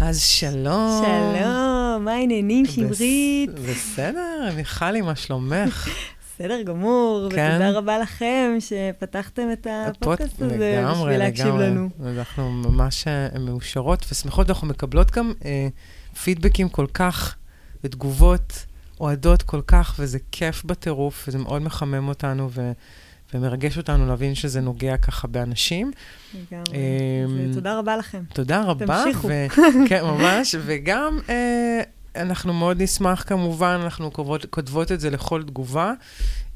אז 0.00 0.20
שלום. 0.20 1.04
שלום, 1.04 2.04
מה 2.04 2.12
העניינים, 2.12 2.66
שמרית? 2.66 3.50
בסדר, 3.50 4.48
מיכלי, 4.56 5.00
מה 5.00 5.16
שלומך? 5.16 5.88
בסדר 6.34 6.62
גמור, 6.62 7.28
כן. 7.30 7.50
ותודה 7.54 7.78
רבה 7.78 7.98
לכם 7.98 8.56
שפתחתם 8.60 9.42
את 9.52 9.66
הפודקאסט 9.70 10.42
הזה 10.42 10.78
לגמרי, 10.82 11.02
בשביל 11.02 11.18
להקשיב 11.18 11.46
לגמרי. 11.46 11.66
לנו. 11.66 11.88
אנחנו 12.06 12.50
ממש 12.52 13.08
אה, 13.08 13.38
מאושרות 13.38 14.06
ושמחות, 14.12 14.48
אנחנו 14.50 14.66
מקבלות 14.66 15.10
גם 15.10 15.32
אה, 15.44 15.68
פידבקים 16.22 16.68
כל 16.68 16.86
כך, 16.94 17.36
ותגובות 17.84 18.66
אוהדות 19.00 19.42
כל 19.42 19.60
כך, 19.66 19.96
וזה 19.98 20.18
כיף 20.32 20.64
בטירוף, 20.64 21.24
וזה 21.28 21.38
מאוד 21.38 21.62
מחמם 21.62 22.08
אותנו, 22.08 22.50
ו... 22.52 22.72
ומרגש 23.34 23.78
אותנו 23.78 24.06
להבין 24.06 24.34
שזה 24.34 24.60
נוגע 24.60 24.96
ככה 24.96 25.28
באנשים. 25.28 25.92
לגמרי. 26.34 26.78
אמ, 27.24 27.52
תודה 27.54 27.78
רבה 27.78 27.96
לכם. 27.96 28.22
תודה 28.32 28.62
רבה. 28.62 29.04
תמשיכו. 29.04 29.28
כן, 29.88 30.04
ממש, 30.04 30.54
וגם 30.66 31.18
אה, 31.28 31.80
אנחנו 32.16 32.52
מאוד 32.52 32.82
נשמח 32.82 33.24
כמובן, 33.26 33.80
אנחנו 33.82 34.12
כותבות, 34.12 34.46
כותבות 34.50 34.92
את 34.92 35.00
זה 35.00 35.10
לכל 35.10 35.42
תגובה, 35.42 35.92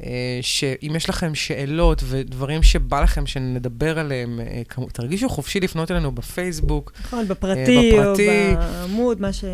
אה, 0.03 0.09
שאם 0.43 0.93
יש 0.97 1.09
לכם 1.09 1.35
שאלות 1.35 2.03
ודברים 2.07 2.63
שבא 2.63 3.01
לכם 3.01 3.27
שנדבר 3.27 3.99
עליהם, 3.99 4.41
אה, 4.41 4.63
תרגישו 4.93 5.29
חופשי 5.29 5.61
לפנות 5.61 5.91
אלינו 5.91 6.13
בפייסבוק. 6.13 6.93
נכון, 7.05 7.29
בפרטי 7.29 7.99
או. 7.99 8.15
בעמוד, 8.17 9.21
מה 9.21 9.33
ש... 9.33 9.45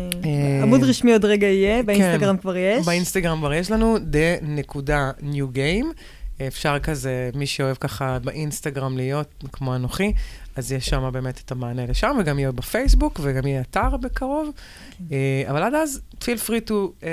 עמוד 0.61 0.83
רשמי 0.83 1.13
עוד 1.13 1.25
רגע 1.25 1.47
יהיה, 1.47 1.83
באינסטגרם 1.83 2.37
כבר 2.37 2.57
יש. 2.57 2.85
באינסטגרם 2.85 3.37
כבר 3.37 3.53
יש 3.53 3.71
לנו 3.71 3.97
the.new 3.97 5.55
game. 5.55 5.93
אפשר 6.47 6.79
כזה, 6.79 7.29
מי 7.35 7.47
שאוהב 7.47 7.77
ככה 7.79 8.19
באינסטגרם 8.19 8.97
להיות, 8.97 9.43
כמו 9.53 9.75
אנוכי, 9.75 10.13
אז 10.55 10.71
יש 10.71 10.85
שם 10.85 11.09
באמת 11.13 11.41
את 11.45 11.51
המענה 11.51 11.85
לשם, 11.85 12.17
וגם 12.19 12.39
יהיה 12.39 12.51
בפייסבוק, 12.51 13.19
וגם 13.23 13.47
יהיה 13.47 13.61
אתר 13.61 13.97
בקרוב. 13.97 14.49
אה, 15.11 15.43
אבל 15.49 15.63
עד 15.63 15.73
אז, 15.73 16.01
feel 16.21 16.47
free 16.47 16.69
to 16.69 16.71
uh, 16.71 17.03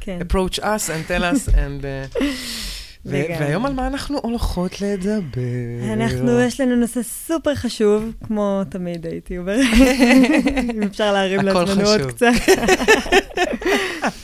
כן. 0.00 0.18
approach 0.20 0.58
us 0.58 0.88
and 0.88 1.10
tell 1.10 1.22
us, 1.22 1.48
and... 1.62 1.82
uh. 1.82 2.20
והיום 3.06 3.66
על 3.66 3.72
מה 3.72 3.86
אנחנו 3.86 4.18
הולכות 4.22 4.80
לדבר? 4.80 5.92
אנחנו, 5.92 6.40
יש 6.40 6.60
לנו 6.60 6.76
נושא 6.76 7.02
סופר 7.02 7.54
חשוב, 7.54 8.12
כמו 8.26 8.62
תמיד 8.70 9.06
הייתי 9.06 9.38
אומרת, 9.38 9.66
אם 10.74 10.82
אפשר 10.82 11.12
להרים 11.12 11.40
לעצמנו 11.40 11.88
עוד. 11.88 12.00
קצת. 12.00 12.26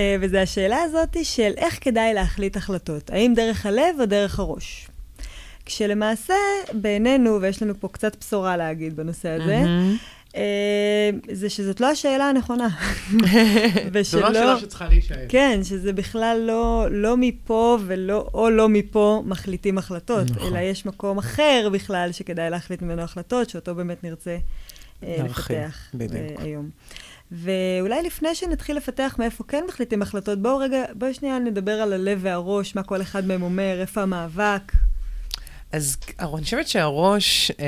אה, 0.00 0.16
וזו 0.20 0.36
השאלה 0.38 0.82
הזאת 0.82 1.16
של 1.22 1.52
איך 1.56 1.78
כדאי 1.80 2.14
להחליט 2.14 2.56
החלטות, 2.56 3.10
האם 3.10 3.32
דרך 3.36 3.66
הלב 3.66 3.96
או 4.00 4.06
דרך 4.06 4.38
הראש. 4.38 4.88
כשלמעשה, 5.66 6.34
בעינינו, 6.72 7.38
ויש 7.40 7.62
לנו 7.62 7.74
פה 7.80 7.88
קצת 7.88 8.16
בשורה 8.20 8.56
להגיד 8.56 8.96
בנושא 8.96 9.28
הזה. 9.28 9.62
אה, 10.36 11.10
זה 11.32 11.50
שזאת 11.50 11.80
לא 11.80 11.90
השאלה 11.90 12.24
הנכונה. 12.24 12.68
זו 14.02 14.20
לא 14.20 14.26
השאלה 14.26 14.58
שצריכה 14.58 14.88
להישאל. 14.88 15.26
כן, 15.28 15.60
שזה 15.64 15.92
בכלל 15.92 16.44
לא, 16.46 16.86
לא 16.90 17.16
מפה 17.16 17.78
ולא, 17.86 18.26
או 18.34 18.50
לא 18.50 18.68
מפה 18.68 19.22
מחליטים 19.26 19.78
החלטות, 19.78 20.30
נכון. 20.30 20.56
אלא 20.56 20.58
יש 20.58 20.86
מקום 20.86 21.18
אחר 21.18 21.68
בכלל 21.72 22.12
שכדאי 22.12 22.50
להחליט 22.50 22.82
ממנו 22.82 23.02
החלטות, 23.02 23.50
שאותו 23.50 23.74
באמת 23.74 24.04
נרצה 24.04 24.36
אה, 25.02 25.16
לפתח 25.24 25.88
בדיוק. 25.94 26.40
היום. 26.40 26.70
ואולי 27.32 28.02
לפני 28.02 28.34
שנתחיל 28.34 28.76
לפתח 28.76 29.16
מאיפה 29.18 29.44
כן 29.48 29.64
מחליטים 29.68 30.02
החלטות, 30.02 30.42
בואו 30.42 30.58
רגע, 30.58 30.84
בואו 30.94 31.14
שנייה 31.14 31.38
נדבר 31.38 31.72
על 31.72 31.92
הלב 31.92 32.18
והראש, 32.22 32.74
מה 32.76 32.82
כל 32.82 33.02
אחד 33.02 33.24
מהם 33.26 33.42
אומר, 33.42 33.78
איפה 33.80 34.02
המאבק. 34.02 34.72
אז 35.72 35.96
אני 36.20 36.44
חושבת 36.44 36.68
שהראש 36.68 37.50
אה, 37.60 37.66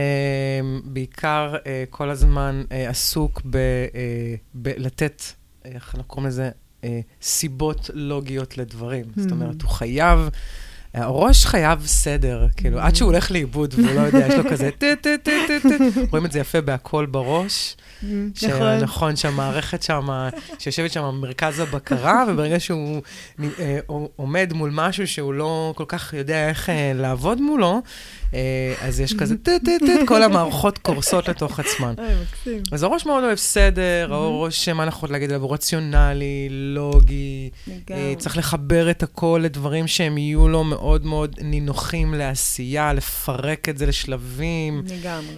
בעיקר 0.85 1.55
אה, 1.67 1.85
כל 1.91 2.11
הזמן 2.11 2.65
אה, 2.73 2.89
עסוק 2.89 3.43
ב, 3.51 3.57
אה, 3.57 3.91
בלתת, 4.55 5.23
אה, 5.67 5.71
איך 5.71 5.85
אנחנו 5.95 6.05
קוראים 6.05 6.29
לזה, 6.29 6.51
אה, 6.85 7.01
סיבות 7.23 7.91
לוגיות 7.95 8.59
לדברים. 8.59 9.05
זאת 9.17 9.29
Hmm. 9.31 9.33
אומרת, 9.33 9.63
הוא 9.63 9.71
חייב, 9.71 10.29
הראש 10.95 11.47
חייב 11.47 11.87
סדר, 11.87 12.47
כאילו, 12.57 12.81
עד 12.81 12.95
שהוא 12.97 13.11
הולך 13.11 13.31
לאיבוד 13.31 13.75
והוא 13.77 13.95
לא 13.95 14.01
יודע, 14.01 14.27
יש 14.27 14.35
לו 14.35 14.51
כזה 14.51 14.71
טה 14.79 14.87
טה 15.01 15.17
טה 15.23 15.31
טה 15.49 15.69
טה, 15.69 15.85
רואים 16.11 16.27
את 16.27 16.33
זה 16.33 16.39
יפה 16.39 16.61
בהכל 16.61 17.07
בראש. 17.07 17.77
נכון. 18.03 18.79
שנכון, 18.81 19.17
שהמערכת 19.17 19.83
שם, 19.83 20.29
שיושבת 20.59 20.93
שם 20.93 21.03
במרכז 21.03 21.61
הבקרה, 21.61 22.25
וברגע 22.29 22.61
שהוא 22.61 23.03
אה, 23.59 23.79
עומד 24.17 24.53
מול 24.55 24.71
משהו 24.75 25.07
שהוא 25.07 25.35
לא 25.35 25.73
כל 25.77 25.85
כך 25.89 26.15
יודע 26.15 26.49
איך 26.49 26.71
אה, 26.71 26.93
לעבוד 26.95 27.41
מולו, 27.41 27.83
אז 28.81 29.01
יש 29.01 29.15
כזה 29.15 29.37
טט-טט-טט, 29.37 30.07
כל 30.07 30.23
המערכות 30.23 30.79
קורסות 30.79 31.29
לתוך 31.29 31.61
עצמן. 31.61 31.95
אז 32.73 32.83
הראש 32.83 33.07
מאוד 33.07 33.25
אוהב 33.25 33.39
סדר, 33.39 34.09
הראש, 34.11 34.69
מה 34.69 34.83
אנחנו 34.83 34.97
יכולים 34.99 35.13
להגיד 35.13 35.31
עליו, 35.31 35.43
הוא 35.43 35.55
רציונלי, 35.55 36.49
לוגי, 36.51 37.51
אה. 37.91 38.15
צריך 38.19 38.37
לחבר 38.37 38.91
את 38.91 39.03
הכל 39.03 39.41
לדברים 39.45 39.87
שהם 39.87 40.19
יהיו 40.19 40.49
לו 40.49 40.65
מאוד 40.65 41.07
מאוד 41.07 41.37
נינוחים 41.43 42.15
לעשייה, 42.15 42.93
לפרק 42.93 43.69
את 43.69 43.79
זה 43.79 43.87
לשלבים. 43.87 44.83
לגמרי. 44.87 45.35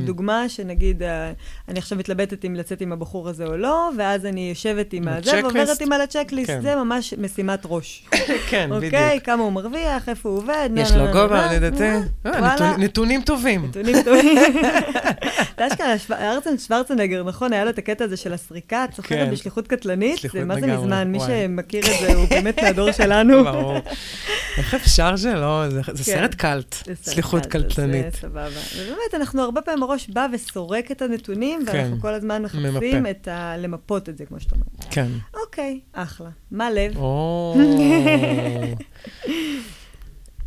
בדוגמה 0.00 0.48
שנגיד, 0.48 1.02
אה, 1.02 1.32
אני 1.68 1.78
עכשיו 1.78 1.98
מתלבטת 1.98 2.44
אם 2.44 2.54
לצאת 2.54 2.80
עם 2.80 2.92
הבחור 2.92 3.28
הזה 3.28 3.46
או 3.46 3.56
לא, 3.56 3.90
ואז 3.98 4.26
אני 4.26 4.48
יושבת 4.48 4.92
עם 4.92 5.08
הזה. 5.08 5.40
ועוברת 5.42 5.80
עם 5.80 5.92
על 5.92 6.00
הצ'קליסט, 6.00 6.50
כן. 6.50 6.60
זה 6.62 6.76
ממש 6.76 7.14
משימת 7.18 7.60
ראש. 7.64 8.04
כן, 8.50 8.70
בדיוק. 8.76 8.94
אוקיי, 8.94 9.20
כמה 9.24 9.42
הוא 9.42 9.52
מרוויח, 9.52 10.08
איפה 10.08 10.28
הוא 10.28 10.38
עובד, 10.38 10.70
יש 10.76 10.92
לו 10.92 11.12
גובה, 11.12 11.58
נה, 12.24 12.33
אה, 12.34 12.40
וואלה. 12.40 12.76
נתונים 12.76 13.22
טובים. 13.22 13.64
נתונים 13.68 13.96
טובים. 14.04 14.38
אתה 15.54 15.66
אשכרה, 15.96 16.32
ארצן 16.32 16.58
שוורצנגר, 16.58 17.22
נכון, 17.24 17.52
היה 17.52 17.64
לו 17.64 17.70
את 17.70 17.78
הקטע 17.78 18.04
הזה 18.04 18.16
של 18.16 18.32
הסריקה, 18.32 18.84
את 18.84 18.94
זוכרת? 18.96 19.26
כן. 19.28 19.32
בשליחות 19.32 19.68
קטלנית? 19.68 20.20
זה 20.32 20.44
מה 20.44 20.60
זה 20.60 20.66
מזמן, 20.66 21.12
מי. 21.12 21.18
שמכיר 21.20 21.84
את 21.86 22.00
זה 22.00 22.14
הוא 22.14 22.26
באמת 22.30 22.62
מהדור 22.62 22.92
שלנו. 22.98 23.44
ברור. 23.44 23.76
איך 24.58 24.74
אפשר 24.74 25.16
שלא? 25.16 25.64
זה- 25.68 25.80
זה 25.80 25.82
כן. 25.82 25.92
סרט 26.18 26.34
זה 26.86 26.94
סרט 26.94 27.14
סליחות 27.14 27.46
קל, 27.46 27.62
קלטנית. 27.62 28.12
זה 28.12 28.18
סבבה. 28.20 28.46
ובאמת, 28.76 29.14
אנחנו 29.14 29.42
הרבה 29.42 29.62
פעמים 29.62 29.82
הראש 29.82 30.08
בא 30.08 30.26
וסורק 30.32 30.90
את 30.90 31.02
הנתונים, 31.02 31.64
כן. 31.66 31.72
ואנחנו 31.78 32.00
כל 32.00 32.14
הזמן 32.14 32.42
מחפשים. 32.42 33.06
למפות 33.58 34.08
את 34.08 34.18
זה, 34.18 34.26
כמו 34.26 34.40
שאתה 34.40 34.54
אומר. 34.54 34.64
כן. 34.90 35.06
אוקיי, 35.44 35.80
אחלה. 35.92 36.28
מה 36.50 36.70
לב? 36.70 36.94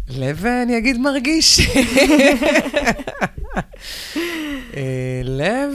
לב, 0.09 0.45
אני 0.45 0.77
אגיד, 0.77 0.97
מרגיש. 0.97 1.59
אה, 4.77 5.21
לב, 5.23 5.71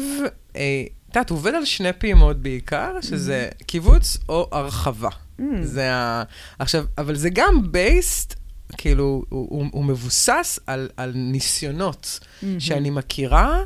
אה, 0.56 0.84
את 1.10 1.16
יודעת, 1.16 1.30
עובד 1.30 1.54
על 1.54 1.64
שני 1.64 1.92
פעימות 1.92 2.36
בעיקר, 2.36 3.00
שזה 3.02 3.48
קיבוץ 3.66 4.18
או 4.28 4.48
הרחבה. 4.52 5.08
Mm, 5.40 5.42
זה 5.62 5.92
ה... 5.94 6.22
עכשיו, 6.58 6.84
אבל 6.98 7.14
זה 7.14 7.30
גם 7.30 7.72
בייסט, 7.72 8.34
כאילו, 8.76 9.04
הוא, 9.28 9.46
הוא, 9.50 9.66
הוא 9.72 9.84
מבוסס 9.84 10.58
על, 10.66 10.88
על 10.96 11.12
ניסיונות 11.14 12.20
מהמם. 12.42 12.60
שאני 12.60 12.90
מכירה 12.90 13.60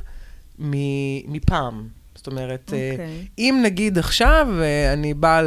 מפעם. 1.28 1.88
זאת 2.16 2.26
אומרת, 2.26 2.72
אה, 2.72 2.90
אוקיי. 2.92 3.26
אם 3.38 3.60
נגיד 3.64 3.98
עכשיו 3.98 4.48
אה, 4.60 4.92
אני 4.92 5.14
באה 5.14 5.40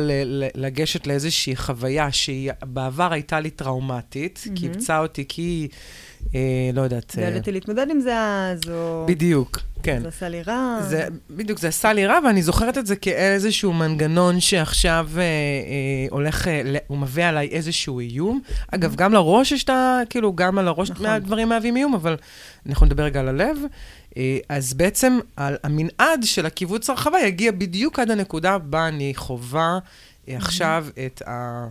לגשת 0.56 1.07
לאיזושהי 1.07 1.56
חוויה 1.56 2.12
שהיא 2.12 2.52
בעבר 2.63 3.13
הייתה 3.13 3.40
לי 3.40 3.50
טראומטית, 3.50 4.44
מהמם. 4.46 4.57
קיבצה 4.57 5.00
אותי 5.00 5.25
כי, 5.28 5.68
אה, 6.35 6.40
לא 6.74 6.81
יודעת, 6.81 7.16
אה, 7.18 7.24
ועליתי 7.24 7.52
להתמודד 7.52 7.88
עם 7.91 8.00
זה 8.00 8.19
אז, 8.19 8.59
או... 8.72 9.06
בדיוק, 9.07 9.59
כן. 9.84 10.02
זה 10.02 10.07
עשה 10.07 10.30
לי 10.30 10.41
רע. 10.41 10.80
זה, 10.81 11.07
בדיוק, 11.30 11.59
זה 11.59 11.68
עשה 11.68 11.94
לי 11.94 12.06
רע, 12.06 12.19
ואני 12.25 12.41
זוכרת 12.41 12.78
את 12.78 12.86
זה 12.86 12.96
כאיזשהו 12.96 13.74
מנגנון 13.74 14.40
שעכשיו 14.40 15.09
אה, 15.18 15.22
אה, 15.22 15.25
הולך, 16.09 16.47
אה, 16.47 16.62
הוא 16.88 16.97
מביא 16.97 17.25
עליי 17.25 17.47
איזשהו 17.47 18.00
איום. 18.00 18.41
אגב, 18.72 18.96
גם 18.96 19.13
לראש 19.13 19.51
יש 19.51 19.63
את 19.63 19.69
ה... 19.69 20.01
כאילו, 20.09 20.36
גם 20.36 20.57
על 20.57 20.68
הראש 20.68 20.91
נכון. 20.91 21.06
מהדברים 21.06 21.50
מהווים 21.50 21.78
איום, 21.78 21.94
אבל 21.94 22.16
אנחנו 22.69 22.86
נדבר 22.86 23.03
רגע 23.03 23.19
על 23.19 23.28
הלב. 23.28 23.57
אה, 24.18 24.38
אז 24.50 24.74
בעצם 24.74 25.20
על 25.36 25.58
המנעד 25.64 26.24
של 26.24 26.46
הקיבוץ 26.46 26.90
הרחבה 26.90 27.20
יגיע 27.20 27.51
בדיוק 27.51 28.00
עד 28.00 28.12
הנקודה 28.12 28.57
בה 28.57 28.88
אני 28.88 29.13
חווה 29.16 29.80
אה, 30.30 30.38
עכשיו 30.38 30.88
את 31.06 31.22
ה... 31.28 31.68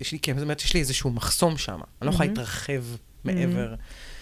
יש 0.00 0.12
לי, 0.12 0.18
כן, 0.18 0.34
זאת 0.34 0.42
אומרת, 0.42 0.60
יש 0.60 0.74
לי 0.74 0.80
איזשהו 0.80 1.10
מחסום 1.10 1.56
שם. 1.56 1.72
אני 2.02 2.08
לא 2.08 2.10
יכולה. 2.10 2.28
להתרחב 2.28 2.82
מעבר. 3.24 3.74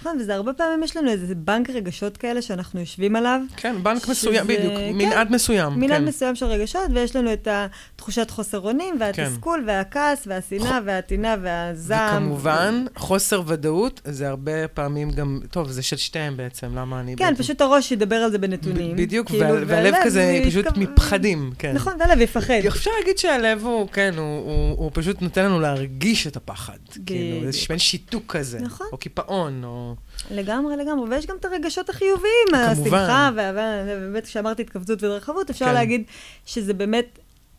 נכון, 0.06 0.18
וזה 0.20 0.34
הרבה 0.34 0.52
פעמים 0.52 0.82
יש 0.82 0.96
לנו 0.96 1.10
איזה 1.10 1.34
בנק 1.34 1.70
רגשות 1.70 2.16
כאלה 2.16 2.42
שאנחנו 2.42 2.80
יושבים 2.80 3.16
עליו. 3.16 3.40
כן, 3.56 3.76
בנק 3.82 4.02
שזה- 4.02 4.12
מסוים, 4.12 4.46
בדיוק, 4.46 4.74
כן. 4.76 4.90
מנעד 4.94 5.30
מסוים. 5.32 5.72
מנעד 5.80 5.98
כן. 6.00 6.04
מסוים 6.04 6.34
של 6.36 6.46
רגשות, 6.46 6.82
ויש 6.94 7.16
לנו 7.16 7.32
את 7.32 7.48
התחושת 7.50 8.30
חוסר 8.30 8.60
אונים, 8.60 8.96
והתסכול, 9.00 9.64
והכעס, 9.66 10.26
והשנאה, 10.26 10.78
והטינה, 10.84 11.36
והזעם. 11.42 12.22
וכמובן, 12.24 12.84
חוסר 12.96 13.42
ודאות, 13.46 14.00
זה 14.04 14.28
הרבה 14.28 14.68
פעמים 14.68 15.10
גם, 15.10 15.40
טוב, 15.50 15.70
זה 15.70 15.82
של 15.82 15.96
שתיהם 15.96 16.36
בעצם, 16.36 16.66
למה 16.74 17.00
אני... 17.00 17.16
כן, 17.16 17.24
בעצם- 17.30 17.42
פשוט 17.42 17.60
הראש 17.60 17.92
ידבר 17.92 18.16
על 18.16 18.30
זה 18.30 18.38
בנתונים. 18.38 18.96
ב- 18.96 19.00
בדיוק, 19.02 19.28
כאילו, 19.28 19.44
וה- 19.46 19.60
והלב 19.66 19.94
כזה 20.04 20.34
מתכו- 20.40 20.50
פשוט 20.50 20.66
מפחדים, 20.76 21.52
כן. 21.58 21.72
נכון, 21.74 21.92
והלב 22.00 22.20
יפחד. 22.20 22.54
אפשר 22.68 22.90
להגיד 23.00 23.18
שהלב 23.18 23.64
הוא, 23.64 23.88
כן, 23.88 24.14
הוא, 24.16 24.24
הוא, 24.38 24.76
הוא 24.78 24.90
פשוט 24.94 25.22
נותן 25.22 25.44
לנו 25.44 25.60
להרגיש 25.60 26.26
את 26.26 26.36
הפחד. 26.36 26.76
כאילו, 27.06 27.36
מעין 27.68 27.78
שיתוק 27.78 28.36
כזה. 28.36 28.58
נכון. 28.60 28.86
או 28.92 28.96
קיפאון, 28.98 29.64
או... 29.64 29.95
לגמרי, 30.30 30.76
לגמרי. 30.76 31.10
ויש 31.10 31.26
גם 31.26 31.36
את 31.40 31.44
הרגשות 31.44 31.90
החיוביים, 31.90 32.46
כמובן. 32.52 32.98
השמחה, 32.98 33.30
ובאמת, 33.32 34.24
כשאמרתי 34.24 34.62
התכווצות 34.62 35.02
והתרחבות, 35.02 35.50
אפשר 35.50 35.64
כן. 35.64 35.74
להגיד 35.74 36.02
שזה 36.46 36.74
באמת... 36.74 37.18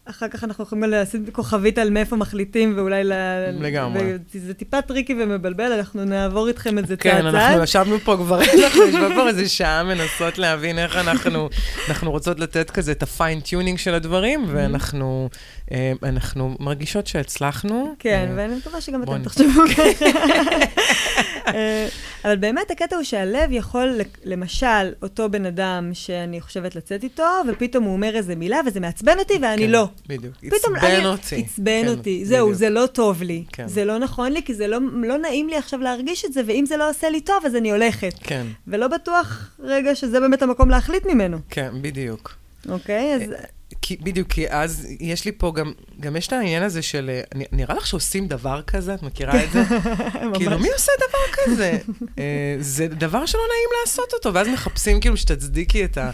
אחר 0.09 0.27
כך 0.27 0.43
אנחנו 0.43 0.63
יכולים 0.63 0.83
לשים 0.83 1.25
כוכבית 1.31 1.77
על 1.77 1.89
מאיפה 1.89 2.15
מחליטים, 2.15 2.73
ואולי 2.77 3.03
ל... 3.03 3.13
לגמרי. 3.59 4.13
זה 4.33 4.53
טיפה 4.53 4.81
טריקי 4.81 5.13
ומבלבל, 5.13 5.71
אנחנו 5.71 6.05
נעבור 6.05 6.47
איתכם 6.47 6.77
את 6.77 6.87
זה 6.87 6.97
צעד 6.97 7.13
כן, 7.13 7.21
צעד. 7.21 7.35
אנחנו 7.35 7.63
ישבנו 7.63 7.99
פה 7.99 8.17
כבר, 8.17 8.39
אנחנו 8.63 8.81
יושבות 8.81 9.11
פה 9.15 9.27
איזה 9.27 9.49
שעה 9.49 9.83
מנסות 9.83 10.37
להבין 10.37 10.79
איך 10.79 10.95
אנחנו, 10.95 11.49
אנחנו 11.89 12.11
רוצות 12.11 12.39
לתת 12.39 12.69
כזה 12.69 12.91
את 12.91 13.03
ה 13.03 13.09
fine-tuning 13.09 13.77
של 13.77 13.93
הדברים. 13.93 14.45
ואנחנו 14.47 15.29
אנחנו 16.03 16.55
מרגישות 16.59 17.07
שהצלחנו. 17.07 17.95
כן, 17.99 18.27
אה, 18.29 18.33
ואני 18.37 18.55
מקווה 18.55 18.81
שגם 18.81 19.03
אתם 19.03 19.23
תחשבו 19.23 19.61
ככה. 19.77 20.05
אה, 21.47 21.87
אבל 22.25 22.35
באמת 22.35 22.71
הקטע 22.71 22.95
הוא 22.95 23.03
שהלב 23.03 23.49
יכול, 23.51 23.99
למשל, 24.23 24.93
אותו 25.01 25.29
בן 25.29 25.45
אדם 25.45 25.89
שאני 25.93 26.41
חושבת 26.41 26.75
לצאת 26.75 27.03
איתו, 27.03 27.23
ופתאום 27.49 27.83
הוא 27.83 27.93
אומר 27.93 28.15
איזה 28.15 28.35
מילה, 28.35 28.59
וזה 28.65 28.79
מעצבן 28.79 29.19
אותי 29.19 29.33
ואני 29.41 29.61
כן, 29.61 29.69
לא. 29.69 29.87
בדיוק. 30.07 30.33
עצבן 30.43 31.05
אותי. 31.05 31.43
עצבן 31.45 31.81
כן, 31.81 31.87
אותי. 31.87 32.25
זהו. 32.25 32.53
זה 32.53 32.69
לא 32.69 32.85
טוב 32.85 33.23
לי. 33.23 33.43
כן. 33.53 33.67
זה 33.67 33.85
לא 33.85 33.99
נכון 33.99 34.31
לי, 34.31 34.43
כי 34.43 34.53
זה 34.53 34.67
לא, 34.67 34.77
לא 35.03 35.17
נעים 35.17 35.49
לי 35.49 35.55
עכשיו 35.55 35.79
להרגיש 35.79 36.25
את 36.25 36.33
זה, 36.33 36.41
ואם 36.45 36.65
זה 36.65 36.77
לא 36.77 36.89
עושה 36.89 37.09
לי 37.09 37.21
טוב, 37.21 37.45
אז 37.45 37.55
אני 37.55 37.71
הולכת. 37.71 38.13
כן, 38.23 38.47
ולא 38.67 38.87
בטוח 38.87 39.51
רגע 39.59 39.95
שזה 39.95 40.19
באמת 40.19 40.41
המקום 40.41 40.69
להחליט 40.69 41.05
ממנו, 41.05 41.37
כן, 41.49 41.69
בדיוק. 41.81 42.35
אוקיי? 42.69 43.15
אז 43.15 43.21
כי, 43.81 43.97
בדיוק, 44.01 44.27
כי 44.27 44.49
אז 44.49 44.87
יש 44.99 45.25
לי 45.25 45.31
פה 45.31 45.53
גם, 45.55 45.71
גם 45.99 46.15
יש 46.15 46.27
את 46.27 46.33
העניין 46.33 46.63
הזה 46.63 46.81
של, 46.81 47.09
אה, 47.09 47.41
נראה 47.51 47.75
לך 47.75 47.87
שעושים 47.87 48.27
דבר 48.27 48.61
כזה? 48.61 48.93
את 48.93 49.03
מכירה 49.03 49.43
את 49.43 49.51
זה? 49.51 49.63
כאילו. 50.33 50.59
מי 50.59 50.69
עושה 50.73 50.91
דבר 50.97 51.43
כזה? 51.43 51.77
אה, 52.19 52.55
זה 52.59 52.87
דבר 52.87 53.25
שלא 53.25 53.41
נעים 53.41 53.69
לעשות 53.81 54.13
אותו, 54.13 54.33
ואז 54.33 54.47
מחפשים 54.47 54.99
כאילו 54.99 55.17
שתצדיקי 55.17 55.85
את 55.85 55.97
ה... 55.97 56.11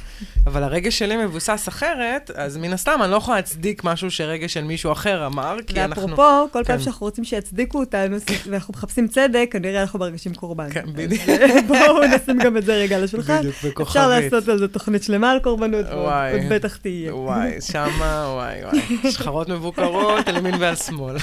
אבל 0.47 0.63
הרגש 0.63 0.99
שלי 0.99 1.25
מבוסס 1.25 1.65
אחרת, 1.67 2.31
אז 2.35 2.57
מן 2.57 2.73
הסתם 2.73 2.99
אני 3.03 3.11
לא 3.11 3.15
יכולה 3.15 3.37
להצדיק 3.37 3.83
משהו 3.83 4.11
שרגש 4.11 4.53
של 4.53 4.63
מישהו 4.63 4.91
אחר 4.91 5.25
אמר, 5.25 5.57
כי 5.67 5.81
אנחנו... 5.81 6.01
ואפרופו, 6.01 6.51
כל 6.51 6.63
פעם 6.63 6.77
כן. 6.77 6.83
שאנחנו 6.83 7.05
רוצים 7.05 7.23
שיצדיקו 7.23 7.79
אותנו, 7.79 8.17
ואנחנו 8.49 8.73
מחפשים 8.73 9.07
צדק, 9.07 9.49
כנראה 9.51 9.81
אנחנו 9.81 9.99
מרגישים 9.99 10.33
קורבן. 10.33 10.69
כן, 10.69 10.85
בדיוק. 10.93 11.29
אז 11.29 11.63
בואו 11.67 12.07
נשים 12.07 12.37
גם 12.37 12.57
את 12.57 12.65
זה 12.65 12.75
רגע 12.75 12.95
על 12.95 13.03
השולחן. 13.03 13.39
בדיוק, 13.39 13.55
בכוכבית. 13.63 13.87
אפשר 13.87 14.07
לעשות 14.07 14.47
על 14.47 14.59
זה 14.59 14.67
תוכנית 14.67 15.03
שלמה 15.03 15.31
על 15.31 15.39
קורבנות, 15.39 15.85
ועוד 15.85 16.41
בטח 16.49 16.75
תהיה. 16.75 17.15
וואי, 17.15 17.52
שמה, 17.71 18.25
וואי, 18.35 18.65
וואי. 18.65 19.11
שכרות 19.11 19.49
מבוקרות, 19.49 20.27
על 20.27 20.37
ימין 20.37 20.55
ועל 20.59 20.75
שמאל. 20.75 21.15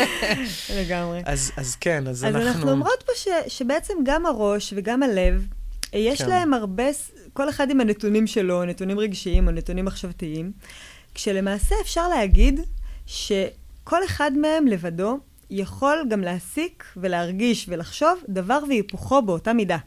לגמרי. 0.78 1.22
אז, 1.24 1.52
אז 1.56 1.76
כן, 1.76 2.06
אז 2.08 2.16
אז 2.16 2.24
אנחנו... 2.24 2.48
אנחנו 2.48 2.70
אומרות 2.70 3.02
פה 3.06 3.12
ש- 3.16 3.58
שבעצם 3.58 3.94
גם 4.04 4.26
הראש 4.26 4.72
וגם 4.76 5.02
הלב, 5.02 5.46
יש 5.92 6.22
כן. 6.22 6.28
להם 6.28 6.54
הרבה, 6.54 6.84
כל 7.32 7.48
אחד 7.48 7.70
עם 7.70 7.80
הנתונים 7.80 8.26
שלו, 8.26 8.64
נתונים 8.64 8.98
רגשיים 8.98 9.46
או 9.46 9.52
נתונים 9.52 9.84
מחשבתיים, 9.84 10.52
כשלמעשה 11.14 11.74
אפשר 11.82 12.08
להגיד 12.08 12.60
שכל 13.06 14.04
אחד 14.04 14.30
מהם 14.40 14.66
לבדו 14.66 15.18
יכול 15.50 16.06
גם 16.10 16.20
להסיק 16.20 16.84
ולהרגיש 16.96 17.66
ולחשוב 17.68 18.18
דבר 18.28 18.58
והיפוכו 18.68 19.22
באותה 19.22 19.52
מידה. 19.52 19.78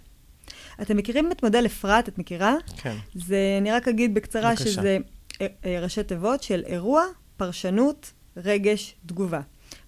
אתם 0.81 0.97
מכירים 0.97 1.31
את 1.31 1.43
מודל 1.43 1.65
אפרת? 1.65 2.09
את 2.09 2.17
מכירה? 2.17 2.55
כן, 2.77 2.95
זה, 3.15 3.37
אני 3.61 3.71
רק 3.71 3.87
אגיד 3.87 4.13
בקצרה 4.13 4.49
בבקשה. 4.49 4.69
שזה 4.69 4.97
ראשי 5.81 6.03
תיבות 6.03 6.43
של 6.43 6.63
אירוע, 6.65 7.03
פרשנות, 7.37 8.11
רגש, 8.37 8.95
תגובה. 9.05 9.41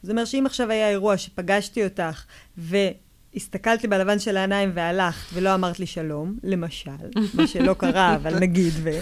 זאת 0.03 0.11
אומרת 0.11 0.27
שאם 0.27 0.45
עכשיו 0.45 0.71
היה 0.71 0.89
אירוע 0.89 1.17
שפגשתי 1.17 1.83
אותך 1.83 2.23
והסתכלת 2.57 3.83
לי 3.83 3.89
בלבן 3.89 4.19
של 4.19 4.37
העיניים 4.37 4.71
והלכת 4.75 5.33
ולא 5.33 5.53
אמרת 5.55 5.79
לי 5.79 5.85
שלום, 5.85 6.37
למשל, 6.43 6.91
מה 7.33 7.47
שלא 7.47 7.73
קרה, 7.73 8.15
אבל 8.15 8.39
נגיד 8.39 8.73
ו... 8.83 8.89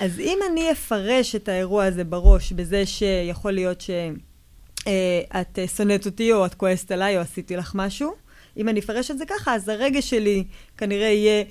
אז 0.00 0.20
אם 0.20 0.38
אני 0.50 0.72
אפרש 0.72 1.34
את 1.34 1.48
האירוע 1.48 1.84
הזה 1.84 2.04
בראש 2.04 2.52
בזה 2.52 2.86
שיכול 2.86 3.52
להיות 3.52 3.80
שאת 3.80 5.58
שונאת 5.76 6.06
אותי 6.06 6.32
או 6.32 6.46
את 6.46 6.54
כועסת 6.54 6.90
עליי 6.90 7.16
או 7.16 7.22
עשיתי 7.22 7.56
לך 7.56 7.72
משהו, 7.74 8.14
אם 8.58 8.68
אני 8.68 8.80
אפרש 8.80 9.10
את 9.10 9.18
זה 9.18 9.24
ככה, 9.26 9.54
אז 9.54 9.68
הרגש 9.68 10.10
שלי 10.10 10.44
כנראה 10.76 11.06
יהיה 11.06 11.44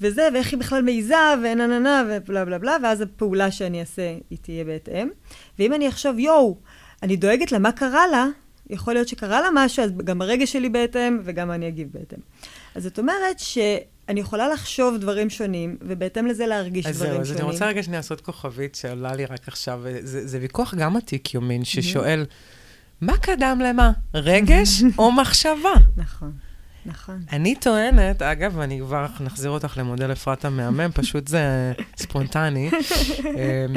וזה, 0.00 0.28
ואיך 0.34 0.52
היא 0.52 0.58
בכלל 0.58 0.82
מעיזה, 0.82 1.14
ונה 1.42 1.66
נה 1.66 1.78
נה, 1.78 2.04
ובלה 2.08 2.44
בלה 2.44 2.58
בלה, 2.58 2.76
ואז 2.82 3.00
הפעולה 3.00 3.50
שאני 3.50 3.80
אעשה, 3.80 4.16
היא 4.30 4.38
תהיה 4.42 4.64
בהתאם. 4.64 5.08
ואם 5.58 5.74
אני 5.74 5.88
אחשוב, 5.88 6.18
יואו, 6.18 6.56
אני 7.02 7.16
דואגת 7.16 7.52
לה, 7.52 7.58
מה 7.58 7.72
קרה 7.72 8.06
לה? 8.06 8.26
יכול 8.70 8.94
להיות 8.94 9.08
שקרה 9.08 9.40
לה 9.40 9.48
משהו, 9.54 9.84
אז 9.84 9.90
גם 10.04 10.22
הרגש 10.22 10.52
שלי 10.52 10.68
בהתאם, 10.68 11.18
וגם 11.24 11.50
אני 11.50 11.68
אגיב 11.68 11.88
בהתאם. 11.92 12.18
אז 12.74 12.82
זאת 12.82 12.98
אומרת 12.98 13.38
שאני 13.38 14.20
יכולה 14.20 14.48
לחשוב 14.48 14.96
דברים 14.96 15.30
שונים, 15.30 15.76
ובהתאם 15.82 16.26
לזה 16.26 16.46
להרגיש 16.46 16.86
אז 16.86 16.96
דברים 16.96 17.12
זהו, 17.12 17.20
אז 17.20 17.26
שונים. 17.28 17.42
אני 17.42 17.52
רוצה 17.52 17.66
רגע 17.66 17.82
שנייה 17.82 17.98
לעשות 17.98 18.20
כוכבית 18.20 18.74
שעולה 18.74 19.14
לי 19.14 19.24
רק 19.24 19.48
עכשיו. 19.48 19.82
זה, 20.00 20.26
זה 20.26 20.38
ויכוח 20.40 20.74
גם 20.74 20.96
עתיק 20.96 21.34
יומין, 21.34 21.64
ששואל, 21.64 22.24
מה 23.00 23.16
קדם 23.16 23.60
למה, 23.64 23.92
רגש 24.14 24.82
או 24.98 25.12
מחשבה? 25.12 25.72
נכון, 25.96 26.32
נכון. 26.86 27.22
אני 27.32 27.54
טוענת, 27.54 28.22
אגב, 28.22 28.52
ואני 28.56 28.80
כבר 28.80 29.06
נחזיר 29.20 29.50
אותך 29.50 29.76
למודל 29.76 30.12
אפרת 30.12 30.44
המהמם, 30.44 30.90
פשוט 30.94 31.28
זה 31.28 31.72
ספונטני. 31.96 32.70
אמ, 33.24 33.74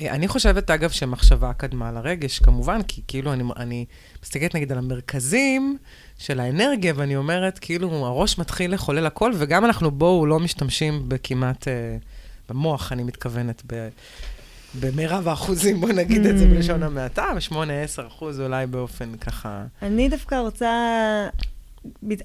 אני 0.00 0.28
חושבת, 0.28 0.70
אגב, 0.70 0.90
שמחשבה 0.90 1.52
קדמה 1.52 1.92
לרגש, 1.92 2.38
כמובן, 2.38 2.82
כי 2.82 3.02
כאילו 3.08 3.32
אני, 3.32 3.44
אני 3.56 3.84
מסתכלת 4.22 4.54
נגיד 4.54 4.72
על 4.72 4.78
המרכזים 4.78 5.76
של 6.18 6.40
האנרגיה, 6.40 6.92
ואני 6.96 7.16
אומרת, 7.16 7.58
כאילו, 7.58 8.06
הראש 8.06 8.38
מתחיל 8.38 8.74
לחולל 8.74 9.06
הכל, 9.06 9.32
וגם 9.38 9.64
אנחנו 9.64 9.90
בואו 9.90 10.26
לא 10.26 10.40
משתמשים 10.40 11.08
בכמעט, 11.08 11.68
אה, 11.68 11.96
במוח, 12.48 12.92
אני 12.92 13.02
מתכוונת, 13.02 13.62
ב... 13.66 13.88
במרב 14.80 15.28
האחוזים, 15.28 15.80
בוא 15.80 15.92
נגיד 15.92 16.26
את 16.26 16.38
זה 16.38 16.44
Mm. 16.44 16.48
בלשון 16.48 16.82
המעטה, 16.82 17.24
ב-8-10 17.34 17.56
אחוז 18.06 18.40
אולי 18.40 18.66
באופן 18.66 19.16
ככה... 19.16 19.64
אני 19.82 20.08
דווקא 20.08 20.34
רוצה... 20.34 20.70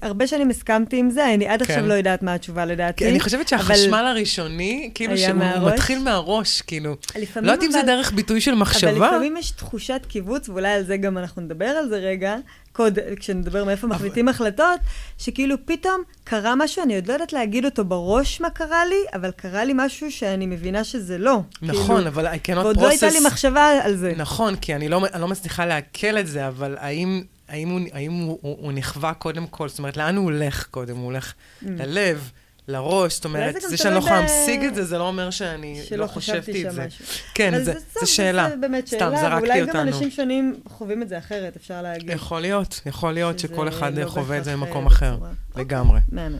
הרבה 0.02 0.26
שנים 0.26 0.50
הסכמתי 0.50 0.96
עם 0.96 1.10
זה, 1.10 1.34
אני 1.34 1.46
עד 1.46 1.62
כן. 1.62 1.72
עכשיו 1.72 1.86
לא 1.86 1.94
יודעת 1.94 2.22
מה 2.22 2.34
התשובה 2.34 2.64
לדעתי. 2.64 3.04
כי 3.04 3.10
אני 3.10 3.20
חושבת 3.20 3.52
אבל 3.52 3.62
שהחשמל 3.64 4.04
הראשוני, 4.06 4.90
כאילו 4.94 5.18
שהוא 5.18 5.32
מהראש? 5.34 5.72
מתחיל 5.72 5.98
מהראש, 5.98 6.62
כאילו. 6.62 6.96
לא 7.36 7.50
יודעת 7.50 7.62
אם 7.62 7.70
זה 7.70 7.78
אבל- 7.80 7.86
דרך 7.86 8.12
ביטוי 8.12 8.40
של 8.40 8.50
אבל 8.50 8.60
מחשבה. 8.60 8.90
לפעמים 8.92 9.36
יש 9.36 9.50
תחושת 9.50 10.00
קיבוץ, 10.08 10.48
ואולי 10.48 10.68
על 10.72 10.82
זה 10.82 10.96
גם 10.96 11.18
אנחנו 11.18 11.42
נדבר 11.42 11.64
על 11.66 11.88
זה 11.88 11.96
רגע, 11.96 12.36
קוד, 12.72 12.98
כשנדבר 13.16 13.64
מאיפה 13.64 13.86
מחליטים 13.86 14.28
החלטות, 14.28 14.80
שכאילו 15.18 15.56
פתאום 15.64 16.02
קרה 16.24 16.54
משהו, 16.56 16.82
אני 16.82 16.94
עוד 16.94 17.06
לא 17.06 17.12
יודעת 17.12 17.32
להגיד 17.32 17.64
אותו 17.64 17.84
בראש 17.84 18.40
מה 18.40 18.50
קרה 18.50 18.86
לי, 18.86 18.96
אבל 19.14 19.30
קרה 19.30 19.64
לי 19.64 19.72
משהו 19.76 20.12
שאני 20.12 20.46
מבינה 20.46 20.84
שזה 20.84 21.18
לא. 21.18 21.40
נכון, 21.62 21.96
כאילו, 21.96 22.08
אבל 22.08 22.26
I 22.26 22.36
cannot 22.48 22.58
ועוד 22.58 22.76
לא 22.76 22.88
הייתה 22.88 23.08
לי 23.10 23.18
process... 23.18 23.26
מחשבה 23.26 23.68
על 23.82 23.96
זה. 23.96 24.12
נכון, 24.16 24.56
כי 24.56 24.74
אני 24.74 24.88
לא 24.88 25.06
אני 25.12 25.20
לא 25.22 25.28
מצליחה 25.28 25.66
לעכל 25.66 26.18
את 26.18 26.26
זה, 26.26 26.48
אבל 26.48 26.76
האם... 26.80 27.22
האם 27.52 27.68
הוא, 27.68 27.80
האם 27.92 28.12
הוא, 28.12 28.38
הוא, 28.42 28.56
הוא 28.60 28.72
נכווה 28.72 29.14
קודם 29.14 29.46
כל? 29.46 29.68
זאת 29.68 29.78
אומרת, 29.78 29.96
לאן 29.96 30.16
הוא 30.16 30.24
הולך 30.24 30.66
קודם? 30.70 30.96
הוא 30.96 31.04
הולך 31.04 31.32
ללב, 31.62 32.30
לראש, 32.68 33.14
זאת 33.14 33.24
אומרת, 33.24 33.54
Mm. 33.56 33.60
זה 33.60 33.64
גם 33.64 33.70
זה 33.70 33.76
שאני 33.76 33.94
לא 33.94 33.98
יכולה 33.98 34.20
להשיג 34.20 34.64
את 34.64 34.74
זה, 34.74 34.84
זה 34.84 34.98
לא 34.98 35.08
אומר 35.08 35.30
שאני 35.30 35.80
לא 35.96 36.06
חשבתי 36.06 36.68
את 36.68 36.72
זה. 36.72 36.86
כן, 37.34 37.54
אז 37.54 37.64
זה, 37.64 37.72
טוב, 37.74 37.82
זה 38.00 38.06
שאלה. 38.06 38.48
זה 38.50 38.56
באמת 38.56 38.86
סתם, 38.86 38.98
שאלה, 38.98 39.20
זרקתי 39.20 39.46
ואולי 39.46 39.60
גם 39.60 39.68
אותנו. 39.68 39.82
אנשים 39.82 40.10
שונים 40.10 40.60
חווים 40.68 41.02
את 41.02 41.08
זה 41.08 41.18
אחרת, 41.18 41.56
אפשר 41.56 41.82
להגיד. 41.82 42.10
יכול 42.10 42.40
להיות, 42.40 42.80
יכול 42.86 43.12
להיות 43.12 43.38
שכל 43.38 43.68
אחד 43.68 43.98
לא 43.98 44.08
חווה 44.08 44.38
את 44.38 44.44
זה 44.44 44.52
במקום 44.52 44.86
אחר. 44.86 45.14
בצורה. 45.14 45.30
אוקיי, 45.50 45.64
לגמרי. 45.64 46.00
מהמם. 46.12 46.38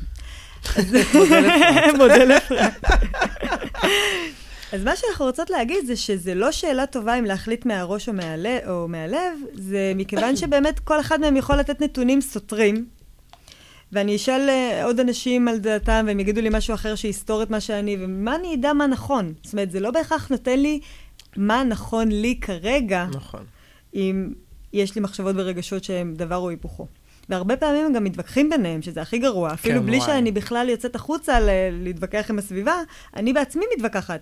מודל 1.99 2.33
אפרת. 2.37 2.73
אז 4.73 4.85
מה 4.85 4.97
שאנחנו 4.97 5.25
רוצות 5.25 5.51
להגיד 5.51 5.87
זה 5.87 5.97
שזה 5.97 6.35
לא 6.35 6.53
שאלה 6.53 6.87
טובה 6.87 7.19
אם 7.19 7.25
להחליט 7.25 7.67
מהראש 7.67 8.09
או, 8.09 8.15
מהלב, 8.15 8.61
או 8.69 8.89
מהלב, 8.89 9.39
זה 9.55 9.93
מכיוון 9.97 10.37
שבאמת 10.37 10.79
כל 10.79 11.01
אחד 11.01 11.21
מהם 11.21 11.37
יכול 11.37 11.57
לתת 11.57 11.81
נתונים 11.83 12.21
סותרים. 12.21 12.87
ואני 13.93 14.17
אשאל 14.17 14.49
אה, 14.49 14.85
עוד 14.85 15.01
אנשים 15.01 15.49
על 15.49 15.59
דעתם, 15.59 16.05
והם 16.07 16.21
יגידו 16.21 16.41
לי 16.41 16.49
משהו 16.53 16.75
אחר 16.75 16.95
שיסתור 16.95 17.43
את 17.43 17.51
מה 17.51 17.61
שאני, 17.61 17.97
ומה 18.01 18.37
אני 18.37 18.55
אדע 18.55 18.73
מה 18.73 18.87
נכון. 18.87 19.33
זאת 19.43 19.53
אומרת, 19.53 19.71
זה 19.71 19.81
לא 19.81 19.91
בהכרח 19.91 20.29
נותן 20.31 20.59
לי 20.61 20.81
מה 21.37 21.65
נכון 21.65 22.09
לי 22.09 22.39
כרגע, 22.41 23.07
נכון. 23.15 23.45
אם 23.95 24.33
יש 24.73 24.95
לי 24.95 25.01
מחשבות 25.01 25.35
ורגשות 25.39 25.85
שהם 25.85 26.15
דבר 26.15 26.37
או 26.37 26.49
היפוכו. 26.51 26.87
והרבה 27.29 27.57
פעמים 27.57 27.87
הם 27.87 27.93
גם 27.93 28.05
מתווכחים 28.05 28.51
ביניהם, 28.51 28.83
שזה 28.83 29.03
הכי 29.03 29.19
גרוע. 29.19 29.53
אפילו 29.53 29.81
כן, 29.81 29.87
בלי 29.87 29.97
וואי. 29.97 30.07
שאני 30.09 30.33
בכלל 30.33 30.69
יוצאת 30.69 30.95
החוצה 30.95 31.41
ל- 31.41 31.49
להתווכח 31.71 32.31
עם 32.31 32.39
הסביבה, 32.39 32.75
אני 33.17 33.33
בעצמי 33.33 33.65
מתווכחת. 33.77 34.21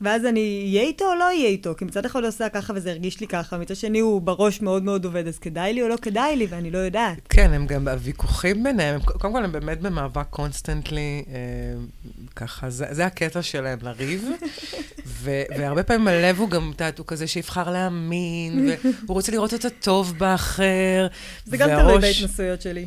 ואז 0.00 0.24
אני 0.24 0.64
אהיה 0.68 0.82
איתו 0.82 1.04
או 1.04 1.14
לא 1.14 1.24
אהיה 1.24 1.48
איתו? 1.48 1.74
כי 1.78 1.84
מצד 1.84 2.04
אחד 2.04 2.20
הוא 2.20 2.28
עושה 2.28 2.48
ככה 2.48 2.72
וזה 2.76 2.90
הרגיש 2.90 3.20
לי 3.20 3.26
ככה, 3.26 3.58
מצד 3.58 3.76
שני 3.76 3.98
הוא 3.98 4.22
בראש 4.22 4.60
מאוד 4.60 4.82
מאוד 4.82 5.04
עובד, 5.04 5.26
אז 5.28 5.38
כדאי 5.38 5.72
לי 5.72 5.82
או 5.82 5.88
לא 5.88 5.96
כדאי 6.02 6.36
לי, 6.36 6.46
ואני 6.50 6.70
לא 6.70 6.78
יודעת. 6.78 7.18
כן, 7.28 7.52
הם 7.52 7.66
גם, 7.66 7.88
הוויכוחים 7.88 8.64
ביניהם, 8.64 8.94
הם, 8.94 9.00
קודם 9.00 9.34
כל 9.34 9.44
הם 9.44 9.52
באמת 9.52 9.80
במאבק 9.80 10.26
constantly, 10.30 11.24
אה, 11.28 11.34
ככה, 12.36 12.70
זה, 12.70 12.86
זה 12.90 13.06
הקטע 13.06 13.42
שלהם, 13.42 13.78
לריב. 13.82 14.28
ו, 15.06 15.42
והרבה 15.58 15.82
פעמים 15.82 16.08
הלב 16.08 16.38
הוא 16.38 16.50
גם, 16.50 16.70
את 16.74 16.80
יודעת, 16.80 16.98
הוא 16.98 17.06
כזה 17.06 17.26
שיבחר 17.26 17.70
להאמין, 17.70 18.70
והוא 19.04 19.14
רוצה 19.14 19.32
לראות 19.32 19.54
את 19.54 19.64
הטוב 19.64 20.18
באחר. 20.18 21.06
זה 21.44 21.56
גם 21.56 21.68
תלוי 21.68 21.98
בהתנסויות 22.00 22.62
שלי. 22.62 22.86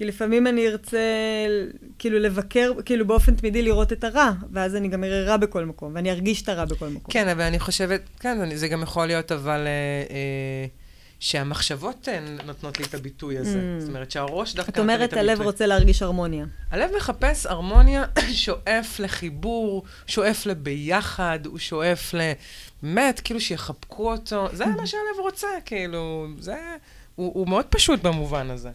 כי 0.00 0.04
לפעמים 0.04 0.46
אני 0.46 0.68
ארצה 0.68 0.98
כאילו 1.98 2.18
לבקר, 2.18 2.72
כאילו 2.84 3.06
באופן 3.06 3.34
תמידי 3.34 3.62
לראות 3.62 3.92
את 3.92 4.04
הרע, 4.04 4.30
ואז 4.52 4.76
אני 4.76 4.88
גם 4.88 5.04
אראה 5.04 5.24
רע 5.24 5.36
בכל 5.36 5.64
מקום, 5.64 5.94
ואני 5.94 6.10
ארגיש 6.10 6.42
את 6.42 6.48
הרע 6.48 6.64
בכל 6.64 6.88
מקום. 6.88 7.12
כן, 7.12 7.28
אבל 7.28 7.42
אני 7.42 7.58
חושבת, 7.58 8.00
כן, 8.20 8.56
זה 8.56 8.68
גם 8.68 8.82
יכול 8.82 9.06
להיות, 9.06 9.32
אבל... 9.32 9.66
אה, 9.66 10.14
אה, 10.14 10.66
שהמחשבות 11.18 12.08
אה, 12.08 12.20
נותנות 12.46 12.78
לי 12.78 12.84
את 12.84 12.94
הביטוי 12.94 13.38
הזה. 13.38 13.58
Mm. 13.58 13.80
זאת 13.80 13.88
אומרת 13.88 14.10
שהראש 14.10 14.54
דווקא 14.54 14.80
נותן 14.80 14.86
לי 14.86 14.94
את 14.94 15.00
הביטוי. 15.00 15.18
את 15.18 15.22
אומרת, 15.22 15.38
הלב 15.38 15.46
רוצה 15.46 15.66
להרגיש 15.66 16.02
הרמוניה. 16.02 16.44
הלב 16.70 16.90
מחפש 16.96 17.46
הרמוניה, 17.46 18.04
שואף 18.44 19.00
לחיבור, 19.00 19.84
שואף 20.06 20.46
לביחד, 20.46 21.38
הוא 21.46 21.58
שואף 21.58 22.14
ל... 22.14 22.32
באמת, 22.82 23.20
כאילו 23.20 23.40
שיחבקו 23.40 24.12
אותו. 24.12 24.48
זה 24.52 24.66
מה 24.66 24.86
שהלב 24.86 25.20
רוצה, 25.22 25.48
כאילו, 25.64 26.26
זה... 26.38 26.56
הוא, 27.14 27.32
הוא 27.34 27.48
מאוד 27.48 27.64
פשוט 27.64 28.02
במובן 28.02 28.50
הזה. 28.50 28.70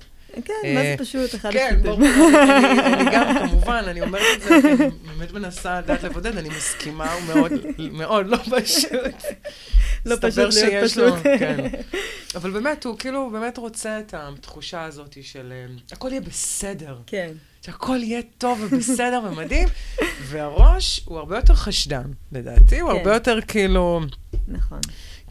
כן, 0.45 0.53
מה 0.63 0.81
זה 0.81 0.91
אה, 0.91 0.95
פשוט? 0.97 1.35
אחד 1.35 1.51
כן, 1.51 1.79
ברור. 1.83 1.99
אני 2.93 3.05
גם, 3.13 3.47
כמובן, 3.49 3.83
אני 3.87 4.01
אומרת 4.01 4.21
את 4.35 4.41
זה, 4.41 4.57
אני 4.57 4.89
באמת 5.17 5.31
מנסה 5.31 5.79
לדעת 5.79 6.03
לבודד, 6.03 6.37
אני 6.37 6.49
מסכימה, 6.49 7.13
הוא 7.13 7.21
מאוד, 7.91 8.25
לא 8.27 8.37
פשוט. 8.37 9.23
לא 10.05 10.15
פשוט 10.21 10.53
להיות 10.53 10.91
פשוט. 10.91 11.13
כן. 11.23 11.67
אבל 12.35 12.51
באמת, 12.51 12.85
הוא 12.85 12.97
כאילו 12.97 13.29
באמת 13.29 13.57
רוצה 13.57 13.99
את 13.99 14.13
התחושה 14.17 14.83
הזאת 14.83 15.17
של 15.21 15.53
אה, 15.55 15.73
הכל 15.91 16.09
יהיה 16.11 16.21
בסדר. 16.21 16.97
כן. 17.07 17.31
שהכל 17.65 18.03
יהיה 18.03 18.21
טוב 18.37 18.59
ובסדר 18.61 19.21
ומדהים, 19.25 19.67
והראש 20.21 21.01
הוא 21.05 21.17
הרבה 21.17 21.35
יותר 21.35 21.55
חשדן, 21.55 22.11
לדעתי, 22.31 22.79
הוא 22.79 22.91
הרבה 22.91 23.03
כן. 23.03 23.13
יותר 23.13 23.39
כאילו... 23.47 24.01
נכון. 24.47 24.79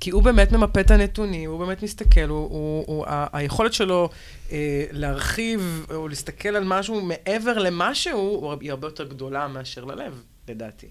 כי 0.04 0.10
הוא 0.10 0.22
באמת 0.22 0.52
ממפה 0.52 0.80
את 0.80 0.90
הנתונים, 0.90 1.50
הוא 1.50 1.58
באמת 1.58 1.82
מסתכל, 1.82 2.28
הוא, 2.28 2.38
הוא, 2.38 2.84
הוא, 2.86 3.06
ה- 3.06 3.26
היכולת 3.32 3.72
שלו 3.72 4.08
אה, 4.52 4.84
להרחיב 4.90 5.86
או 5.94 6.08
להסתכל 6.08 6.48
על 6.48 6.64
משהו 6.64 7.00
מעבר 7.00 7.58
למשהו, 7.58 8.52
היא 8.60 8.70
הרבה 8.70 8.86
יותר 8.86 9.04
גדולה 9.04 9.48
מאשר 9.48 9.84
ללב, 9.84 10.22
לדעתי. 10.48 10.86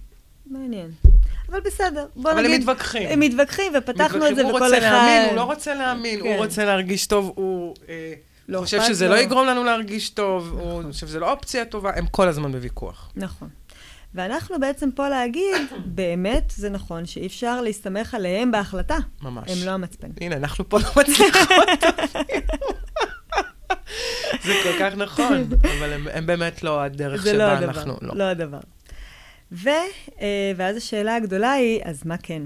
מעניין. 0.46 0.91
אבל 1.50 1.60
בסדר, 1.60 2.05
בוא 2.15 2.32
אבל 2.32 2.41
נגיד... 2.41 2.46
אבל 2.46 2.55
הם 2.55 2.62
מתווכחים. 2.62 3.08
הם 3.10 3.20
מתווכחים, 3.20 3.72
ופתחנו 3.77 4.17
מתווכחים, 4.17 4.32
את 4.32 4.36
זה 4.36 4.43
בכל 4.43 4.58
אחד... 4.58 4.63
הוא 4.63 4.74
רוצה 4.74 4.79
להאמין, 4.79 5.29
הוא 5.29 5.36
לא 5.36 5.43
רוצה 5.43 5.74
להאמין, 5.75 6.20
כן. 6.24 6.27
הוא 6.27 6.36
רוצה 6.36 6.65
להרגיש 6.65 7.08
טוב, 7.08 7.32
הוא 7.36 7.75
אה, 7.89 8.13
לא 8.50 8.62
חושב 8.62 8.82
שזה 8.82 9.08
לא. 9.08 9.15
לא 9.15 9.20
יגרום 9.20 9.48
לנו 9.48 9.63
להרגיש 9.63 10.10
טוב, 10.10 10.48
נכון. 10.48 10.84
הוא 10.84 10.91
חושב 10.91 11.08
שזה 11.08 11.20
לא 11.20 11.32
אופציה 11.32 11.65
טובה, 11.65 11.91
הם 11.96 12.05
כל 12.08 12.27
הזמן 12.27 12.51
בוויכוח. 12.51 13.12
נכון. 13.15 13.50
ואנחנו 14.15 14.60
בעצם 14.60 14.91
פה 14.91 15.10
להגיד, 15.10 15.55
באמת, 15.86 16.53
זה 16.55 16.70
נכון 16.70 17.05
שאי 17.05 17.27
אפשר 17.27 17.62
להסתמך 17.62 18.13
עליהם 18.13 18.51
בהחלטה. 18.51 18.98
ממש. 19.22 19.51
הם 19.51 19.65
לא 19.65 19.72
המצפן. 19.72 20.08
הנה, 20.22 20.36
אנחנו 20.36 20.70
פה 20.70 20.79
לא 20.79 20.89
מצליחות. 20.98 21.67
זה 24.46 24.53
כל 24.63 24.79
כך 24.79 24.96
נכון, 24.98 25.48
אבל 25.77 25.93
הם, 25.93 26.08
הם 26.13 26.25
באמת 26.25 26.63
לא 26.63 26.82
הדרך 26.82 27.25
שבה 27.25 27.34
לא 27.34 27.58
אנחנו... 27.58 27.98
זה 28.01 28.08
לא 28.08 28.15
לא 28.15 28.24
הדבר. 28.24 28.60
ו, 29.51 29.70
אה, 30.22 30.51
ואז 30.55 30.77
השאלה 30.77 31.15
הגדולה 31.15 31.51
היא, 31.51 31.82
אז 31.84 32.05
מה 32.05 32.17
כן? 32.17 32.43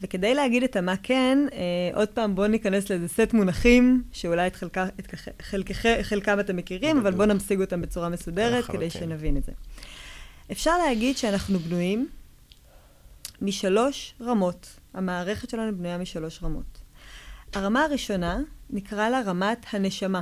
וכדי 0.00 0.34
להגיד 0.34 0.62
את 0.62 0.76
המה 0.76 0.94
כן, 1.02 1.38
אה, 1.52 1.58
עוד 1.94 2.08
פעם 2.08 2.34
בואו 2.34 2.46
ניכנס 2.46 2.90
לאיזה 2.90 3.08
סט 3.08 3.32
מונחים, 3.32 4.02
שאולי 4.12 4.46
את, 4.46 4.56
חלקה, 4.56 4.86
את 5.00 5.14
חלק, 5.42 5.70
חלקם 6.02 6.40
אתם 6.40 6.56
מכירים, 6.56 6.98
אבל 6.98 7.10
בואו 7.10 7.26
נמשיג 7.26 7.60
אותם 7.60 7.80
בצורה 7.80 8.08
מסודרת, 8.08 8.64
כדי 8.64 8.90
שנבין 8.90 9.36
את 9.36 9.44
זה. 9.44 9.52
אפשר 10.52 10.78
להגיד 10.78 11.16
שאנחנו 11.16 11.58
בנויים 11.58 12.08
משלוש 13.42 14.14
רמות. 14.20 14.76
המערכת 14.94 15.50
שלנו 15.50 15.76
בנויה 15.76 15.98
משלוש 15.98 16.42
רמות. 16.42 16.80
הרמה 17.54 17.84
הראשונה, 17.84 18.38
נקרא 18.70 19.08
לה 19.08 19.22
רמת 19.26 19.66
הנשמה. 19.72 20.20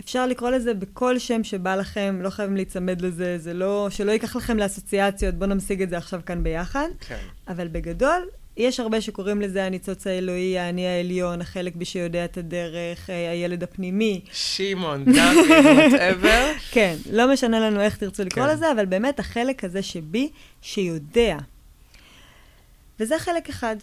אפשר 0.00 0.26
לקרוא 0.26 0.50
לזה 0.50 0.74
בכל 0.74 1.18
שם 1.18 1.44
שבא 1.44 1.76
לכם, 1.76 2.18
לא 2.22 2.30
חייבים 2.30 2.56
להיצמד 2.56 3.00
לזה, 3.00 3.38
זה 3.38 3.54
לא, 3.54 3.88
שלא 3.90 4.12
ייקח 4.12 4.36
לכם 4.36 4.58
לאסוציאציות, 4.58 5.34
בואו 5.34 5.50
נמשיג 5.50 5.82
את 5.82 5.90
זה 5.90 5.96
עכשיו 5.96 6.20
כאן 6.26 6.42
ביחד. 6.42 6.88
כן. 7.00 7.20
אבל 7.48 7.68
בגדול, 7.68 8.28
יש 8.56 8.80
הרבה 8.80 9.00
שקוראים 9.00 9.40
לזה 9.40 9.64
הניצוץ 9.64 10.06
האלוהי, 10.06 10.58
האני 10.58 10.86
העליון, 10.86 11.40
החלק 11.40 11.76
בי 11.76 11.84
שיודע 11.84 12.24
את 12.24 12.36
הדרך, 12.36 13.10
אה, 13.10 13.30
הילד 13.30 13.62
הפנימי. 13.62 14.20
שמעון, 14.32 15.04
דוד, 15.04 15.50
וואטאבר. 15.76 16.52
כן, 16.74 16.96
לא 17.10 17.32
משנה 17.32 17.60
לנו 17.60 17.80
איך 17.80 17.96
תרצו 17.96 18.24
לקרוא 18.24 18.46
כן. 18.46 18.52
לזה, 18.52 18.72
אבל 18.72 18.86
באמת 18.86 19.20
החלק 19.20 19.64
הזה 19.64 19.82
שבי, 19.82 20.30
שיודע. 20.62 21.36
וזה 23.00 23.18
חלק 23.18 23.48
אחד. 23.48 23.76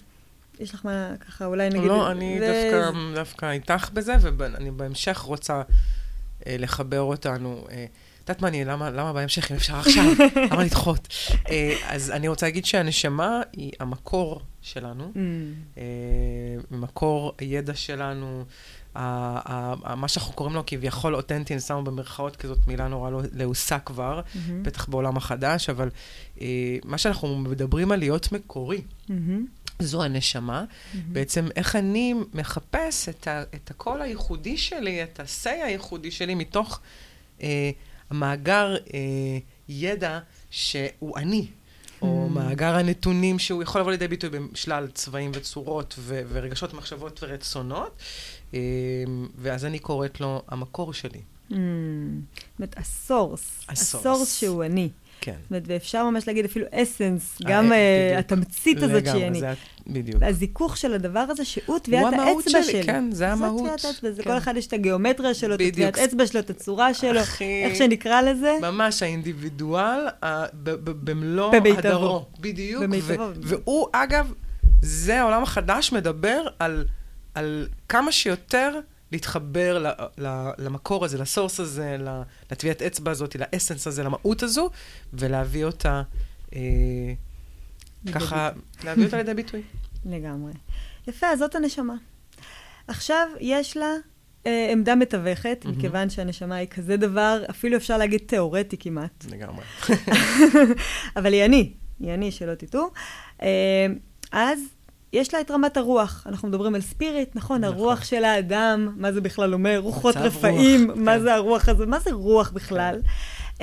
יש 0.60 0.74
לך 0.74 0.86
מה, 0.86 1.14
ככה, 1.28 1.46
אולי 1.46 1.70
נגיד... 1.70 1.84
לא, 1.84 2.12
אני 2.12 2.40
ו... 2.42 2.46
דווקא, 2.46 3.00
דווקא 3.16 3.52
איתך 3.52 3.90
בזה, 3.94 4.16
ואני 4.38 4.72
בהמשך 4.72 5.18
רוצה 5.18 5.62
אה, 6.48 6.56
לחבר 6.60 7.02
אותנו. 7.02 7.68
אה, 7.72 7.86
יודעת 8.30 8.42
מה 8.42 8.48
אני, 8.48 8.66
למה, 8.66 8.90
למה 8.90 9.14
בהמשך, 9.14 9.52
אם 9.52 9.56
אפשר 9.56 9.76
עכשיו? 9.76 10.04
למה 10.52 10.64
לדחות? 10.64 11.08
אה, 11.50 11.76
אז 11.88 12.12
אני 12.12 12.28
רוצה 12.28 12.46
להגיד 12.46 12.66
שהנשמה 12.66 13.42
היא 13.54 13.72
המקור 13.80 14.42
שלנו, 14.62 15.12
mm. 15.16 15.18
אה, 15.78 15.84
מקור 16.72 17.34
הידע 17.40 17.76
שלנו, 17.76 18.46
מה 18.96 20.08
שאנחנו 20.08 20.34
קוראים 20.34 20.56
לו 20.56 20.64
כביכול 20.68 21.16
אותנטי, 21.16 21.54
אני 21.54 21.62
שמה 21.62 21.82
במרכאות 21.82 22.36
כזאת 22.36 22.58
מילה 22.68 22.88
נורא 22.88 23.10
לא 23.10 23.22
לעוסה 23.34 23.80
כבר, 23.80 24.22
mm-hmm. 24.22 24.52
בטח 24.62 24.90
בעולם 24.90 25.18
החדש, 25.18 25.70
אבל 25.70 25.90
אה, 26.42 26.78
מה 26.84 26.98
שאנחנו 26.98 27.38
מדברים 27.38 27.92
על 27.92 28.00
להיות 28.00 28.32
מקורי. 28.32 28.82
Mm-hmm. 28.82 29.12
זו 29.80 30.04
הנשמה. 30.04 30.64
Mm-hmm. 30.64 30.98
בעצם 31.08 31.48
איך 31.56 31.76
אני 31.76 32.14
מחפש 32.34 33.10
את, 33.10 33.28
ה, 33.28 33.44
את 33.56 33.72
הקול 33.72 34.02
הייחודי 34.02 34.58
שלי, 34.58 35.04
את 35.04 35.20
ה-say 35.20 35.50
הייחודי 35.66 36.12
שלי, 36.12 36.36
מתוך 36.36 36.80
אה, 37.42 37.72
המאגר 38.10 38.76
אה, 38.94 39.00
ידע 39.70 40.20
שהוא 40.52 41.18
אני, 41.18 41.48
או 42.02 42.28
mm. 42.28 42.34
מאגר 42.34 42.76
הנתונים 42.76 43.40
שהוא 43.40 43.64
יכול 43.64 43.82
לבוא 43.82 43.92
לידי 43.92 44.08
ביטוי 44.08 44.30
בשלל 44.30 44.88
צבעים 44.94 45.32
וצורות 45.34 45.96
ו- 46.00 46.22
ורגשות, 46.30 46.74
מחשבות 46.74 47.24
ורצונות, 47.24 47.98
אה, 48.54 48.60
ואז 49.36 49.66
אני 49.66 49.80
קוראת 49.80 50.22
לו 50.22 50.42
המקור 50.48 50.94
שלי. 50.94 51.20
Mm. 51.20 51.54
זאת 51.54 51.58
אומרת, 52.60 52.78
הסורס. 52.78 53.66
הסורס 53.70 54.40
שהוא 54.40 54.64
אני. 54.64 54.90
כן. 55.22 55.32
זאת 55.42 55.50
אומרת, 55.52 55.64
ואפשר 55.68 56.10
ממש 56.10 56.28
להגיד 56.28 56.46
אפילו 56.46 56.66
אסנס, 56.72 57.42
אה, 57.42 57.52
גם 57.52 57.72
uh, 57.72 58.20
התמצית 58.20 58.84
הזאת 58.84 59.06
שהיא 59.06 59.28
אני. 59.28 59.42
בדיוק. 59.88 60.24
הזיכוך 60.24 60.78
של 60.78 60.94
הדבר 60.94 61.20
הזה, 61.20 61.46
שהוא 61.46 61.80
טביעת 61.80 62.14
האצבע 62.14 62.64
שלי. 62.64 62.84
כן, 62.84 63.12
זה 63.12 63.32
המהות. 63.32 63.58
זאת 63.58 63.66
טביעת 63.66 63.86
האצבע, 63.86 64.12
זה. 64.12 64.24
כל 64.24 64.38
אחד 64.38 64.58
יש 64.58 64.68
את 64.68 64.74
הגיאומטריה 64.74 65.34
שלו, 65.34 65.56
את 65.56 65.62
טביעת 65.74 65.98
האצבע 65.98 66.28
שלו, 66.28 66.40
את 66.40 66.50
הצורה 66.50 66.94
שלו. 66.94 67.20
איך 67.40 67.76
שנקרא 67.76 68.22
לזה. 68.22 68.58
ממש 68.62 69.04
האינדיבידואל 69.04 70.08
במלוא 71.04 71.56
הדרו. 71.78 72.26
בדיוק. 72.40 72.84
והוא, 73.42 73.88
אגב, 73.92 74.34
זה 74.82 75.22
העולם 75.22 75.44
החדש 75.44 75.92
מדבר 75.92 76.48
על 77.36 77.68
כמה 77.90 78.12
שיותר... 78.12 78.80
להתחבר 79.12 79.80
ל, 79.80 79.88
ל, 80.18 80.50
למקור 80.58 81.06
הזה, 81.06 81.18
לסורס 81.18 81.60
הזה, 81.60 81.98
לטביעת 82.52 82.82
אצבע 82.82 83.12
הזאת, 83.12 83.36
לאסנס 83.36 83.88
הזה, 83.88 84.04
למהות 84.04 84.44
הזו, 84.44 84.70
ולהביא 85.14 85.66
אותה 85.66 86.02
אה, 86.56 86.60
ככה, 88.14 88.50
להביא 88.84 89.06
אותה 89.06 89.18
לידי 89.18 89.34
ביטוי. 89.34 89.62
לגמרי. 90.06 90.54
יפה, 91.08 91.28
אז 91.28 91.40
זאת 91.40 91.56
הנשמה. 91.56 91.96
עכשיו, 92.88 93.28
יש 93.40 93.78
לה 93.78 93.96
אה, 94.46 94.70
עמדה 94.72 94.96
מתווכת, 94.96 95.66
mm-hmm. 95.66 95.70
מכיוון 95.70 96.10
שהנשמה 96.10 96.56
היא 96.56 96.68
כזה 96.68 96.98
דבר, 96.98 97.44
אפילו 97.50 97.78
אפשר 97.78 97.98
להגיד 97.98 98.22
תיאורטי 98.26 98.78
כמעט. 98.78 99.26
לגמרי. 99.30 99.66
אבל 101.18 101.34
היא 101.34 101.46
אני, 101.46 101.74
היא 102.00 102.14
אני, 102.14 102.32
שלא 102.32 102.56
תטעו. 102.56 102.90
אה, 103.42 103.88
אז 104.32 104.60
יש 105.14 105.34
לה 105.34 105.42
את 105.42 105.52
רמת 105.52 105.78
הרוח. 105.78 106.24
אנחנו 106.26 106.48
מדברים 106.48 106.76
על 106.76 106.82
ספיריט, 106.82 107.36
נכון? 107.36 107.62
נכון. 107.62 107.74
הרוח 107.74 108.04
של 108.04 108.24
האדם, 108.24 108.94
מה 108.98 109.12
זה 109.12 109.22
בכלל 109.22 109.54
אומר? 109.54 109.80
רוחות 109.80 110.16
רפאים, 110.18 110.92
רוח, 110.92 111.00
מה 111.00 111.14
כן. 111.14 111.22
זה 111.22 111.34
הרוח 111.34 111.70
הזה? 111.70 111.86
מה 111.86 112.00
זה 112.00 112.14
רוח 112.14 112.52
בכלל? 112.52 113.00
כן. 113.04 113.10
Uh, 113.58 113.62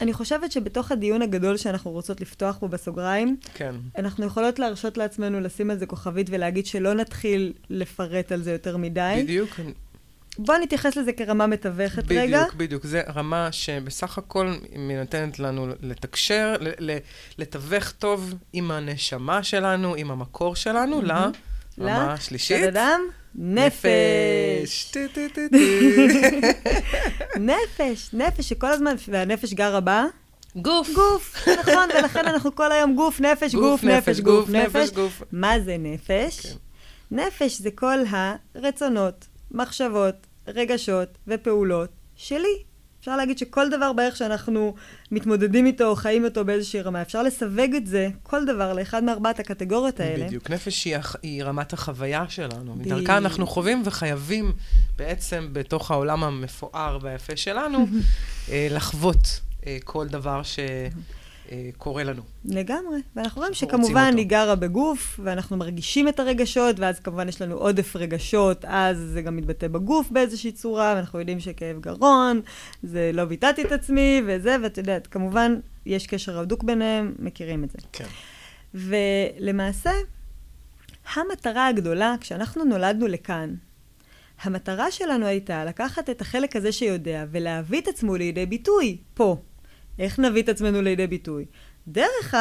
אני 0.00 0.12
חושבת 0.12 0.52
שבתוך 0.52 0.92
הדיון 0.92 1.22
הגדול 1.22 1.56
שאנחנו 1.56 1.90
רוצות 1.90 2.20
לפתוח 2.20 2.56
פה 2.58 2.68
בסוגריים, 2.68 3.36
כן. 3.54 3.74
אנחנו 3.98 4.26
יכולות 4.26 4.58
להרשות 4.58 4.96
לעצמנו 4.96 5.40
לשים 5.40 5.70
על 5.70 5.78
זה 5.78 5.86
כוכבית 5.86 6.26
ולהגיד 6.30 6.66
שלא 6.66 6.94
נתחיל 6.94 7.52
לפרט 7.70 8.32
על 8.32 8.42
זה 8.42 8.52
יותר 8.52 8.76
מדי. 8.76 9.20
בדיוק. 9.22 9.60
בוא 10.38 10.56
נתייחס 10.56 10.96
לזה 10.96 11.12
כרמה 11.12 11.46
מתווכת 11.46 12.04
בדיוק, 12.04 12.22
רגע. 12.22 12.38
בדיוק, 12.38 12.54
בדיוק. 12.54 12.86
זו 12.86 12.98
רמה 13.14 13.52
שבסך 13.52 14.18
הכל 14.18 14.54
היא 14.72 14.98
נותנת 14.98 15.38
לנו 15.38 15.66
לתקשר, 15.82 16.54
לתווך 17.38 17.90
טוב 17.90 18.34
עם 18.52 18.70
הנשמה 18.70 19.42
שלנו, 19.42 19.94
עם 19.94 20.10
המקור 20.10 20.56
שלנו, 20.56 21.02
לרמה 21.02 22.12
השלישית. 22.12 22.64
אדם? 22.64 23.00
נפש. 23.34 24.92
נפש, 27.40 28.10
נפש 28.12 28.48
שכל 28.48 28.66
הזמן, 28.66 28.94
והנפש 29.08 29.54
גרה 29.54 29.80
בה? 29.80 30.04
גוף. 30.56 30.90
גוף, 30.94 31.48
נכון, 31.58 31.88
ולכן 31.98 32.26
אנחנו 32.26 32.54
כל 32.54 32.72
היום 32.72 32.96
גוף, 32.96 33.20
נפש, 33.20 33.54
גוף, 33.54 33.84
נפש, 33.84 34.20
גוף, 34.20 34.50
נפש. 34.50 34.90
מה 35.32 35.60
זה 35.60 35.76
נפש? 35.78 36.40
כן. 36.40 36.54
נפש 37.10 37.60
זה 37.60 37.70
כל 37.70 37.98
הרצונות, 38.54 39.26
מחשבות, 39.52 40.26
רגשות 40.46 41.18
ופעולות 41.26 41.90
שלי. 42.16 42.62
אפשר 43.00 43.16
להגיד 43.16 43.38
שכל 43.38 43.70
דבר 43.70 43.92
בערך 43.92 44.16
שאנחנו 44.16 44.74
מתמודדים 45.10 45.66
איתו 45.66 45.84
או 45.84 45.96
חיים 45.96 46.24
איתו 46.24 46.44
באיזושהי 46.44 46.80
רמה, 46.80 47.02
אפשר 47.02 47.22
לסווג 47.22 47.74
את 47.76 47.86
זה, 47.86 48.08
כל 48.22 48.44
דבר, 48.44 48.72
לאחד 48.72 49.04
מארבעת 49.04 49.40
הקטגוריות 49.40 50.00
האלה. 50.00 50.26
בדיוק. 50.26 50.50
נפש 50.50 50.84
היא, 50.84 50.96
היא 51.22 51.44
רמת 51.44 51.72
החוויה 51.72 52.24
שלנו. 52.28 52.76
מדרכה 52.76 53.16
אנחנו 53.16 53.46
חווים 53.46 53.82
וחייבים 53.84 54.52
בעצם 54.96 55.48
בתוך 55.52 55.90
העולם 55.90 56.24
המפואר 56.24 56.98
והיפה 57.02 57.36
שלנו 57.36 57.86
אה, 58.50 58.68
לחוות 58.70 59.40
אה, 59.66 59.78
כל 59.84 60.08
דבר 60.08 60.42
ש... 60.42 60.58
אה, 61.50 61.70
קורה 61.78 62.04
לנו. 62.04 62.22
לגמרי. 62.44 63.00
ואנחנו 63.16 63.40
רואים 63.40 63.54
שכמובן 63.54 64.14
היא 64.16 64.26
גרה 64.26 64.54
בגוף, 64.54 65.20
ואנחנו 65.22 65.56
מרגישים 65.56 66.08
את 66.08 66.20
הרגשות, 66.20 66.80
ואז 66.80 67.00
כמובן 67.00 67.28
יש 67.28 67.42
לנו 67.42 67.56
עודף 67.56 67.96
רגשות, 67.96 68.64
אז 68.68 68.98
זה 68.98 69.22
גם 69.22 69.36
מתבטא 69.36 69.68
בגוף 69.68 70.10
באיזושהי 70.10 70.52
צורה, 70.52 70.92
ואנחנו 70.96 71.18
יודעים 71.18 71.40
שכאב 71.40 71.80
גרון, 71.80 72.40
זה 72.82 73.10
לא 73.14 73.24
ביטאתי 73.24 73.62
את 73.62 73.72
עצמי, 73.72 74.22
וזה, 74.26 74.56
ואת 74.62 74.78
יודעת, 74.78 75.06
כמובן, 75.06 75.56
יש 75.86 76.06
קשר 76.06 76.38
הדוק 76.38 76.62
ביניהם, 76.62 77.14
מכירים 77.18 77.64
את 77.64 77.70
זה. 77.70 77.78
כן. 77.92 78.06
ולמעשה, 78.74 79.90
המטרה 81.14 81.66
הגדולה, 81.66 82.14
כשאנחנו 82.20 82.64
נולדנו 82.64 83.06
לכאן, 83.06 83.54
המטרה 84.42 84.90
שלנו 84.90 85.26
הייתה 85.26 85.64
לקחת 85.64 86.10
את 86.10 86.20
החלק 86.20 86.56
הזה 86.56 86.72
שיודע 86.72 87.24
ולהביא 87.30 87.80
את 87.80 87.88
עצמו 87.88 88.16
לידי 88.16 88.46
ביטוי 88.46 88.96
פה. 89.14 89.36
איך 89.98 90.18
נביא 90.18 90.42
את 90.42 90.48
עצמנו 90.48 90.82
לידי 90.82 91.06
ביטוי? 91.06 91.44
דרך 91.88 92.34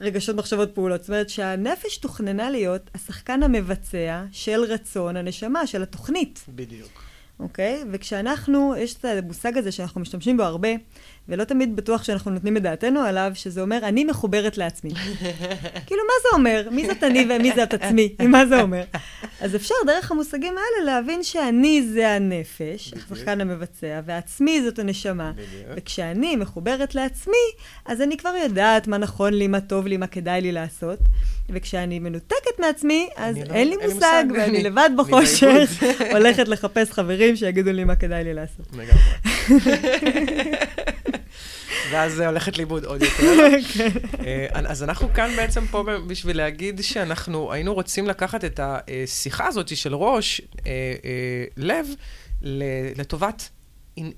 הרגשות, 0.00 0.36
מחשבות, 0.36 0.74
פעולות. 0.74 1.00
זאת 1.00 1.08
אומרת 1.08 1.28
שהנפש 1.28 1.96
תוכננה 1.96 2.50
להיות 2.50 2.90
השחקן 2.94 3.42
המבצע 3.42 4.24
של 4.32 4.60
רצון 4.60 5.16
הנשמה, 5.16 5.66
של 5.66 5.82
התוכנית. 5.82 6.44
בדיוק. 6.48 7.02
אוקיי? 7.40 7.84
וכשאנחנו, 7.92 8.74
יש 8.78 8.94
את 8.94 9.04
המושג 9.04 9.58
הזה 9.58 9.72
שאנחנו 9.72 10.00
משתמשים 10.00 10.36
בו 10.36 10.42
הרבה, 10.42 10.68
ולא 11.28 11.44
תמיד 11.44 11.76
בטוח 11.76 12.02
שאנחנו 12.04 12.30
נותנים 12.30 12.56
את 12.56 12.62
דעתנו 12.62 13.00
עליו, 13.00 13.30
שזה 13.34 13.60
אומר, 13.60 13.78
אני 13.82 14.04
מחוברת 14.04 14.58
לעצמי. 14.58 14.90
כאילו, 15.86 16.02
מה 16.02 16.14
זה 16.22 16.28
אומר? 16.32 16.68
מי 16.70 16.86
זאת 16.86 17.02
אני 17.02 17.26
ומי 17.30 17.52
זאת 17.56 17.74
עצמי? 17.74 18.14
מה 18.28 18.46
זה 18.46 18.62
אומר? 18.62 18.82
אז 19.42 19.56
אפשר 19.56 19.74
דרך 19.86 20.10
המושגים 20.10 20.54
האלה 20.58 20.92
להבין 20.92 21.22
שאני 21.22 21.82
זה 21.94 22.08
הנפש, 22.08 22.94
השחקן 22.96 23.40
המבצע, 23.40 24.00
ועצמי 24.06 24.62
זאת 24.62 24.78
הנשמה. 24.78 25.32
וכשאני 25.76 26.36
מחוברת 26.36 26.94
לעצמי, 26.94 27.46
אז 27.86 28.02
אני 28.02 28.16
כבר 28.16 28.34
יודעת 28.42 28.86
מה 28.86 28.98
נכון 28.98 29.34
לי, 29.34 29.46
מה 29.46 29.60
טוב 29.60 29.86
לי, 29.86 29.96
מה 29.96 30.06
כדאי 30.06 30.40
לי 30.40 30.52
לעשות. 30.52 30.98
וכשאני 31.48 31.98
מנותקת 31.98 32.58
מעצמי, 32.58 33.08
אז 33.16 33.38
לא, 33.38 33.54
אין 33.54 33.68
לי 33.68 33.76
מושג, 33.76 34.24
ואני 34.30 34.44
אני, 34.56 34.62
לבד 34.62 34.90
בחושך, 34.98 35.82
הולכת 36.12 36.48
לחפש 36.48 36.90
חברים 36.90 37.36
שיגידו 37.36 37.72
לי 37.72 37.84
מה 37.84 37.96
כדאי 37.96 38.24
לי 38.24 38.34
לעשות. 38.34 38.66
ואז 41.92 42.20
הולכת 42.20 42.56
לאיבוד 42.56 42.84
עוד 42.84 43.02
יותר. 43.02 43.36
כן. 43.74 43.88
אה, 44.26 44.46
אז 44.52 44.82
אנחנו 44.82 45.12
כאן 45.14 45.36
בעצם 45.36 45.66
פה 45.66 45.84
בשביל 46.06 46.36
להגיד 46.36 46.80
שאנחנו 46.80 47.52
היינו 47.52 47.74
רוצים 47.74 48.06
לקחת 48.06 48.44
את 48.44 48.60
השיחה 48.62 49.46
הזאת 49.46 49.76
של 49.76 49.94
ראש, 49.94 50.40
אה, 50.40 50.72
אה, 51.04 51.44
לב, 51.56 51.86
לטובת, 52.96 53.48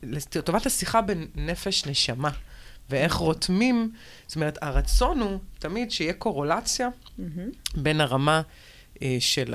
לטובת 0.03 0.67
השיחה 0.67 1.01
בין 1.01 1.27
נפש 1.35 1.87
נשמה. 1.87 2.31
ואיך 2.91 3.15
רותמים, 3.15 3.93
זאת 4.27 4.37
אומרת, 4.37 4.59
הרצון 4.63 5.21
הוא 5.21 5.39
תמיד 5.59 5.91
שיהיה 5.91 6.13
קורולציה. 6.13 6.89
בין 7.75 8.01
הרמה 8.01 8.43
של 9.19 9.55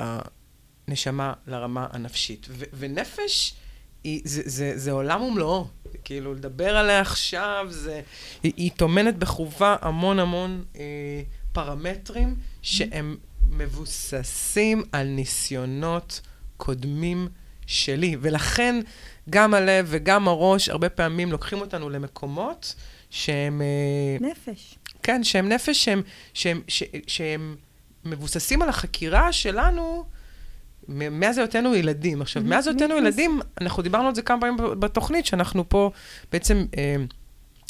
הנשמה 0.87 1.33
לרמה 1.47 1.87
הנפשית. 1.91 2.47
ו- 2.49 2.63
ונפש, 2.73 3.53
היא, 4.03 4.21
זה, 4.23 4.41
זה, 4.45 4.73
זה 4.75 4.91
עולם 4.91 5.21
ומלואו. 5.21 5.67
כאילו, 6.03 6.33
לדבר 6.33 6.77
עליה 6.77 7.01
עכשיו, 7.01 7.67
זה, 7.69 8.01
היא, 8.43 8.53
היא 8.57 8.71
טומנת 8.75 9.17
בחובה 9.17 9.75
המון 9.81 10.19
המון 10.19 10.63
אה, 10.75 11.21
פרמטרים 11.51 12.35
שהם 12.61 13.17
מבוססים 13.49 14.83
על 14.91 15.07
ניסיונות 15.07 16.21
קודמים 16.57 17.27
שלי. 17.65 18.15
ולכן 18.21 18.81
גם 19.29 19.53
הלב 19.53 19.87
וגם 19.89 20.27
הראש 20.27 20.69
הרבה 20.69 20.89
פעמים 20.89 21.31
לוקחים 21.31 21.61
אותנו 21.61 21.89
למקומות 21.89 22.75
שהם... 23.09 23.61
אה, 23.61 24.27
נפש. 24.27 24.75
כן, 25.03 25.23
שהם 25.23 25.49
נפש, 25.49 25.85
שהם, 25.85 26.01
שהם, 26.33 26.61
שהם, 26.67 26.89
שהם 27.07 27.55
מבוססים 28.05 28.61
על 28.61 28.69
החקירה 28.69 29.33
שלנו 29.33 30.05
מאז 30.89 31.37
היותנו 31.37 31.75
ילדים. 31.75 32.21
עכשיו, 32.21 32.43
מאז 32.45 32.67
היותנו 32.67 32.97
ילדים, 32.97 33.39
אנחנו 33.61 33.83
דיברנו 33.83 34.07
על 34.07 34.15
זה 34.15 34.21
כמה 34.21 34.39
פעמים 34.41 34.57
בתוכנית, 34.79 35.25
שאנחנו 35.25 35.69
פה 35.69 35.91
בעצם 36.31 36.65
אה, 36.77 36.95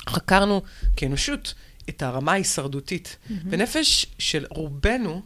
חקרנו 0.10 0.62
כאנושות 0.98 1.54
את 1.90 2.02
הרמה 2.02 2.32
ההישרדותית. 2.32 3.18
ונפש 3.50 4.06
של 4.20 4.46
רובנו, 4.50 5.22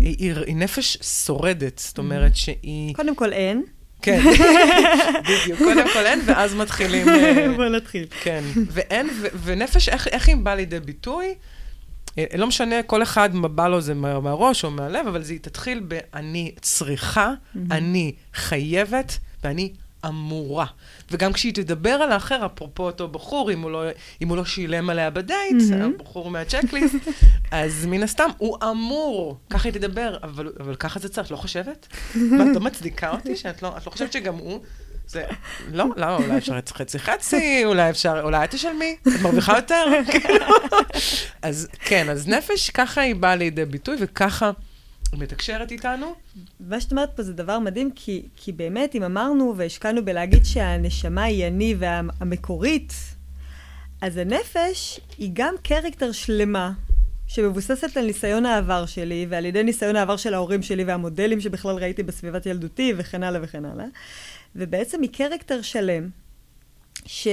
היא, 0.00 0.16
היא, 0.18 0.34
היא 0.46 0.56
נפש 0.56 0.98
שורדת, 1.02 1.78
זאת 1.78 1.98
אומרת 1.98 2.36
שהיא... 2.36 2.94
קודם 2.94 3.14
כל 3.14 3.32
אין. 3.32 3.62
כן, 4.02 4.22
בדיוק. 5.28 5.58
קודם 5.58 5.86
כל 5.92 6.06
אין, 6.06 6.20
ואז 6.24 6.54
מתחילים... 6.54 7.08
אה, 7.08 7.48
בוא 7.56 7.64
נתחיל. 7.64 8.06
כן. 8.22 8.44
ואין, 8.70 9.08
ונפש, 9.42 9.88
איך 9.88 10.28
היא 10.28 10.36
באה 10.36 10.54
לידי 10.54 10.80
ביטוי? 10.80 11.34
אה, 12.18 12.24
לא 12.36 12.46
משנה, 12.46 12.82
כל 12.82 13.02
אחד 13.02 13.30
בא 13.34 13.68
לו 13.68 13.80
זה 13.80 13.94
מהראש 13.94 14.64
או 14.64 14.70
מהלב, 14.70 15.06
אבל 15.06 15.22
זה 15.22 15.34
תתחיל 15.42 15.82
ב"אני 15.88 16.54
צריכה", 16.60 17.32
"אני 17.70 18.12
חייבת", 18.34 19.18
ואני 19.44 19.72
אמורה. 20.06 20.66
וגם 21.10 21.32
כשהיא 21.32 21.54
תדבר 21.54 21.90
על 21.90 22.12
האחר, 22.12 22.46
אפרופו 22.46 22.82
אותו 22.82 23.08
בחור, 23.08 23.52
אם 23.52 23.62
הוא 23.62 23.70
לא, 23.70 23.84
אם 24.22 24.28
הוא 24.28 24.36
לא 24.36 24.44
שילם 24.44 24.90
עליה 24.90 25.10
בדייט, 25.10 25.56
הבחור 25.80 26.30
מהצ'קליסט, 26.30 26.96
אז 27.50 27.86
מן 27.86 28.02
הסתם, 28.02 28.28
הוא 28.38 28.56
אמור, 28.70 29.38
ככה 29.50 29.68
היא 29.68 29.72
תדבר, 29.72 30.16
אבל, 30.22 30.52
אבל 30.60 30.74
ככה 30.74 31.00
זה 31.00 31.08
צריך, 31.08 31.30
לא 31.32 31.36
חושבת? 31.36 31.86
מה, 32.14 32.50
את 32.50 32.54
לא 32.54 32.60
מצדיקה 32.60 33.10
אותי? 33.10 33.36
שאת 33.36 33.62
לא, 33.62 33.76
את 33.76 33.86
לא 33.86 33.90
חושבת 33.90 34.12
שגם 34.12 34.34
הוא... 34.34 34.60
זה, 35.06 35.24
לא, 35.72 35.84
לא, 35.96 36.16
אולי 36.16 36.38
אפשר 36.38 36.58
חצי 36.74 36.98
חצי, 36.98 37.62
אולי 37.64 37.90
אפשר, 37.90 38.20
אולי 38.22 38.44
את 38.44 38.50
תשלמי, 38.50 38.96
את 39.02 39.20
מרוויחה 39.22 39.56
יותר. 39.56 39.84
אז 41.42 41.68
כן, 41.80 42.08
אז 42.08 42.28
נפש, 42.28 42.70
ככה 42.70 43.00
היא 43.00 43.14
באה 43.14 43.36
לידי 43.36 43.64
ביטוי, 43.64 43.96
וככה 44.00 44.50
מתקשרת 45.12 45.72
איתנו. 45.72 46.14
מה 46.60 46.80
שאת 46.80 46.90
אומרת 46.90 47.16
פה 47.16 47.22
זה 47.22 47.32
דבר 47.32 47.58
מדהים, 47.58 47.90
כי, 47.94 48.22
כי 48.36 48.52
באמת, 48.52 48.94
אם 48.94 49.02
אמרנו 49.02 49.54
והשקענו 49.56 50.04
בלהגיד 50.04 50.44
שהנשמה 50.44 51.22
היא 51.22 51.46
אני 51.46 51.74
והמקורית, 51.78 52.92
אז 54.00 54.16
הנפש 54.16 55.00
היא 55.18 55.30
גם 55.32 55.54
קרקטר 55.62 56.12
שלמה, 56.12 56.72
שמבוססת 57.26 57.96
על 57.96 58.06
ניסיון 58.06 58.46
העבר 58.46 58.86
שלי, 58.86 59.26
ועל 59.28 59.44
ידי 59.44 59.62
ניסיון 59.62 59.96
העבר 59.96 60.16
של 60.16 60.34
ההורים 60.34 60.62
שלי 60.62 60.84
והמודלים 60.84 61.40
שבכלל 61.40 61.76
ראיתי 61.76 62.02
בסביבת 62.02 62.46
ילדותי, 62.46 62.92
וכן 62.96 63.22
הלאה 63.22 63.40
וכן 63.42 63.64
הלאה. 63.64 63.86
ובעצם 64.56 65.02
היא 65.02 65.10
קרקטר 65.12 65.62
שלם, 65.62 66.08
ש... 67.06 67.28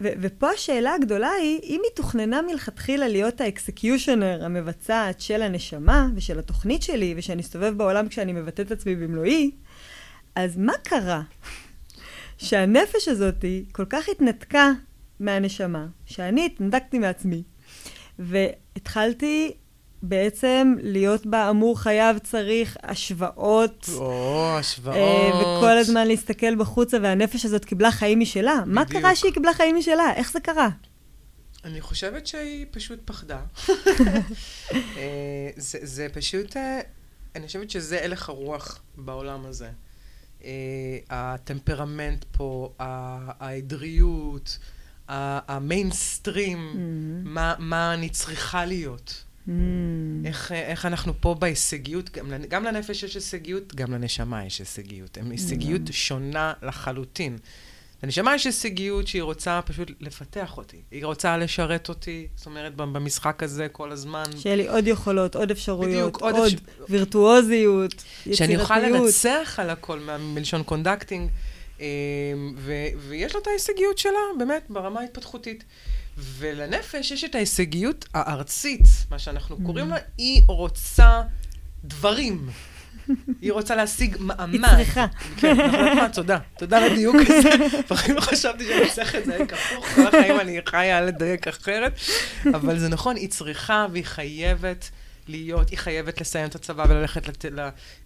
ו- 0.00 0.12
ופה 0.20 0.50
השאלה 0.50 0.94
הגדולה 0.94 1.30
היא, 1.30 1.60
אם 1.62 1.80
היא 1.84 1.90
תוכננה 1.94 2.42
מלכתחילה 2.42 3.08
להיות 3.08 3.40
האקסקיושנר, 3.40 4.44
המבצעת 4.44 5.20
של 5.20 5.42
הנשמה 5.42 6.08
ושל 6.14 6.38
התוכנית 6.38 6.82
שלי, 6.82 7.14
ושאני 7.16 7.42
אסתובב 7.42 7.74
בעולם 7.76 8.08
כשאני 8.08 8.32
מבטא 8.32 8.62
את 8.62 8.70
עצמי 8.70 8.96
במלואי, 8.96 9.50
אז 10.34 10.56
מה 10.56 10.72
קרה? 10.82 11.22
שהנפש 12.38 13.08
הזאת 13.08 13.44
כל 13.72 13.84
כך 13.84 14.08
התנתקה 14.08 14.72
מהנשמה, 15.20 15.86
שאני 16.06 16.46
התנתקתי 16.46 16.98
מעצמי, 16.98 17.42
והתחלתי 18.18 19.52
בעצם 20.02 20.74
להיות 20.82 21.26
באמור 21.26 21.80
חייו 21.80 22.16
צריך 22.22 22.76
השוואות. 22.82 23.90
או, 23.94 24.56
השוואות. 24.58 24.96
אה, 24.96 25.58
וכל 25.58 25.78
הזמן 25.78 26.06
להסתכל 26.06 26.54
בחוצה, 26.56 26.96
והנפש 27.02 27.44
הזאת 27.44 27.64
קיבלה 27.64 27.90
חיים 27.90 28.20
משלה. 28.20 28.54
בדיוק. 28.60 28.74
מה 28.74 28.84
קרה 28.84 29.16
שהיא 29.16 29.32
קיבלה 29.32 29.54
חיים 29.54 29.76
משלה? 29.76 30.14
איך 30.14 30.32
זה 30.32 30.40
קרה? 30.40 30.68
אני 31.64 31.80
חושבת 31.80 32.26
שהיא 32.26 32.66
פשוט 32.70 32.98
פחדה. 33.04 33.40
אה, 34.72 35.50
זה, 35.56 35.78
זה 35.82 36.06
פשוט, 36.12 36.56
אה, 36.56 36.80
אני 37.34 37.46
חושבת 37.46 37.70
שזה 37.70 38.04
הלך 38.04 38.28
הרוח 38.28 38.80
בעולם 38.96 39.46
הזה. 39.46 39.70
הטמפרמנט 41.10 42.24
פה, 42.32 42.72
העדריות, 42.78 44.58
המיינסטרים, 45.08 46.72
mm-hmm. 46.72 47.28
מה, 47.28 47.54
מה 47.58 47.94
אני 47.94 48.08
צריכה 48.08 48.64
להיות. 48.64 49.24
Mm. 49.48 49.50
איך, 50.24 50.52
איך 50.52 50.86
אנחנו 50.86 51.12
פה 51.20 51.34
בהישגיות, 51.34 52.10
גם, 52.10 52.32
גם 52.48 52.64
לנפש 52.64 53.02
יש 53.02 53.14
הישגיות, 53.14 53.74
גם 53.74 53.92
לנשמה 53.92 54.46
יש 54.46 54.58
הישגיות. 54.58 55.18
הם 55.18 55.30
הישגיות 55.30 55.88
mm. 55.88 55.92
שונה 55.92 56.52
לחלוטין. 56.62 57.38
לנשמה 58.02 58.34
יש 58.34 58.46
הישגיות 58.46 59.06
שהיא 59.06 59.22
רוצה 59.22 59.60
פשוט 59.62 59.90
לפתח 60.00 60.56
אותי. 60.56 60.76
היא 60.90 61.04
רוצה 61.04 61.36
לשרת 61.36 61.88
אותי, 61.88 62.26
זאת 62.36 62.46
אומרת, 62.46 62.74
במשחק 62.74 63.42
הזה 63.42 63.68
כל 63.68 63.92
הזמן. 63.92 64.24
שיהיה 64.36 64.56
לי 64.56 64.68
עוד 64.68 64.86
יכולות, 64.86 65.36
עוד 65.36 65.50
אפשרויות, 65.50 65.92
בדיוק, 65.92 66.22
עוד, 66.22 66.34
עוד 66.34 66.46
אפשר... 66.46 66.84
וירטואוזיות, 66.88 67.94
יצירתיות. 67.94 68.36
שאני 68.36 68.56
אוכל 68.56 68.78
לנצח 68.78 69.54
על 69.58 69.70
הכל, 69.70 70.00
מלשון 70.20 70.62
conducting. 70.62 71.30
אה, 71.80 71.86
ו- 72.56 72.86
ויש 73.08 73.34
לה 73.34 73.40
את 73.40 73.46
ההישגיות 73.46 73.98
שלה, 73.98 74.18
באמת, 74.38 74.62
ברמה 74.68 75.00
ההתפתחותית. 75.00 75.64
ולנפש 76.18 77.10
יש 77.10 77.24
את 77.24 77.34
ההישגיות 77.34 78.08
הארצית, 78.14 78.86
מה 79.10 79.18
שאנחנו 79.18 79.56
קוראים 79.66 79.88
לה, 79.88 79.96
היא 80.18 80.42
רוצה 80.46 81.22
דברים. 81.84 82.50
היא 83.40 83.52
רוצה 83.52 83.74
להשיג 83.76 84.16
מעמד. 84.20 84.54
היא 84.54 84.76
צריכה. 84.76 85.06
כן, 85.36 85.56
נכון, 85.56 85.84
נכון, 85.84 86.08
תודה. 86.08 86.38
תודה 86.58 86.78
על 86.78 86.92
הדיוק 86.92 87.16
הזה. 87.28 87.50
בחיים 87.90 88.16
לא 88.16 88.20
חשבתי 88.20 88.64
שאני 88.64 88.90
צריך 88.90 89.14
את 89.14 89.24
זה, 89.24 89.38
כפוך, 89.48 89.86
כל 89.86 90.06
החיים 90.06 90.40
אני 90.40 90.60
חיה 90.66 91.00
לדייק 91.00 91.48
אחרת. 91.48 92.00
אבל 92.54 92.78
זה 92.78 92.88
נכון, 92.88 93.16
היא 93.16 93.28
צריכה 93.28 93.86
והיא 93.92 94.04
חייבת 94.04 94.90
להיות, 95.28 95.70
היא 95.70 95.78
חייבת 95.78 96.20
לסיים 96.20 96.48
את 96.48 96.54
הצבא 96.54 96.84
וללכת 96.88 97.28
לט, 97.28 97.44
ל, 97.44 97.60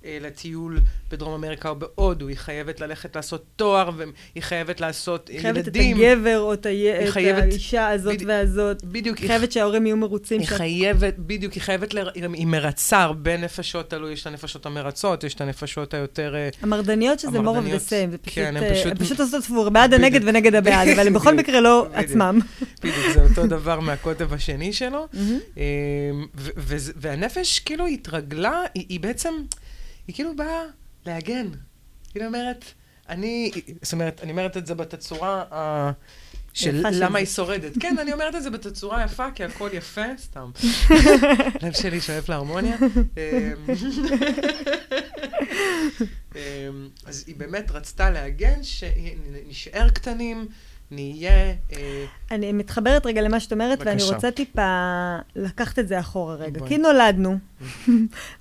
אה, 0.04 0.18
לטיול 0.20 0.80
בדרום 1.10 1.34
אמריקה 1.34 1.68
או 1.68 1.74
בהודו, 1.76 2.28
היא 2.28 2.36
חייבת 2.36 2.80
ללכת 2.80 3.16
לעשות 3.16 3.44
תואר, 3.56 3.90
והיא 3.96 4.12
חייבת 4.42 4.80
לעשות 4.80 5.28
היא 5.28 5.40
חייבת 5.40 5.56
ילדים. 5.66 5.96
את 5.96 6.02
הגבר 6.16 6.38
או 6.38 6.52
את, 6.52 6.66
ה... 6.66 6.70
את 7.04 7.08
חייבת- 7.08 7.42
האישה 7.42 7.88
הזאת 7.88 8.14
בדיוק- 8.14 8.28
והזאת. 8.30 8.84
בדיוק, 8.84 9.18
היא 9.18 9.26
חייבת 9.26 9.52
שההורים 9.52 9.86
יהיו 9.86 9.96
מרוצים. 9.96 10.40
היא 10.40 10.48
שאת- 10.48 10.56
חייבת, 10.56 11.14
בדיוק, 11.18 11.52
היא 11.52 11.62
חייבת, 11.62 11.94
ל... 11.94 11.98
היא 12.34 12.46
מרצה 12.46 13.02
הרבה 13.02 13.36
נפשות, 13.36 13.90
תלוי, 13.90 14.12
יש 14.12 14.22
את 14.22 14.26
הנפשות 14.26 14.66
המרצות, 14.66 15.24
יש 15.24 15.34
את 15.34 15.40
הנפשות 15.40 15.94
היותר... 15.94 16.34
אה, 16.34 16.48
המרדניות 16.62 17.18
שזה 17.18 17.38
more 17.38 17.42
of 17.42 17.72
the 17.72 17.88
same, 17.88 18.10
זה 18.10 18.18
פשוט, 18.18 18.34
כן, 18.34 18.56
הם 18.56 18.62
אה, 18.62 18.74
פשוט- 18.74 18.86
הם 18.92 18.98
פשוט 18.98 19.20
עושות 19.20 19.44
פור, 19.44 19.68
בעד 19.68 19.94
הנגד. 19.94 20.20
ונגד 20.24 20.54
הבעד, 20.54 20.88
אבל 20.88 21.06
הם 21.06 21.12
בכל 21.12 21.34
מקרה 21.34 21.60
לא. 21.60 21.86
עצמם. 21.92 22.38
בדיוק, 22.78 22.96
זה 23.14 23.22
אותו 23.22 23.46
דבר 23.46 23.80
מהקוטב 23.80 24.32
השני 24.32 24.72
שלו. 24.72 25.06
והנפש 27.12 27.58
כאילו 27.58 27.86
התרגלה, 27.86 28.62
היא, 28.74 28.86
היא 28.88 29.00
בעצם, 29.00 29.34
היא 30.06 30.14
כאילו 30.14 30.36
באה 30.36 30.62
להגן. 31.06 31.48
היא 32.14 32.26
אומרת, 32.26 32.64
אני, 33.08 33.50
זאת 33.82 33.92
אומרת, 33.92 34.20
אני 34.22 34.30
אומרת 34.30 34.56
את 34.56 34.66
זה 34.66 34.74
בתצורה 34.74 35.44
ה... 35.50 35.90
של 36.52 36.84
למה. 36.92 37.18
היא 37.18 37.26
שורדת. 37.26 37.72
כן, 37.80 37.98
אני 37.98 38.12
אומרת 38.12 38.34
את 38.34 38.42
זה 38.42 38.50
בתצורה 38.50 39.04
יפה, 39.04 39.30
כי 39.34 39.44
הכל 39.44 39.70
יפה, 39.72 40.04
סתם. 40.18 40.50
לב 41.62 41.72
שלי 41.72 42.00
שואף 42.00 42.28
להרמוניה. 42.28 42.76
אמ, 42.80 42.86
אמ, 46.36 46.88
אז 47.04 47.24
היא 47.26 47.36
באמת 47.36 47.70
רצתה 47.70 48.10
להגן 48.10 48.62
שנשאר 48.62 49.88
קטנים, 49.88 50.48
נהיה... 50.90 51.52
אה, 51.72 52.04
אני 52.30 52.52
מתחברת 52.52 53.06
רגע 53.06 53.22
למה 53.22 53.40
שאת 53.40 53.52
אומרת, 53.52 53.78
ואני. 53.84 54.02
רוצה 54.02 54.30
טיפה 54.30 55.16
לקחת 55.36 55.78
את 55.78 55.88
זה 55.88 56.00
אחורה 56.00 56.34
רגע. 56.34 56.66
כי 56.66 56.78
נולדנו. 56.88 57.38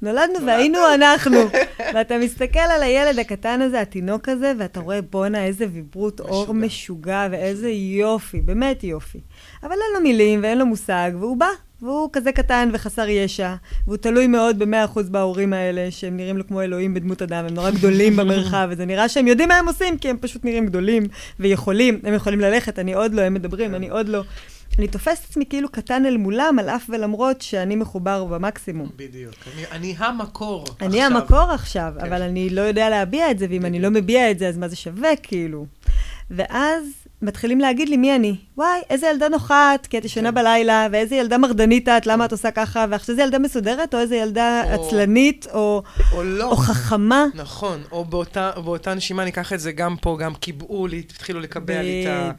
נולדנו 0.01 0.45
והיינו 0.45 0.79
אנחנו. 0.93 1.37
ואתה 1.93 2.17
מסתכל 2.17 2.59
על 2.59 2.83
הילד 2.83 3.19
הקטן 3.19 3.61
הזה, 3.61 3.81
התינוק 3.81 4.29
הזה, 4.29 4.53
ואתה 4.57 4.79
רואה, 4.79 5.01
בואנה, 5.01 5.45
איזה 5.45 5.65
ויברות 5.73 6.19
אור. 6.19 6.53
משוגע, 6.53 7.27
ואיזה 7.31 7.69
יופי, 7.69 8.41
באמת 8.41 8.83
יופי. 8.83 9.19
אבל 9.63 9.71
אין 9.71 9.93
לו 9.93 10.01
מילים 10.01 10.43
ואין 10.43 10.57
לו 10.57 10.65
מושג, 10.65 11.11
והוא 11.19 11.37
בא. 11.37 11.49
והוא 11.81 12.09
כזה 12.13 12.31
קטן 12.31 12.69
וחסר 12.73 13.09
ישע, 13.09 13.55
והוא 13.87 13.97
תלוי 13.97 14.27
מאוד 14.27 14.59
במאה 14.59 14.85
אחוז 14.85 15.09
בהורים 15.09 15.53
האלה, 15.53 15.91
שהם 15.91 16.17
נראים 16.17 16.37
לו 16.37 16.47
כמו 16.47 16.61
אלוהים 16.61 16.93
בדמות 16.93 17.21
אדם, 17.21 17.45
הם 17.45 17.53
נורא 17.53 17.71
גדולים 17.71 18.15
במרחב, 18.15 18.67
וזה 18.71 18.85
נראה 18.85 19.09
שהם 19.09 19.27
יודעים 19.27 19.49
מה 19.49 19.57
הם 19.57 19.67
עושים, 19.67 19.97
כי 19.97 20.09
הם 20.09 20.17
פשוט 20.21 20.45
נראים 20.45 20.65
גדולים 20.65 21.03
ויכולים, 21.39 21.99
הם 22.03 22.13
יכולים 22.13 22.39
ללכת, 22.39 22.79
אני 22.79 22.93
עוד 22.93 23.13
לא, 23.13 23.21
הם 23.21 23.33
מדברים, 23.33 23.75
אני 23.75 23.89
עוד 23.89 24.09
לא. 24.09 24.23
אני 24.79 24.87
תופסת 24.87 25.23
עצמי 25.29 25.45
כאילו 25.49 25.69
קטן 25.69 26.05
אל 26.05 26.17
מולם, 26.17 26.59
על 26.59 26.69
אף 26.69 26.85
ולמרות 26.89 27.41
שאני 27.41 27.75
מחובר 27.75 28.25
במקסימום. 28.25 28.89
בדיוק. 28.95 29.35
אני, 29.55 29.65
אני 29.71 29.95
המקור 29.97 30.65
אני 30.81 31.03
עכשיו. 31.03 31.17
המקור 31.17 31.51
עכשיו, 31.51 31.93
כן. 31.99 32.05
אבל 32.05 32.21
אני 32.21 32.49
לא 32.49 32.61
יודע 32.61 32.89
להביע 32.89 33.31
את 33.31 33.39
זה, 33.39 33.45
ואם 33.49 33.65
אני 33.65 33.79
לא 33.79 33.89
מביע 33.91 34.31
את 34.31 34.39
זה, 34.39 34.47
אז 34.47 34.57
מה 34.57 34.67
זה 34.67 34.75
שווה, 34.75 35.15
כאילו? 35.23 35.65
ואז 36.31 36.83
מתחילים 37.21 37.59
להגיד 37.59 37.89
לי 37.89 37.97
מי 37.97 38.15
אני. 38.15 38.35
וואי, 38.57 38.79
איזה 38.89 39.07
ילדה 39.07 39.29
נוחת, 39.29 39.87
כי 39.89 39.97
את 39.97 40.05
ישנה 40.05 40.29
כן. 40.29 40.35
בלילה, 40.35 40.87
ואיזה 40.91 41.15
ילדה 41.15 41.37
מרדנית 41.37 41.89
את, 41.89 42.05
למה 42.07 42.25
את 42.25 42.31
עושה 42.31 42.51
ככה, 42.51 42.85
ועכשיו 42.89 43.13
איזה 43.13 43.23
ילדה 43.23 43.39
מסודרת, 43.39 43.93
או 43.93 43.99
איזה 43.99 44.15
ילדה 44.15 44.63
או- 44.75 44.87
עצלנית, 44.87 45.47
או, 45.53 45.83
או 46.13 46.23
לא. 46.23 46.51
או 46.51 46.55
חכמה. 46.55 47.25
נכון, 47.35 47.81
או 47.91 48.05
באותה, 48.05 48.51
באותה 48.63 48.93
נשימה, 48.93 49.21
אני 49.21 49.31
אקח 49.31 49.53
את 49.53 49.59
זה 49.59 49.71
גם 49.71 49.95
פה, 50.01 50.17
גם 50.19 50.35
קיבעו 50.35 50.87
לי, 50.87 50.99
התחילו 50.99 51.39
לקבע 51.39 51.81
לי 51.81 52.05
את 52.05 52.11
ה. 52.11 52.31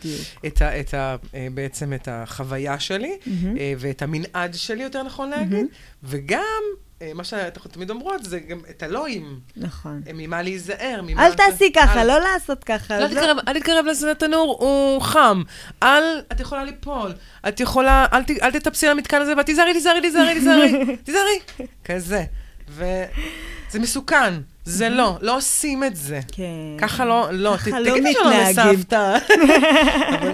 את 0.46 0.62
ה, 0.62 0.80
את 0.80 0.94
ה, 0.94 1.16
אה, 1.34 1.48
בעצם 1.54 1.92
את 1.92 2.08
החוויה 2.10 2.78
שלי. 2.80 3.16
אה, 3.58 3.72
ואת 3.78 4.02
המנעד 4.02 4.54
שלי, 4.54 4.82
יותר 4.82 5.02
נכון 5.02 5.30
להגיד, 5.30 5.66
וגם, 6.04 6.40
אה, 6.40 6.91
מה 7.14 7.24
שאנחנו 7.24 7.70
תמיד 7.70 7.90
אומרות, 7.90 8.24
זה 8.24 8.40
גם 8.40 8.58
את 8.70 8.82
אלוהים, 8.82 9.40
נכון. 9.56 10.02
אה, 10.06 10.12
ממה 10.14 10.42
להיזהר, 10.42 11.00
ממה... 11.06 11.26
אל 11.26 11.34
תעשי 11.34 11.72
ככה, 11.76 12.02
אל- 12.02 12.06
לא 12.06 12.18
לעשות 12.20 12.64
ככה. 12.64 12.98
לא 13.00 13.06
תתקרב, 13.08 13.36
אל 13.48 13.58
תתקרב 13.58 13.84
לתנור, 14.10 14.56
הוא 14.60 15.00
חם. 15.02 15.42
אל, 15.82 16.02
את 16.32 16.40
יכולה 16.40 16.64
ליפול. 16.64 17.12
את 17.48 17.60
יכולה, 17.60 18.06
אל, 18.12 18.22
ת, 18.22 18.30
אל 18.42 18.50
תטפסי 18.50 18.86
למתקן 18.86 19.22
הזה, 19.22 19.32
ואת 19.36 19.46
תיזהרי, 19.46 19.72
תיזהרי, 19.72 20.00
תיזהרי, 20.00 20.34
תיזהרי, 20.34 20.72
תיזהרי. 21.04 21.38
כזה. 21.84 22.24
וזה 22.68 22.98
מסוכן. 23.80 24.34
זה 24.64 24.88
לא, 24.88 25.18
לא 25.20 25.36
עושים 25.36 25.84
את 25.84 25.96
זה. 25.96 26.20
כן. 26.32 26.76
ככה 26.78 27.04
לא, 27.04 27.28
לא, 27.32 27.56
לא 27.80 27.90
תגידי 27.90 28.10
מתנהגים. 28.10 28.72
לסבתא. 28.72 29.18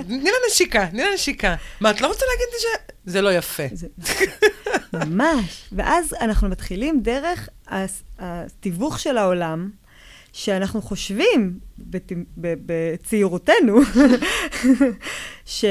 תני 0.07 0.25
לה 0.25 0.37
נשיקה, 0.51 0.87
תני 0.87 1.03
לה 1.03 1.15
נשיקה. 1.15 1.55
מה, 1.81 1.91
את 1.91 2.01
לא 2.01 2.07
רוצה 2.07 2.25
להגיד 2.31 2.47
לי 2.53 2.59
ש... 2.61 2.93
זה 3.05 3.21
לא 3.21 3.33
יפה. 3.33 3.63
ממש. 4.93 5.69
ואז 5.73 6.15
אנחנו 6.21 6.49
מתחילים 6.49 7.01
דרך 7.03 7.49
התיווך 8.19 8.99
של 8.99 9.19
העולם, 9.19 9.71
שאנחנו 10.33 10.83
חושבים 10.83 11.59
בצעירותנו, 12.39 13.81
ש, 15.47 15.65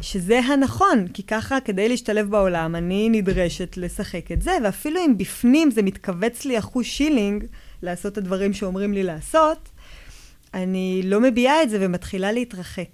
שזה 0.00 0.38
הנכון, 0.38 1.08
כי 1.14 1.22
ככה, 1.22 1.60
כדי 1.60 1.88
להשתלב 1.88 2.30
בעולם, 2.30 2.76
אני 2.76 3.08
נדרשת 3.08 3.76
לשחק 3.76 4.32
את 4.32 4.42
זה, 4.42 4.50
ואפילו 4.64 5.00
אם 5.06 5.18
בפנים 5.18 5.70
זה 5.70 5.82
מתכווץ 5.82 6.44
לי 6.44 6.58
אחוז 6.58 6.84
שילינג 6.84 7.44
לעשות 7.82 8.12
את 8.12 8.18
הדברים 8.18 8.52
שאומרים 8.52 8.92
לי 8.92 9.02
לעשות, 9.02 9.68
אני 10.54 11.00
לא 11.04 11.20
מביעה 11.20 11.62
את 11.62 11.70
זה 11.70 11.78
ומתחילה 11.80 12.32
להתרחק. 12.32 12.88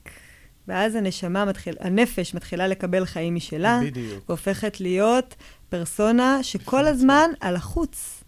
ואז 0.68 0.94
הנשמה 0.94 1.44
מתחיל, 1.44 1.74
הנפש 1.80 2.34
מתחילה 2.34 2.66
לקבל 2.66 3.04
חיים 3.04 3.34
משלה, 3.34 3.80
בדיוק. 3.82 4.24
והופכת 4.28 4.80
להיות 4.80 5.34
פרסונה 5.68 6.42
שכל 6.42 6.86
הזמן 6.86 7.30
על 7.40 7.56
החוץ. 7.56 8.24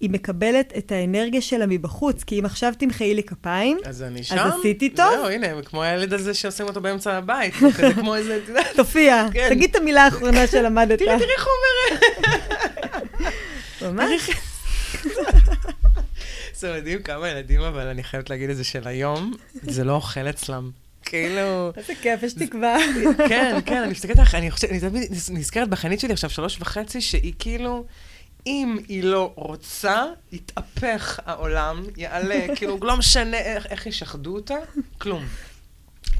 היא 0.00 0.10
מקבלת 0.10 0.72
את 0.78 0.92
האנרגיה 0.92 1.40
שלה 1.40 1.66
מבחוץ, 1.68 2.24
כי 2.24 2.40
אם 2.40 2.44
עכשיו 2.44 2.72
תמחאי 2.78 3.14
לי 3.14 3.22
כפיים, 3.22 3.78
אז 3.84 4.02
אני 4.02 4.22
שם. 4.22 4.36
עשיתי 4.38 4.88
טוב? 4.90 5.10
זהו, 5.16 5.28
הנה, 5.28 5.62
כמו 5.62 5.82
הילד 5.82 6.12
הזה 6.12 6.34
שעושים 6.34 6.66
אותו 6.66 6.80
באמצע 6.80 7.16
הבית. 7.16 7.54
כזה 7.54 7.94
כמו 7.94 8.14
איזה, 8.14 8.36
את 8.36 8.42
יודעת, 8.48 8.66
תופיע, 8.76 9.26
כן. 9.32 9.48
תגיד 9.50 9.70
את 9.70 9.76
המילה 9.76 10.04
האחרונה 10.04 10.46
שלמדת. 10.52 10.98
תראי, 10.98 11.18
תראי 11.18 11.30
איך 11.38 11.46
הוא 11.46 11.52
אומר. 13.82 13.92
ממש. 13.92 14.30
זה 16.58 16.76
מדהים 16.76 17.02
כמה 17.02 17.28
ילדים, 17.28 17.60
אבל 17.60 17.86
אני 17.86 18.02
חייבת 18.04 18.30
להגיד 18.30 18.50
את 18.50 18.56
זה 18.56 18.64
של 18.64 18.88
היום, 18.88 19.32
זה 19.62 19.84
לא 19.84 19.92
אוכל 19.92 20.28
אצלם. 20.30 20.70
כאילו... 21.02 21.72
איזה 21.76 21.92
כיף, 22.02 22.22
יש 22.22 22.32
תקווה. 22.32 22.76
כן, 23.28 23.58
כן, 23.66 23.82
אני 23.82 23.90
מסתכלת 23.90 24.18
עליך, 24.18 24.34
אני 24.34 24.50
חושבת, 24.50 24.70
אני 24.70 24.80
תמיד 24.80 25.12
נזכרת 25.30 25.68
בחנית 25.68 26.00
שלי 26.00 26.12
עכשיו, 26.12 26.30
שלוש 26.30 26.60
וחצי, 26.60 27.00
שהיא 27.00 27.32
כאילו, 27.38 27.84
אם 28.46 28.78
היא 28.88 29.04
לא 29.04 29.32
רוצה, 29.34 30.04
יתהפך 30.32 31.20
העולם, 31.24 31.82
יעלה, 31.96 32.46
כאילו, 32.56 32.78
לא 32.82 32.96
משנה 32.96 33.38
איך, 33.38 33.66
איך 33.66 33.86
ישחדו 33.86 34.34
אותה, 34.34 34.56
כלום. 34.98 35.24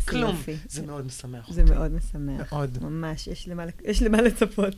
כלום. 0.09 0.43
זה 0.69 0.83
מאוד 0.83 1.07
משמח 1.07 1.51
זה 1.51 1.63
אותי. 1.63 1.75
מאוד 1.75 1.93
משמח. 1.93 2.53
מאוד. 2.53 2.79
ממש, 2.83 3.27
יש 3.27 3.49
למה, 4.03 4.23
לצפות, 4.23 4.75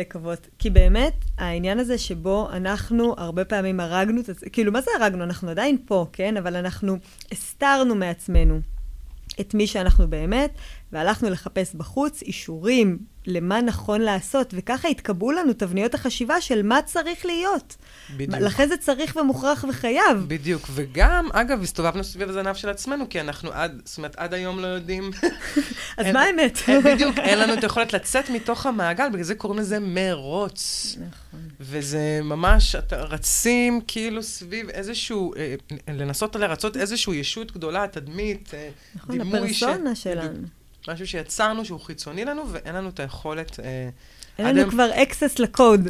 לקוות. 0.00 0.48
כי 0.58 0.70
באמת, 0.70 1.14
העניין 1.38 1.78
הזה 1.78 1.98
שבו 1.98 2.48
אנחנו 2.52 3.14
הרבה 3.18 3.44
פעמים 3.44 3.80
הרגנו 3.80 4.20
את 4.20 4.28
עצמנו, 4.28 4.52
כאילו, 4.52 4.72
מה 4.72 4.80
זה 4.80 4.90
הרגנו? 5.00 5.24
אנחנו 5.24 5.50
עדיין 5.50 5.76
פה, 5.86 6.06
כן? 6.12 6.36
אבל 6.36 6.56
אנחנו 6.56 6.96
הסתרנו 7.32 7.94
מעצמנו 7.94 8.60
את 9.40 9.54
מי 9.54 9.66
שאנחנו 9.66 10.08
באמת, 10.08 10.50
והלכנו 10.92 11.30
לחפש 11.30 11.74
בחוץ 11.74 12.22
אישורים 12.22 12.98
למה 13.26 13.60
נכון 13.60 14.00
לעשות, 14.00 14.54
וככה 14.56 14.88
התקבעו 14.88 15.32
לנו 15.32 15.52
תבניות 15.52 15.94
החשיבה 15.94 16.40
של 16.40 16.62
מה 16.62 16.82
צריך 16.82 17.26
להיות. 17.26 17.76
בדיוק. 18.16 18.34
לכן 18.42 18.68
זה 18.68 18.76
צריך 18.76 19.16
ומוכרח 19.16 19.64
וחייב. 19.68 20.24
בדיוק, 20.28 20.62
וגם, 20.74 21.28
אגב, 21.32 21.62
הסתובבנו 21.62 22.04
סביב 22.04 22.28
הזנב 22.28 22.54
של 22.54 22.68
עצמנו, 22.68 23.08
כי 23.08 23.20
אנחנו 23.20 23.50
עד, 23.52 23.82
זאת 23.84 23.98
אומרת, 23.98 24.16
עד 24.16 24.34
היום 24.34 24.60
לא 24.60 24.66
יודעים... 24.66 25.10
אז 25.98 26.06
אין- 26.06 26.14
מה 26.14 26.22
האמת? 26.22 26.58
אין- 26.68 26.82
בדיוק, 26.82 27.18
אין 27.18 27.38
לנו 27.38 27.54
את 27.54 27.62
היכולת 27.62 27.92
לצאת 27.92 28.30
מתוך 28.30 28.66
המעגל, 28.66 29.08
בגלל 29.08 29.22
זה 29.22 29.34
קוראים 29.34 29.60
לזה 29.60 29.78
מרוץ. 29.80 30.86
נכון. 30.96 31.10
וזה 31.60 32.20
ממש, 32.24 32.74
אתה 32.74 32.96
רצים 33.02 33.80
כאילו 33.88 34.22
סביב 34.22 34.68
איזשהו, 34.68 35.34
אה, 35.36 35.54
לנסות 35.88 36.36
לרצות 36.36 36.76
איזשהו 36.76 37.14
ישות 37.14 37.52
גדולה, 37.52 37.86
תדמית, 37.90 38.50
אה, 38.54 38.68
נכון, 38.94 39.18
דימוי 39.18 39.38
הפרסונה 39.38 39.94
ש- 39.94 40.02
שלנו. 40.02 40.38
משהו 40.88 41.06
שיצרנו 41.06 41.64
שהוא 41.64 41.80
חיצוני 41.80 42.24
לנו, 42.24 42.42
ואין 42.52 42.74
לנו 42.74 42.88
את 42.88 43.00
היכולת 43.00 43.60
אה, 43.60 43.88
אין 44.38 44.56
לנו 44.56 44.70
כבר 44.70 44.90
access 44.94 45.34
לקוד. 45.42 45.88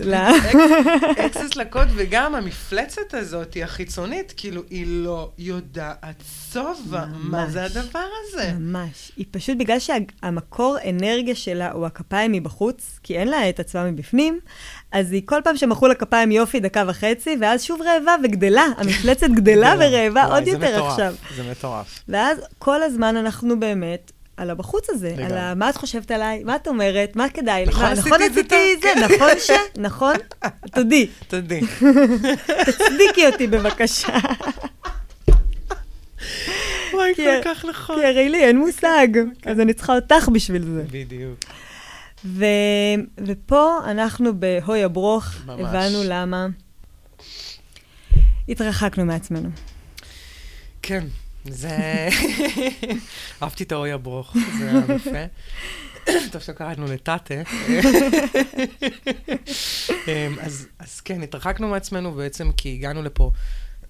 אקסס 1.19 1.57
לקוד, 1.61 1.89
וגם 1.95 2.35
המפלצת 2.35 3.15
הזאת, 3.15 3.55
היא 3.55 3.65
החיצונית, 3.65 4.33
כאילו, 4.37 4.63
היא 4.71 4.85
לא 4.89 5.31
יודעת 5.39 6.23
שובע. 6.53 7.05
מה. 7.15 7.51
זה 7.51 7.65
הדבר 7.65 8.07
הזה? 8.29 8.53
ממש. 8.53 9.13
היא 9.17 9.27
פשוט, 9.31 9.57
בגלל 9.59 9.79
שהמקור 9.79 10.77
אנרגיה 10.91 11.35
שלה 11.35 11.73
הוא 11.73 11.87
הכפיים 11.87 12.33
מבחוץ, 12.33 12.99
כי 13.03 13.17
אין 13.19 13.29
לה 13.29 13.49
את 13.49 13.61
עצמה 13.61 13.91
מבפנים, 13.91 14.41
אז 14.93 15.13
היא 15.13 15.23
כל 15.25 15.41
פעם 15.45 15.57
שמחאו 15.57 15.89
לה 15.89 15.95
כפיים 15.95 16.33
יופי 16.33 16.61
דקה 16.61 16.85
וחצי, 16.87 17.37
ואז 17.41 17.63
שוב 17.63 17.81
רעבה 17.83 18.17
וגדלה. 18.25 18.67
המפלצת 18.77 19.27
גדלה 19.37 19.75
ורעבה 19.79 20.25
עוד 20.25 20.45
זה 20.45 20.51
יותר 20.51 20.75
מטורף, 20.77 20.91
עכשיו. 20.93 21.15
זה 21.37 21.43
מטורף. 21.51 22.01
ואז 22.09 22.39
כל 22.59 22.83
הזמן 22.83 23.17
אנחנו 23.17 23.61
באמת 23.61 24.13
על 24.37 24.51
הבחוץ 24.51 24.91
הזה, 24.91 25.09
לגמרי. 25.09 25.25
על 25.25 25.39
ה- 25.39 25.55
מה 25.55 25.71
את 25.71 25.77
חושבת 25.77 26.11
עליי, 26.11 26.45
מה 26.45 26.57
את 26.57 26.69
אומרת, 26.69 27.17
מה 27.17 27.29
כדאי 27.29 27.65
נכון 27.67 27.83
מה, 27.83 27.93
נכון 27.95 28.19
זה 28.19 28.25
עשיתי 28.25 28.43
טוב, 28.49 28.59
זה, 28.83 29.07
נכון 29.07 29.31
ש... 29.39 29.51
נכון? 29.79 30.15
תודי, 30.75 31.07
תודי. 31.29 31.61
תצדיקי 32.67 33.27
אותי 33.27 33.47
בבקשה. 33.47 34.19
וואי, 36.93 37.15
כל 37.15 37.23
כך 37.45 37.65
נכון. 37.65 37.97
כי 37.97 38.05
הרי 38.07 38.29
לי 38.29 38.45
אין 38.45 38.59
מושג, 38.59 39.09
אז 39.47 39.61
אני 39.61 39.73
צריכה 39.73 39.95
אותך 39.95 40.29
בשביל 40.33 40.63
זה. 40.65 40.83
בדיוק. 40.91 41.39
ו... 42.25 42.45
ופה 43.27 43.79
אנחנו 43.91 44.41
בהוי 44.41 44.83
הברוך, 44.83 45.25
ממש. 45.47 45.61
הבנו 45.61 45.99
למה 46.05 46.47
התרחקנו 48.49 49.05
מעצמנו. 49.05 49.49
כן, 50.83 51.07
זה... 51.45 52.09
אהבתי 53.43 53.65
את 53.65 53.73
האוי 53.73 53.93
הברוך, 53.93 54.37
זה 54.59 54.71
היה 54.71 54.97
יפה. 54.97 55.25
טוב 56.33 56.43
שקראנו 56.43 56.87
לטאטה. 56.87 57.35
אמ, 60.09 60.39
אז, 60.41 60.69
אז 60.79 61.01
כן, 61.01 61.23
התרחקנו 61.23 61.69
מעצמנו 61.69 62.13
בעצם 62.13 62.53
כי 62.57 62.75
הגענו 62.75 63.03
לפה 63.03 63.31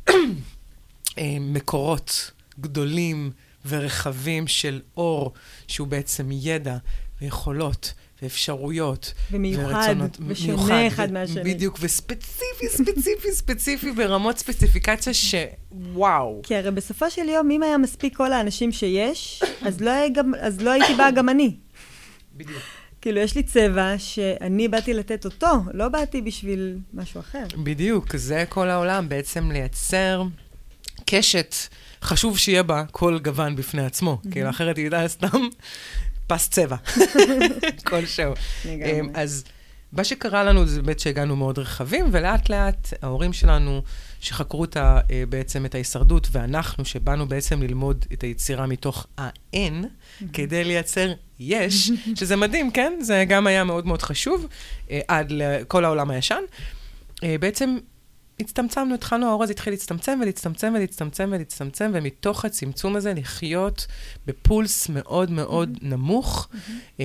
אמ, 0.11 1.53
מקורות 1.53 2.31
גדולים 2.61 3.31
ורחבים 3.67 4.47
של 4.47 4.81
אור, 4.97 5.33
שהוא 5.69 5.89
בעצם 5.89 6.29
ידע 6.33 6.77
ויכולות 7.21 7.95
ואפשרויות. 8.23 9.15
ומיוחד, 9.31 9.95
ושונה 10.27 10.57
מיוחד, 10.57 10.83
אחד 10.87 11.13
מהשני. 11.13 11.55
בדיוק, 11.55 11.79
וספציפי, 11.81 12.69
ספציפי, 12.69 13.33
ספציפי, 13.33 13.93
ברמות 13.93 14.39
ספציפיקציה 14.39 15.13
שוואו. 15.15 16.41
כי 16.43 16.57
הרי 16.57 16.71
בסופו 16.71 17.11
של 17.11 17.29
יום, 17.29 17.51
אם 17.51 17.63
היה 17.63 17.79
מספיק 17.79 18.17
כל 18.17 18.33
האנשים 18.33 18.73
שיש, 18.73 19.43
אז 19.63 19.81
לא, 19.81 19.93
גם, 20.15 20.33
אז 20.41 20.61
לא 20.61 20.71
הייתי 20.71 20.95
באה 20.95 21.11
גם 21.11 21.29
אני. 21.29 21.57
בדיוק. 22.37 22.63
כאילו, 23.01 23.21
יש 23.21 23.35
לי 23.35 23.43
צבע 23.43 23.95
שאני 23.99 24.69
באתי 24.69 24.95
לתת 24.95 25.25
אותו, 25.25 25.47
לא 25.75 25.89
באתי 25.89 26.23
בשביל 26.23 26.79
משהו 26.95 27.21
אחר. 27.21 27.45
בדיוק, 27.57 28.17
זה 28.17 28.45
כל 28.49 28.69
העולם, 28.69 29.09
בעצם 29.09 29.51
לייצר 29.51 30.23
קשת, 31.07 31.55
חשוב 32.03 32.39
שיהיה 32.39 32.63
בה 32.63 32.85
כל 32.91 33.19
גוון 33.19 33.57
בפני 33.57 33.85
עצמו, 33.85 34.19
כאילו 34.31 34.51
אחרת 34.51 34.77
היא 34.77 34.87
ידעה 34.87 35.09
סתם 35.09 35.49
פס 36.27 36.49
צבע, 36.49 36.77
כלשהו. 37.89 38.33
לגמרי. 38.65 39.01
אמ, 39.01 39.11
אז 39.15 39.45
מה 39.93 40.05
שקרה 40.05 40.45
לנו 40.45 40.67
זה 40.67 40.83
באמת 40.83 41.01
שהגענו 41.01 41.37
מאוד 41.37 41.59
רחבים, 41.59 42.07
ולאט 42.13 42.49
לאט 42.51 42.93
ההורים 43.03 43.33
שלנו, 43.33 43.83
שחקרו 44.21 44.65
את 44.65 44.77
ה, 44.77 45.01
אה, 45.11 45.25
בעצם 45.29 45.67
את 45.67 45.75
ההישרדות, 45.75 46.29
ואנחנו, 46.33 46.85
שבאנו 46.85 47.29
בעצם 47.29 47.63
ללמוד 47.63 48.05
את 48.13 48.23
היצירה 48.23 48.67
מתוך 48.67 49.07
ה-N, 49.19 49.87
כדי 50.33 50.65
לייצר 50.65 51.13
יש, 51.41 51.91
שזה 52.19 52.37
מדהים, 52.37 52.71
כן? 52.71 52.93
זה 53.01 53.25
גם 53.29 53.47
היה 53.47 53.65
מאוד 53.65 53.87
מאוד 53.87 54.03
חשוב, 54.03 54.47
אה, 54.91 55.01
עד 55.09 55.27
לכל 55.31 55.85
העולם 55.85 56.11
הישן. 56.11 56.43
אה, 57.25 57.37
בעצם 57.41 57.77
הצטמצמנו, 58.41 58.95
התחלנו, 58.95 59.27
האור 59.27 59.43
הזה 59.43 59.53
התחיל 59.53 59.73
להצטמצם 59.73 60.19
ולהצטמצם 60.23 60.73
ולהצטמצם 60.77 61.29
ולהצטמצם, 61.33 61.91
ומתוך 61.95 62.45
הצמצום 62.45 62.97
הזה 62.97 63.15
לחיות 63.15 63.87
בפולס 64.27 64.89
מאוד 64.89 65.31
מאוד 65.31 65.79
נמוך, 65.83 66.49
אה, 67.01 67.05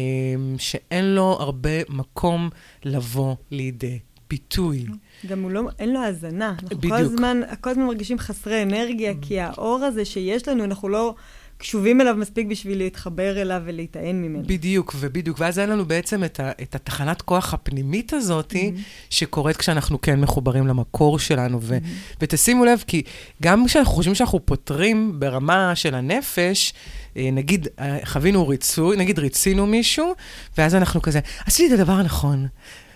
שאין 0.57 1.15
לו 1.15 1.37
הרבה 1.39 1.89
מקום 1.89 2.49
לבוא 2.85 3.35
לידי 3.51 3.99
ביטוי. 4.29 4.85
גם 5.27 5.41
הוא 5.41 5.51
לא, 5.51 5.61
אין 5.79 5.93
לו 5.93 5.99
האזנה. 5.99 6.49
אנחנו 6.49 6.69
כל 6.69 6.75
בדיוק. 6.75 6.93
הזמן, 6.93 7.41
כל 7.61 7.69
הזמן 7.69 7.83
מרגישים 7.83 8.19
חסרי 8.19 8.63
אנרגיה, 8.63 9.13
כי 9.21 9.39
האור 9.39 9.83
הזה 9.83 10.05
שיש 10.05 10.47
לנו, 10.47 10.63
אנחנו 10.63 10.89
לא 10.89 11.15
קשובים 11.61 12.01
אליו 12.01 12.15
מספיק 12.15 12.47
בשביל 12.47 12.77
להתחבר 12.77 13.41
אליו 13.41 13.61
ולהיטען 13.65 14.21
ממנו. 14.21 14.43
בדיוק, 14.45 14.95
ובדיוק. 14.99 15.39
ואז 15.39 15.57
היה 15.57 15.67
לנו 15.67 15.85
בעצם 15.85 16.23
את, 16.23 16.39
ה, 16.39 16.51
את 16.61 16.75
התחנת 16.75 17.21
כוח 17.21 17.53
הפנימית 17.53 18.13
הזאת, 18.13 18.53
mm-hmm. 18.53 18.79
שקורית 19.09 19.57
כשאנחנו 19.57 20.01
כן 20.01 20.19
מחוברים 20.19 20.67
למקור 20.67 21.19
שלנו. 21.19 21.59
ו, 21.61 21.77
mm-hmm. 21.77 22.17
ותשימו 22.21 22.65
לב, 22.65 22.83
כי 22.87 23.01
גם 23.41 23.65
כשאנחנו 23.65 23.93
חושבים 23.93 24.15
שאנחנו 24.15 24.45
פותרים 24.45 25.19
ברמה 25.19 25.75
של 25.75 25.95
הנפש, 25.95 26.73
אה, 27.17 27.29
נגיד, 27.31 27.67
אה, 27.79 27.97
חווינו 28.05 28.47
ריצוי, 28.47 28.97
נגיד 28.97 29.19
ריצינו 29.19 29.67
מישהו, 29.67 30.13
ואז 30.57 30.75
אנחנו 30.75 31.01
כזה, 31.01 31.19
עשיתי 31.45 31.73
את 31.75 31.79
הדבר 31.79 31.93
הנכון. 31.93 32.47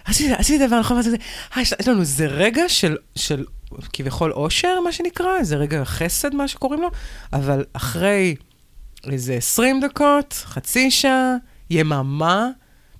עשיתי, 0.06 0.56
את 0.56 0.62
הדבר 0.62 0.76
הנכון, 0.76 0.98
ואז 0.98 1.06
זה, 1.06 1.18
אה, 1.58 1.62
יש, 1.62 1.74
לנו 1.88 2.00
איזה 2.00 2.26
רגע 2.26 2.64
של, 2.68 2.98
של 3.16 3.46
כביכול 3.94 4.32
אושר, 4.34 4.80
מה 4.84 4.92
שנקרא, 4.92 5.38
איזה 5.40 5.56
רגע 5.56 5.86
חסד, 5.86 6.36
מה 6.36 6.48
שקוראים 6.48 6.82
לו, 6.82 6.90
אבל 7.34 7.66
אחרי 7.74 8.36
איזה 9.12 9.34
20 9.34 9.80
דקות, 9.82 10.34
חצי 10.34 10.92
שעה, 10.92 11.36
יממה, 11.70 12.50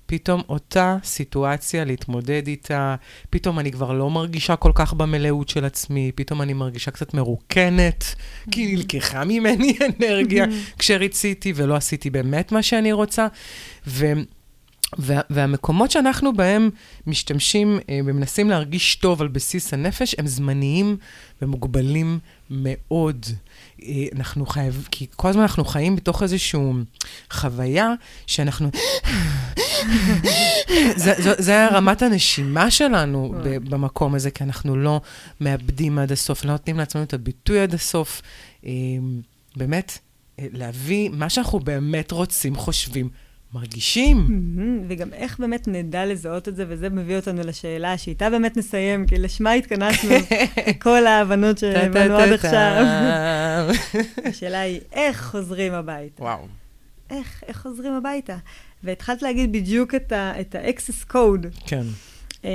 פתאום 0.06 0.42
אותה 0.48 0.96
סיטואציה 1.04 1.84
להתמודד 1.84 2.46
איתה, 2.46 2.96
פתאום 3.30 3.58
אני 3.58 3.72
כבר 3.72 3.92
לא 3.92 4.10
מרגישה 4.10 4.56
כל 4.56 4.72
כך 4.74 4.92
במלאות 4.92 5.48
של 5.48 5.64
עצמי, 5.64 6.12
פתאום 6.14 6.42
אני 6.42 6.52
מרגישה 6.52 6.90
קצת 6.90 7.14
מרוקנת, 7.14 8.14
כי 8.50 8.74
נלקחה 8.74 9.24
ממני 9.24 9.78
אנרגיה 10.00 10.46
כשריציתי 10.78 11.52
ולא 11.56 11.74
עשיתי 11.76 12.10
באמת 12.10 12.52
מה 12.52 12.62
שאני 12.62 12.92
רוצה. 12.92 13.26
ו... 13.86 14.12
וה, 14.98 15.20
והמקומות 15.30 15.90
שאנחנו 15.90 16.32
בהם 16.32 16.70
משתמשים 17.06 17.78
אה, 17.88 18.00
ומנסים 18.04 18.50
להרגיש 18.50 18.96
טוב 18.96 19.22
על 19.22 19.28
בסיס 19.28 19.72
הנפש, 19.72 20.14
הם 20.18 20.26
זמניים 20.26 20.96
ומוגבלים 21.42 22.18
מאוד. 22.50 23.26
אה, 23.82 24.04
אנחנו 24.16 24.46
חייבים, 24.46 24.82
כי 24.90 25.06
כל 25.16 25.28
הזמן 25.28 25.42
אנחנו 25.42 25.64
חיים 25.64 25.96
בתוך 25.96 26.22
איזושהי 26.22 26.60
חוויה 27.30 27.92
שאנחנו... 28.26 28.70
זה, 30.96 31.14
זה, 31.38 31.68
רמת 31.68 32.02
הנשימה 32.02 32.70
שלנו 32.70 33.34
במקום 33.44 34.14
הזה, 34.14 34.30
כי 34.30 34.44
אנחנו 34.44 34.76
לא 34.76 35.00
מאבדים 35.40 35.98
עד 35.98 36.12
הסוף, 36.12 36.44
לא 36.44 36.52
נותנים 36.52 36.78
לעצמנו 36.78 37.04
את 37.04 37.14
הביטוי 37.14 37.60
עד 37.60 37.74
הסוף. 37.74 38.22
אה, 38.66 38.72
באמת, 39.56 39.98
אה, 40.38 40.46
להביא 40.52 41.08
מה 41.08 41.30
שאנחנו 41.30 41.60
באמת 41.60 42.10
רוצים, 42.10 42.54
חושבים, 42.54 43.08
מרגישים. 43.56 44.16
מהמם, 44.16 44.84
וגם 44.88 45.12
איך 45.12 45.38
באמת 45.38 45.68
נדע 45.68 46.06
לזהות 46.06 46.48
את 46.48 46.56
זה, 46.56 46.64
וזה 46.68 46.88
מביא 46.88 47.16
אותנו 47.16 47.42
לשאלה 47.44 47.98
שאיתה 47.98 48.30
באמת 48.30 48.56
נסיים, 48.56 49.06
כי 49.06 49.18
לשמה 49.18 49.52
התכנסנו, 49.52 50.14
כל 50.82 51.06
ההבנות 51.06 51.58
שהבנו 51.58 52.16
עד 52.16 52.32
עכשיו. 52.32 52.84
השאלה 54.28 54.60
היא, 54.60 54.80
איך 54.92 55.24
חוזרים 55.24 55.72
הביתה? 55.72 56.22
וואו. 56.22 56.46
איך, 57.10 57.42
איך 57.46 57.62
חוזרים 57.62 57.92
הביתה? 57.92 58.36
והתחלת 58.84 59.22
להגיד 59.22 59.52
בדיוק 59.52 59.94
את 59.94 60.12
ה-access 60.12 61.12
code, 61.12 61.66
כן, 61.66 61.84
אה, 62.44 62.50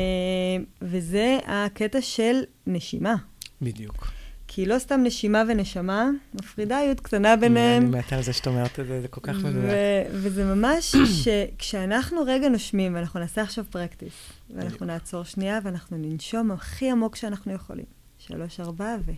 וזה 0.82 1.38
הקטע 1.46 2.02
של 2.02 2.42
נשימה. 2.68 3.16
בדיוק. 3.62 4.08
כי 4.54 4.66
לא 4.66 4.80
סתם 4.80 5.02
נשימה 5.04 5.44
ונשמה, 5.48 6.10
מפרידאיות 6.34 7.00
קטנה 7.00 7.34
אני 7.34 7.42
ביניהם. 7.42 7.92
מתה 7.92 8.16
על 8.16 8.24
זה 8.24 8.34
שאת 8.34 8.48
אומרת 8.48 8.80
את 8.80 8.88
זה, 8.88 9.02
זה 9.02 9.08
כל 9.08 9.22
כך 9.24 9.36
מדויק. 9.36 9.66
וזה 10.12 10.56
ממש 10.56 10.96
שכשאנחנו 11.24 12.22
רגע 12.26 12.50
נושמים, 12.50 12.96
ואנחנו 12.96 13.20
נעשה 13.20 13.42
עכשיו 13.42 13.66
פרקטיס, 13.70 14.14
ואנחנו. 14.56 14.86
נעצור 14.86 15.24
שנייה, 15.24 15.60
ואנחנו 15.64 15.98
ננשום 15.98 16.52
הכי 16.52 16.92
עמוק 16.92 17.16
שאנחנו 17.16 17.54
יכולים. 17.54 17.86
שלוש, 18.18 18.60
ארבע, 18.60 18.96
ו... 19.06 19.12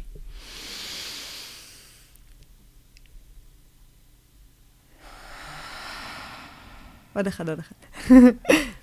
עוד 7.13 7.27
אחד, 7.27 7.49
עוד 7.49 7.59
אחד. 7.59 7.75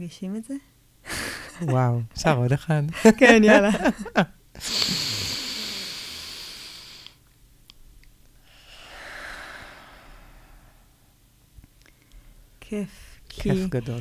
מרגישים 0.00 0.36
את 0.36 0.44
זה? 0.44 0.54
וואו, 1.62 2.00
אפשר 2.12 2.36
עוד 2.36 2.52
אחד. 2.52 2.82
כן, 3.18 3.42
יאללה. 3.44 3.70
כיף. 12.60 13.20
כי, 13.28 13.42
כיף 13.42 13.66
גדול. 13.68 14.00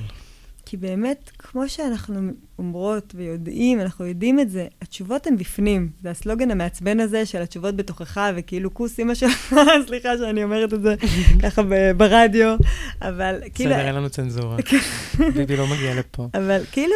כי 0.70 0.78
באמת, 0.78 1.32
כמו 1.40 1.70
שאנחנו 1.70 2.32
אומרות 2.60 3.14
ויודעים, 3.16 3.82
אנחנו 3.82 4.06
יודעים 4.06 4.40
את 4.40 4.50
זה, 4.50 4.68
התשובות 4.82 5.28
הן 5.28 5.38
בפנים. 5.38 5.90
זה 6.02 6.12
הסלוגן 6.12 6.52
המעצבן 6.52 7.00
הזה 7.00 7.26
של 7.26 7.42
התשובות 7.42 7.76
בתוכך, 7.76 8.22
וכאילו 8.36 8.74
כוס 8.74 9.00
אימא 9.00 9.16
שלך, 9.16 9.56
סליחה 9.88 10.18
שאני 10.18 10.44
אומרת 10.44 10.74
את 10.74 10.82
זה 10.82 10.96
ככה 11.44 11.62
ברדיו, 11.98 12.56
אבל 13.02 13.42
כאילו... 13.54 13.70
בסדר, 13.70 13.86
אין 13.88 13.96
לנו 13.96 14.10
צנזורה. 14.10 14.58
ביבי 15.36 15.58
לא 15.58 15.68
מגיע 15.68 15.96
לפה. 15.96 16.28
אבל 16.34 16.62
כאילו... 16.72 16.96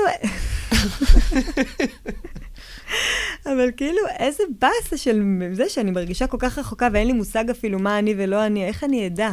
אבל 3.45 3.69
כאילו, 3.77 4.01
איזה 4.19 4.43
באסה 4.61 4.97
של 4.97 5.23
זה 5.53 5.69
שאני 5.69 5.91
מרגישה 5.91 6.27
כל 6.27 6.37
כך 6.39 6.57
רחוקה 6.57 6.87
ואין 6.93 7.07
לי 7.07 7.13
מושג 7.13 7.49
אפילו 7.49 7.79
מה 7.79 7.99
אני 7.99 8.13
ולא 8.17 8.45
אני, 8.45 8.65
איך 8.65 8.83
אני 8.83 9.07
אדע? 9.07 9.31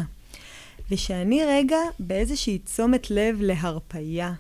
ושאני 0.90 1.44
רגע 1.44 1.78
באיזושהי 1.98 2.58
תשומת 2.58 3.10
לב 3.10 3.36
להרפייה 3.40 4.32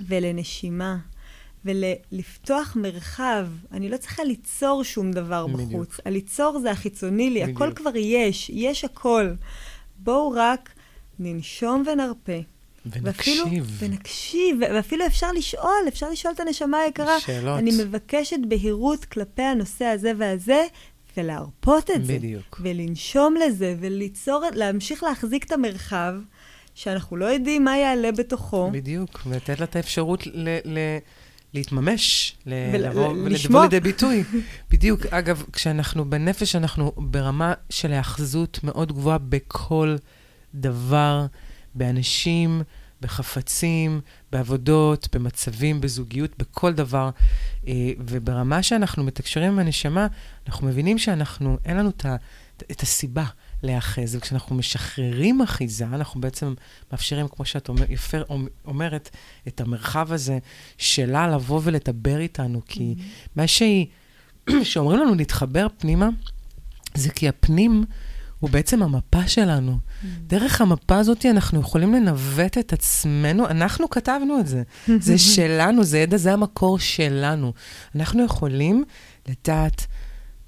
ולנשימה 0.00 0.96
ולפתוח 1.64 2.76
מרחב. 2.76 3.46
אני 3.72 3.88
לא 3.88 3.96
צריכה 3.96 4.24
ליצור 4.24 4.84
שום 4.84 5.12
דבר 5.12 5.46
בדיוק. 5.46 5.70
בחוץ. 5.70 6.00
הליצור 6.04 6.58
זה 6.58 6.70
החיצוני 6.70 7.30
לי, 7.30 7.42
בדיוק. 7.42 7.62
הכל 7.62 7.72
כבר 7.72 7.96
יש, 7.96 8.50
יש 8.50 8.84
הכל. 8.84 9.30
בואו 9.98 10.32
רק 10.36 10.70
ננשום 11.18 11.84
ונרפה. 11.86 12.40
ונקשיב. 12.86 13.44
ואפילו, 13.44 13.64
ונקשיב, 13.78 14.56
ואפילו 14.60 15.06
אפשר 15.06 15.32
לשאול, 15.32 15.82
אפשר 15.88 16.10
לשאול 16.10 16.34
את 16.34 16.40
הנשמה 16.40 16.78
היקרה. 16.78 17.20
שאלות. 17.20 17.58
אני 17.58 17.70
מבקשת 17.84 18.38
בהירות 18.48 19.04
כלפי 19.04 19.42
הנושא 19.42 19.84
הזה 19.84 20.12
והזה, 20.18 20.62
ולהרפות 21.16 21.90
את 21.90 22.06
זה. 22.06 22.14
בדיוק. 22.14 22.60
ולנשום 22.62 23.34
לזה, 23.46 23.76
וליצור, 23.80 24.44
להמשיך 24.54 25.02
להחזיק 25.02 25.44
את 25.44 25.52
המרחב, 25.52 26.14
שאנחנו 26.74 27.16
לא 27.16 27.24
יודעים 27.24 27.64
מה 27.64 27.76
יעלה 27.78 28.12
בתוכו. 28.12 28.70
בדיוק, 28.72 29.20
ולתת 29.26 29.60
לה 29.60 29.64
את 29.64 29.76
האפשרות 29.76 30.26
ל... 30.26 30.48
ל... 30.64 30.78
להתממש, 31.54 32.36
ול- 32.46 32.52
לבוא 32.78 33.08
ולבוא. 33.08 33.62
לידי 33.62 33.80
ביטוי. 33.80 34.24
בדיוק, 34.70 35.06
אגב, 35.06 35.44
כשאנחנו 35.52 36.10
בנפש, 36.10 36.56
אנחנו 36.56 36.92
ברמה 36.96 37.54
של 37.70 37.92
היאחזות 37.92 38.60
מאוד 38.62 38.92
גבוהה 38.92 39.18
בכל 39.18 39.96
דבר, 40.54 41.26
באנשים, 41.74 42.62
בחפצים, 43.02 44.00
בעבודות, 44.32 45.08
במצבים, 45.14 45.80
בזוגיות, 45.80 46.30
בכל 46.38 46.72
דבר. 46.72 47.10
אה, 47.68 47.90
וברמה 47.98 48.62
שאנחנו 48.62 49.04
מתקשרים 49.04 49.52
עם 49.52 49.58
הנשמה, 49.58 50.06
אנחנו 50.46 50.66
מבינים 50.66 50.98
שאנחנו, 50.98 51.58
אין 51.64 51.76
לנו 51.76 51.90
את, 51.90 52.04
ה, 52.04 52.16
את 52.70 52.80
הסיבה 52.80 53.24
להיאחז. 53.62 54.16
וכשאנחנו 54.16 54.56
משחררים 54.56 55.42
אחיזה, 55.42 55.84
אנחנו 55.84 56.20
בעצם 56.20 56.54
מאפשרים, 56.92 57.28
כמו 57.28 57.44
שאת 57.44 57.68
אומר, 57.68 57.84
יפה, 57.88 58.18
אומרת, 58.64 59.10
את 59.48 59.60
המרחב 59.60 60.12
הזה 60.12 60.38
שלה 60.78 61.28
לבוא 61.28 61.60
ולדבר 61.64 62.18
איתנו. 62.18 62.60
כי 62.68 62.94
מה 63.36 63.46
שהיא, 63.46 63.86
שאומרים 64.62 65.00
לנו 65.00 65.14
להתחבר 65.14 65.66
פנימה, 65.78 66.08
זה 66.94 67.10
כי 67.10 67.28
הפנים 67.28 67.84
הוא 68.42 68.50
בעצם 68.50 68.82
המפה 68.82 69.28
שלנו. 69.28 69.78
דרך 70.26 70.60
המפה 70.60 70.98
הזאת 70.98 71.26
אנחנו 71.26 71.60
יכולים 71.60 71.94
לנווט 71.94 72.58
את 72.58 72.72
עצמנו, 72.72 73.48
אנחנו 73.48 73.90
כתבנו 73.90 74.40
את 74.40 74.46
זה. 74.46 74.62
זה 74.98 75.18
שלנו, 75.34 75.84
זה 75.84 75.98
ידע, 75.98 76.16
זה 76.16 76.32
המקור 76.32 76.78
שלנו. 76.78 77.52
אנחנו 77.96 78.24
יכולים 78.24 78.84
לדעת 79.28 79.86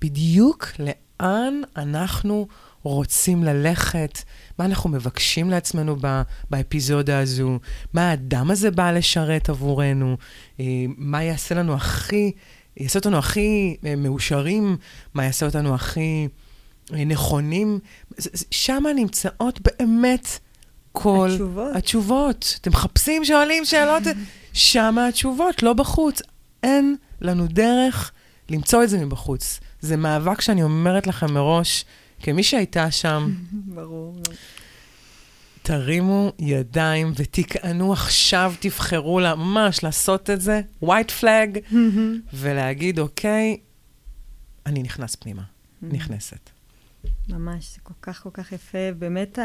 בדיוק 0.01 0.69
לאן 0.79 1.61
אנחנו 1.77 2.47
רוצים 2.83 3.45
ללכת, 3.45 4.19
מה 4.59 4.65
אנחנו 4.65 4.91
מבקשים 4.91 5.51
לעצמנו 5.51 5.97
ב- 6.01 6.23
באפיזודה 6.51 7.19
הזו, 7.19 7.59
מה 7.93 8.11
האדם 8.11 8.51
הזה 8.51 8.71
בא 8.71 8.91
לשרת 8.91 9.49
עבורנו, 9.49 10.17
אה, 10.61 10.65
מה 10.97 11.23
יעשה 11.23 11.55
לנו 11.55 11.75
הכי, 11.75 12.33
יעשה 12.77 12.99
אותנו 12.99 13.19
הכי 13.19 13.77
אה, 13.87 13.97
מאושרים, 13.97 14.77
מה 15.15 15.25
יעשה 15.25 15.47
אותנו 15.47 15.75
הכי... 15.75 16.29
נכונים, 16.91 17.79
שם 18.51 18.85
נמצאות 18.97 19.61
באמת 19.61 20.39
כל 20.93 21.29
התשובות. 21.33 21.77
התשובות. 21.77 22.59
אתם 22.61 22.71
מחפשים, 22.71 23.25
שואלים 23.25 23.65
שאלות, 23.65 24.03
שם 24.53 24.99
התשובות, 24.99 25.63
לא 25.63 25.73
בחוץ. 25.73 26.23
אין 26.63 26.97
לנו 27.21 27.47
דרך 27.47 28.13
למצוא 28.51 28.83
את 28.83 28.89
זה 28.89 29.05
מבחוץ. 29.05 29.61
זה 29.81 29.97
מאבק 29.97 30.41
שאני 30.41 30.63
אומרת 30.63 31.07
לכם 31.07 31.35
מראש, 31.35 31.85
כמי 32.21 32.43
שהייתה 32.43 32.91
שם, 32.91 33.35
ברור. 33.75 34.17
תרימו 35.63 36.33
ידיים 36.39 37.13
ותטענו 37.17 37.93
עכשיו, 37.93 38.55
תבחרו 38.61 39.21
לה, 39.21 39.35
ממש 39.35 39.85
לעשות 39.85 40.31
את 40.31 40.41
זה, 40.41 40.61
white 40.85 41.23
flag, 41.23 41.75
ולהגיד, 42.35 42.99
אוקיי, 42.99 43.57
אני 44.67 44.83
נכנס 44.83 45.15
פנימה, 45.15 45.43
נכנסת. 45.83 46.54
ממש, 47.29 47.75
זה 47.75 47.81
כל 47.83 47.95
כך 48.03 48.23
כל 48.23 48.31
כך 48.33 48.53
יפה. 48.53 48.93
באמת 48.99 49.39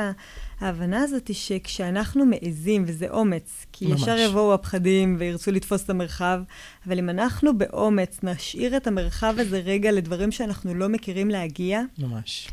ההבנה 0.59 1.01
הזאת 1.01 1.27
היא 1.27 1.35
שכשאנחנו 1.35 2.25
מעזים, 2.25 2.83
וזה 2.87 3.09
אומץ, 3.09 3.65
כי 3.71 3.87
ממש. 3.87 4.01
ישר 4.01 4.17
יבואו 4.17 4.53
הפחדים 4.53 5.15
וירצו 5.19 5.51
לתפוס 5.51 5.83
את 5.83 5.89
המרחב, 5.89 6.41
אבל 6.87 6.99
אם 6.99 7.09
אנחנו 7.09 7.57
באומץ 7.57 8.19
נשאיר 8.23 8.77
את 8.77 8.87
המרחב 8.87 9.35
הזה 9.37 9.59
רגע 9.59 9.91
לדברים 9.91 10.31
שאנחנו 10.31 10.73
לא 10.73 10.89
מכירים 10.89 11.29
להגיע, 11.29 11.81
ממש. 11.97 12.49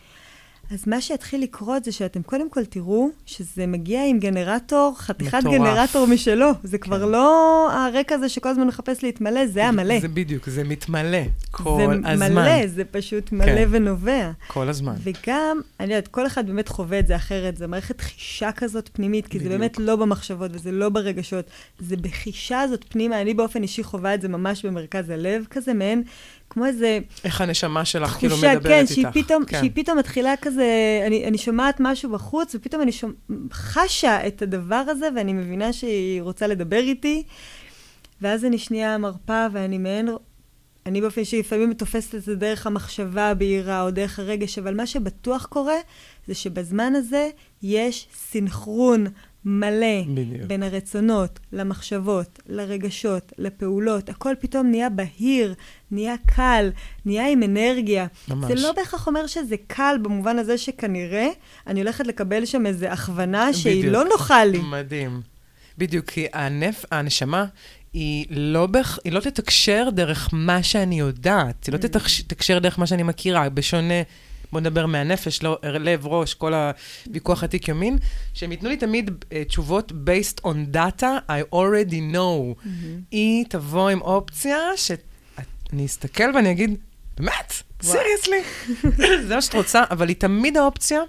אז 0.71 0.89
מה 0.89 1.01
שיתחיל 1.01 1.43
לקרות 1.43 1.85
זה 1.85 1.93
שאתם 1.93 2.23
קודם 2.23 2.51
כל 2.51 2.65
תראו 2.65 3.09
שזה 3.27 3.67
מגיע 3.67 4.01
עם 4.07 4.19
גנרטור, 4.19 4.95
חתיכת 4.99 5.39
מטורף. 5.39 5.55
גנרטור 5.55 6.07
משלו. 6.07 6.51
זה 6.63 6.79
כבר 6.79 7.01
כן. 7.01 7.09
לא 7.09 7.69
הרקע 7.73 8.15
הזה 8.15 8.29
שכל 8.29 8.49
הזמן 8.49 8.67
מחפש 8.67 9.03
להתמלא, 9.03 9.47
זה 9.47 9.67
המלא. 9.67 10.01
זה 10.01 10.09
בדיוק, 10.09 10.49
זה 10.49 10.65
מתמלא 10.65 11.19
כל 11.51 11.79
זה 11.79 12.11
הזמן. 12.11 12.33
מלא, 12.35 12.67
זה 12.67 12.85
פשוט 12.85 13.33
מלא 13.33 13.45
כן. 13.45 13.69
ונובע. 13.71 14.31
כל 14.47 14.69
הזמן. 14.69 14.95
וגם, 15.03 15.61
אני 15.81 15.95
יודעת, 15.95 16.09
כל 16.09 16.27
אחד 16.27 16.47
באמת 16.47 16.69
חווה 16.69 16.99
את 16.99 17.07
זה 17.07 17.17
אחרת, 17.17 17.57
זה 17.57 17.67
מערכת 17.67 18.01
חישה 18.01 18.53
כזאת 18.53 18.91
פנימית, 18.93 19.27
כי 19.27 19.39
בדיוק. 19.39 19.53
זה 19.53 19.59
באמת 19.59 19.79
לא 19.79 19.97
במחשבות 19.97 20.51
וזה 20.55 20.73
לא 20.73 20.89
ברגשות, 20.89 21.45
זה 21.79 21.97
בחישה 21.97 22.61
הזאת 22.61 22.85
פנימה, 22.89 23.21
אני 23.21 23.35
באופן 23.35 23.63
אישי 23.63 23.83
חווה 23.83 24.15
את 24.15 24.23
זה 24.23 24.29
ממש 24.29 24.65
במרכז 24.65 25.11
הלב, 25.11 25.45
כזה 25.51 25.75
מעין, 25.75 26.03
כמו 26.51 26.67
איזה 26.67 26.99
איך 27.25 27.41
הנשמה 27.41 27.85
שלך 27.85 28.11
כאילו 28.11 28.33
תחושה, 28.33 28.55
מדברת 28.55 28.73
כן, 28.73 28.81
איתך. 28.81 28.93
שהיא 28.95 29.07
פתאום, 29.25 29.45
כן. 29.45 29.59
שהיא 29.59 29.71
פתאום 29.75 29.99
מתחילה 29.99 30.35
כזה, 30.43 30.67
אני, 31.07 31.25
אני 31.25 31.39
שומעת 31.39 31.77
משהו 31.81 32.11
בחוץ, 32.11 32.55
ופתאום 32.55 32.83
אני 32.83 32.93
שומע, 32.93 33.13
חשה 33.53 34.27
את 34.27 34.43
הדבר 34.43 34.85
הזה, 34.89 35.09
ואני 35.17 35.33
מבינה 35.33 35.73
שהיא 35.73 36.23
רוצה 36.23 36.47
לדבר 36.47 36.77
איתי, 36.77 37.23
ואז 38.23 38.45
אני 38.45 38.59
שנייה 38.59 38.99
מרפה, 38.99 39.47
ואני 39.53 39.79
מעין, 39.79 40.09
אני 40.87 41.01
באופן 41.01 41.21
אישי 41.21 41.39
לפעמים 41.39 41.73
תופסת 41.75 42.15
את 42.15 42.23
זה 42.23 42.35
דרך 42.35 42.67
המחשבה 42.67 43.31
הבהירה, 43.31 43.83
או 43.83 43.91
דרך 43.91 44.19
הרגש, 44.19 44.59
אבל 44.59 44.75
מה 44.75 44.87
שבטוח 44.87 45.47
קורה, 45.47 45.77
זה 46.27 46.35
שבזמן 46.35 46.95
הזה 46.95 47.29
יש 47.63 48.09
סינכרון 48.15 49.07
מלא 49.49 50.03
בדיוק. 50.15 50.43
בין 50.47 50.63
הרצונות, 50.63 51.39
למחשבות, 51.53 52.39
לרגשות, 52.49 53.33
לפעולות. 53.39 54.09
הכל 54.09 54.35
פתאום 54.41 54.67
נהיה 54.67 54.91
בהיר, 54.91 55.55
נהיה 55.91 56.15
קל, 56.37 56.71
נהיה 57.05 57.29
עם 57.29 57.43
אנרגיה. 57.43 58.07
ממש. 58.29 58.49
זה 58.49 58.55
לא 58.55 58.73
בהכרח 58.73 59.07
אומר 59.07 59.27
שזה 59.27 59.57
קל 59.67 59.97
במובן 60.03 60.39
הזה 60.39 60.59
שכנראה 60.59 61.29
אני 61.67 61.81
הולכת 61.81 62.07
לקבל 62.07 62.45
שם 62.45 62.67
איזו 62.67 62.87
הכוונה 62.87 63.53
שהיא 63.53 63.79
בדיוק. 63.79 63.93
לא 63.95 64.05
נוחה 64.05 64.45
לי. 64.45 64.59
מדהים. 64.59 65.21
בדיוק, 65.79 66.11
כי 66.11 66.27
הנפ... 66.33 66.85
הנשמה 66.91 67.45
היא 67.93 68.27
לא, 68.31 68.67
בח... 68.67 68.99
היא 69.05 69.13
לא 69.13 69.21
תתקשר 69.21 69.89
דרך 69.93 70.29
מה 70.33 70.63
שאני 70.63 70.99
יודעת, 70.99 71.55
Mm. 71.63 71.67
היא 71.67 71.73
לא 71.73 71.79
תתקש... 71.79 72.21
תתקשר 72.21 72.59
דרך 72.59 72.79
מה 72.79 72.87
שאני 72.87 73.03
מכירה, 73.03 73.49
בשונה, 73.49 73.95
בוא 74.53 74.61
נדבר 74.61 74.87
מהנפש, 74.87 75.43
לא, 75.43 75.59
לב, 75.63 76.07
ראש, 76.07 76.35
כל 76.35 76.53
הוויכוח 77.07 77.45
עתיק 77.45 77.69
יומין, 77.69 77.99
שהם 78.35 78.51
ייתנו 78.51 78.69
לי 78.69 78.77
תמיד 78.77 79.11
uh, 79.11 79.35
תשובות 79.49 79.93
based 79.93 80.41
on 80.41 80.75
data 80.75 81.07
I 81.29 81.55
already 81.55 82.15
know. 82.15 82.63
Mm-hmm. 82.65 82.67
היא 83.11 83.45
תבוא 83.49 83.91
עם 83.91 84.01
אופציה 84.01 84.59
שאני 84.77 85.87
אסתכל 85.87 86.31
ואני 86.35 86.51
אגיד, 86.51 86.79
באמת? 87.17 87.53
סיריוסלי? 87.83 88.43
זה 89.29 89.35
מה 89.35 89.43
שאת 89.43 89.55
רוצה, 89.55 89.85
אבל 89.91 90.09
היא 90.09 90.17
תמיד 90.17 90.57
האופציה 90.57 91.01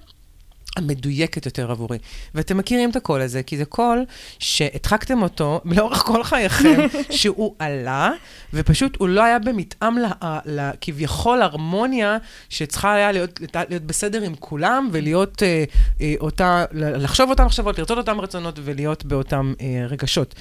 המדויקת 0.77 1.45
יותר 1.45 1.71
עבורי. 1.71 1.97
ואתם 2.35 2.57
מכירים 2.57 2.89
את 2.89 2.95
הקול 2.95 3.21
הזה, 3.21 3.43
כי 3.43 3.57
זה 3.57 3.65
קול 3.65 4.05
שהדחקתם 4.39 5.21
אותו 5.21 5.61
לאורך 5.65 5.97
כל 5.97 6.23
חייכם, 6.23 6.87
שהוא 7.09 7.55
עלה, 7.59 8.11
ופשוט 8.53 8.97
הוא 8.99 9.07
לא 9.07 9.23
היה 9.23 9.39
במתאם 9.39 9.97
לה, 9.97 10.11
לה, 10.45 10.71
כביכול 10.81 11.41
הרמוניה 11.41 12.17
שצריכה 12.49 12.93
היה 12.93 13.11
להיות, 13.11 13.39
להיות 13.69 13.83
בסדר 13.83 14.21
עם 14.21 14.35
כולם, 14.39 14.89
ולהיות 14.91 15.43
אה, 15.43 15.63
אה, 16.01 16.13
אותה, 16.19 16.65
לחשוב 16.71 17.29
אותם 17.29 17.45
מחשבות, 17.45 17.79
לרצות 17.79 17.97
אותם 17.97 18.21
רצונות, 18.21 18.59
ולהיות 18.63 19.05
באותם 19.05 19.53
אה, 19.61 19.85
רגשות. 19.89 20.35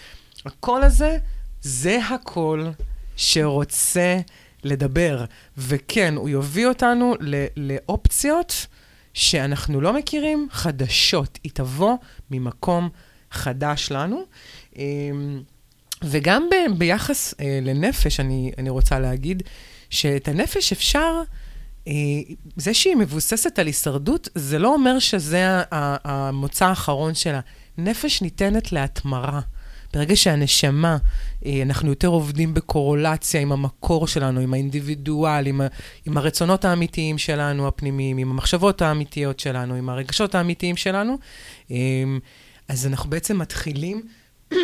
הקול 0.46 0.82
הזה, 0.82 1.18
זה 1.60 1.98
הקול 2.10 2.70
שרוצה 3.16 4.18
לדבר. 4.64 5.24
וכן, 5.58 6.14
הוא 6.16 6.28
יוביל 6.28 6.68
אותנו 6.68 7.14
ל- 7.20 7.46
לאופציות 7.56 8.66
שאנחנו 9.16 9.80
לא 9.80 9.92
מכירים, 9.92 10.48
חדשות. 10.50 11.38
היא 11.44 11.52
תבוא 11.54 11.96
ממקום 12.30 12.88
חדש 13.30 13.88
לנו. 13.90 14.24
אמ, 14.76 15.42
וגם 16.04 16.48
ב, 16.50 16.78
ביחס 16.78 17.34
אה, 17.40 17.58
לנפש, 17.62 18.20
אני, 18.20 18.52
אני 18.58 18.70
רוצה 18.70 18.98
להגיד 18.98 19.42
שאת 19.90 20.28
הנפש 20.28 20.72
אפשר, 20.72 21.22
אה, 21.88 21.92
זה 22.56 22.74
שהיא 22.74 22.96
מבוססת 22.96 23.58
על 23.58 23.66
הישרדות, 23.66 24.28
זה 24.34 24.58
לא 24.58 24.74
אומר 24.74 24.98
שזה 24.98 25.62
המוצא 25.72 26.66
האחרון 26.66 27.14
שלה. 27.14 27.40
נפש 27.78 28.22
ניתנת 28.22 28.72
להתמרה. 28.72 29.40
ברגע 29.92 30.16
שהנשמה, 30.16 30.96
אה, 31.46 31.62
אנחנו 31.62 31.88
יותר 31.88 32.08
עובדים 32.08 32.54
בקורולציה 32.54 33.40
עם 33.40 33.52
המקור 33.52 34.06
שלנו, 34.06 34.40
עם 34.40 34.54
האינדיבידואל, 34.54 35.46
עם, 35.46 35.60
ה, 35.60 35.66
עם 36.06 36.16
הרצונות 36.16 36.64
האמיתיים 36.64 37.18
שלנו, 37.18 37.68
הפנימיים, 37.68 38.18
עם 38.18 38.30
המחשבות 38.30 38.82
האמיתיות 38.82 39.40
שלנו, 39.40 39.74
עם 39.74 39.88
הרגשות 39.88 40.34
האמיתיים 40.34 40.76
שלנו, 40.76 41.18
אה, 41.70 41.76
אז 42.68 42.86
אנחנו 42.86 43.10
בעצם 43.10 43.38
מתחילים 43.38 44.02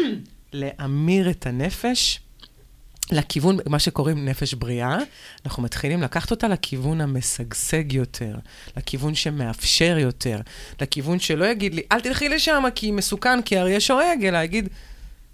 להמיר 0.53 1.31
את 1.31 1.47
הנפש 1.47 2.21
לכיוון, 3.13 3.59
מה 3.67 3.79
שקוראים 3.79 4.25
נפש 4.25 4.55
בריאה, 4.55 4.99
אנחנו 5.47 5.63
מתחילים 5.63 6.03
לקחת 6.03 6.31
אותה 6.31 6.49
לכיוון 6.49 7.01
המשגשג 7.01 7.93
יותר, 7.93 8.35
לכיוון 8.77 9.15
שמאפשר 9.15 9.97
יותר, 9.99 10.41
לכיוון 10.81 11.19
שלא 11.19 11.45
יגיד 11.45 11.75
לי, 11.75 11.83
אל 11.93 12.01
תלכי 12.01 12.29
לשם 12.29 12.65
כי 12.75 12.91
מסוכן, 12.91 13.43
כי 13.43 13.59
אריה 13.59 13.81
שורג, 13.81 14.25
אלא 14.25 14.39
יגיד, 14.39 14.69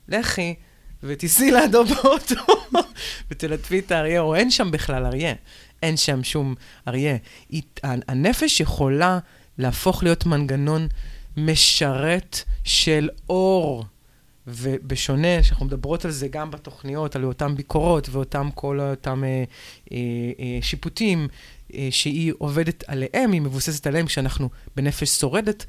לכי 0.09 0.55
ותיסעי 1.03 1.51
לידו 1.51 1.85
באוטו 1.85 2.35
ותלטפי 3.31 3.79
את 3.79 3.93
האריה, 3.93 4.21
או 4.21 4.35
אין 4.35 4.51
שם 4.51 4.71
בכלל 4.71 5.07
אריה, 5.07 5.35
אין 5.83 5.97
שם 5.97 6.25
שום 6.25 6.55
אריה. 6.89 7.17
הנפש 7.83 8.61
יכולה 8.61 9.19
להפוך 9.59 10.03
להיות 10.03 10.27
מנגנון 10.27 10.89
משרת 11.37 12.43
של 12.65 13.09
אור. 13.29 13.85
ובשונה, 14.51 15.43
שאנחנו 15.43 15.67
מדברות 15.67 16.05
על 16.05 16.11
זה 16.11 16.29
גם 16.29 16.51
בתוכניות, 16.51 17.17
על 17.17 17.25
אותן 17.25 17.55
ביקורות 17.55 18.09
ואותם 18.09 18.49
כל 18.55 18.81
אותם 18.81 19.25
אה, 19.25 19.45
אה, 19.93 19.97
אה, 20.41 20.59
שיפוטים 20.63 21.29
אה, 21.75 21.89
שהיא 21.91 22.33
עובדת 22.39 22.85
עליהם, 22.87 23.33
היא 23.33 23.41
מבוססת 23.41 23.87
עליהם 23.87 24.07
כשאנחנו 24.07 24.49
בנפש 24.77 25.11
שורדת, 25.11 25.65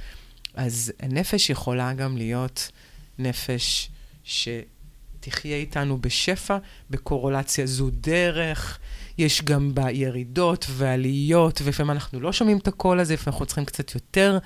אז 0.54 0.94
הנפש 1.00 1.50
יכולה 1.50 1.94
גם 1.94 2.18
להיות 2.18 2.72
נפש 3.20 3.90
שתחיה 4.30 5.58
איתנו 5.58 5.98
בשפע, 6.02 6.58
בקורולציה 6.90 7.66
זו 7.66 7.90
דרך. 7.90 8.80
יש 9.18 9.42
גם 9.44 9.76
בה 9.76 9.92
ירידות 9.92 10.66
ועליות, 10.70 11.62
ולפעמים 11.64 11.92
אנחנו 11.92 12.20
לא 12.20 12.34
שומעים 12.34 12.58
את 12.58 12.68
הקול 12.68 13.00
הזה, 13.00 13.14
לפעמים 13.14 13.34
אנחנו 13.34 13.46
צריכים 13.46 13.66
קצת 13.66 13.96
יותר 13.96 14.38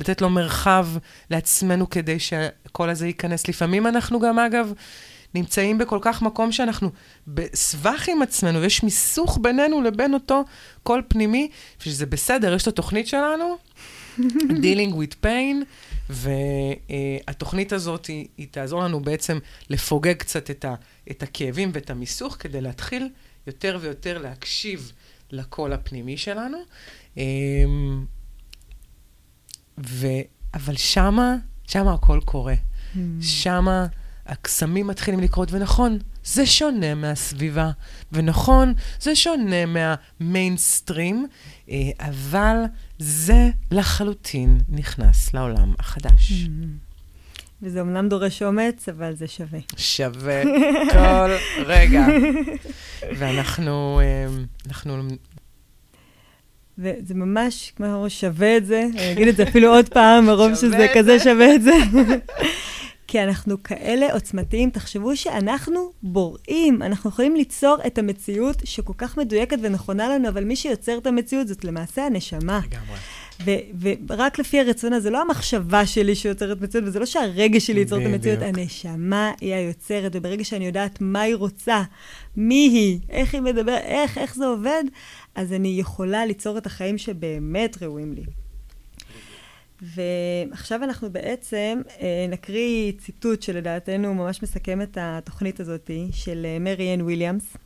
לתת 0.00 0.20
לו 0.20 0.30
מרחב 0.30 0.86
לעצמנו 1.30 1.90
כדי 1.90 2.18
שהקול 2.18 2.90
הזה 2.90 3.06
ייכנס. 3.06 3.48
לפעמים 3.48 3.86
אנחנו 3.86 4.20
גם, 4.20 4.38
אגב, 4.38 4.72
נמצאים 5.34 5.78
בכל 5.78 5.98
כך 6.02 6.22
מקום 6.22 6.52
שאנחנו 6.52 6.90
בסבך 7.26 8.08
עם 8.08 8.22
עצמנו, 8.22 8.60
ויש 8.60 8.82
מיסוך 8.82 9.38
בינינו 9.42 9.82
לבין 9.82 10.14
אותו 10.14 10.44
קול 10.82 11.02
פנימי, 11.08 11.50
שזה 11.78 12.06
בסדר, 12.06 12.54
יש 12.54 12.62
את 12.62 12.68
התוכנית 12.68 13.08
שלנו, 13.08 13.56
Dealing 14.64 14.92
with 14.92 15.24
Pain, 15.24 15.64
והתוכנית 16.10 17.72
הזאת, 17.72 18.06
היא, 18.06 18.26
היא 18.36 18.46
תעזור 18.50 18.82
לנו 18.82 19.00
בעצם 19.00 19.38
לפוגג 19.70 20.14
קצת 20.14 20.50
את, 20.50 20.64
ה, 20.64 20.74
את 21.10 21.22
הכאבים 21.22 21.70
ואת 21.72 21.90
המיסוך, 21.90 22.36
כדי 22.38 22.60
להתחיל 22.60 23.08
יותר 23.46 23.78
ויותר 23.80 24.18
להקשיב 24.18 24.92
לקול 25.30 25.72
הפנימי 25.72 26.16
שלנו. 26.16 26.58
אמ, 27.16 28.04
ו... 29.86 30.06
אבל 30.54 30.76
שמה, 30.76 31.36
שמה 31.66 31.94
הכל 31.94 32.20
קורה. 32.24 32.54
Mm. 32.54 32.98
שמה 33.20 33.86
הקסמים 34.30 34.86
מתחילים 34.86 35.20
לקרות, 35.20 35.52
ונכון, 35.52 35.98
זה 36.24 36.46
שונה 36.46 36.94
מהסביבה, 36.94 37.70
ונכון, 38.12 38.74
זה 39.00 39.14
שונה 39.14 39.66
מהמיינסטרים, 39.66 41.26
אה, 41.70 41.76
אבל 42.00 42.56
זה 42.98 43.50
לחלוטין 43.70 44.60
נכנס 44.68 45.34
לעולם 45.34 45.74
החדש. 45.78 46.30
Mm-hmm. 46.30 46.90
וזה 47.62 47.80
אמנם 47.80 48.08
דורש 48.08 48.42
אומץ, 48.42 48.88
אבל 48.88 49.14
זה 49.14 49.26
שווה. 49.28 49.58
שווה 49.76 50.42
כל 50.92 51.30
רגע. 51.66 52.06
ואנחנו, 53.16 54.00
אמ, 54.02 54.44
אנחנו... 54.66 55.02
וזה 56.78 57.14
ממש, 57.14 57.72
כמו 57.76 58.04
שווה 58.08 58.56
את 58.56 58.66
זה, 58.66 58.86
אני 58.94 59.12
אגיד 59.12 59.28
את 59.28 59.36
זה 59.36 59.42
אפילו 59.42 59.74
עוד 59.74 59.88
פעם, 59.88 60.26
מרוב 60.26 60.54
שזה 60.54 60.86
כזה 60.94 61.18
שווה 61.18 61.54
את 61.54 61.62
זה. 61.62 61.72
כי 63.10 63.22
אנחנו 63.22 63.62
כאלה 63.62 64.12
עוצמתיים, 64.12 64.70
תחשבו 64.70 65.16
שאנחנו 65.16 65.90
בוראים, 66.02 66.82
אנחנו 66.82 67.10
יכולים 67.10 67.36
ליצור 67.36 67.76
את 67.86 67.98
המציאות 67.98 68.56
שכל 68.64 68.92
כך 68.98 69.18
מדויקת 69.18 69.56
ונכונה 69.62 70.08
לנו, 70.08 70.28
אבל 70.28 70.44
מי 70.44 70.56
שיוצר 70.56 70.98
את 70.98 71.06
המציאות 71.06 71.48
זאת 71.48 71.64
למעשה 71.64 72.06
הנשמה. 72.06 72.60
לגמרי. 72.66 72.98
ורק 74.08 74.38
לפי 74.38 74.60
הרצון 74.60 74.92
הזה, 74.92 75.10
לא 75.10 75.20
המחשבה 75.20 75.86
שלי 75.86 76.14
שיוצרת 76.14 76.60
מציאות, 76.60 76.84
וזה 76.86 76.98
לא 76.98 77.06
שהרגש 77.06 77.66
שלי 77.66 77.80
ייצור 77.80 78.00
את 78.00 78.06
המציאות, 78.06 78.38
הנשמה 78.42 79.32
היא 79.40 79.54
היוצרת, 79.54 80.12
וברגע 80.14 80.44
שאני 80.44 80.66
יודעת 80.66 80.98
מה 81.00 81.20
היא 81.20 81.34
רוצה, 81.34 81.82
מי 82.36 82.54
היא, 82.54 82.98
איך 83.08 83.34
היא 83.34 83.42
מדברת, 83.42 83.82
איך, 83.84 84.18
איך 84.18 84.34
זה 84.34 84.46
עובד, 84.46 84.84
אז 85.34 85.52
אני 85.52 85.68
יכולה 85.68 86.26
ליצור 86.26 86.58
את 86.58 86.66
החיים 86.66 86.98
שבאמת 86.98 87.82
ראויים 87.82 88.12
לי. 88.12 88.22
ועכשיו 89.82 90.84
אנחנו 90.84 91.12
בעצם 91.12 91.80
אה, 92.00 92.26
נקריא 92.28 92.92
ציטוט 92.98 93.42
שלדעתנו 93.42 94.14
ממש 94.14 94.42
מסכם 94.42 94.82
את 94.82 94.98
התוכנית 95.00 95.60
הזאת, 95.60 95.90
של 96.12 96.46
אה, 96.46 96.58
מרי 96.58 96.94
אן 96.94 97.00
וויליאמס, 97.00 97.56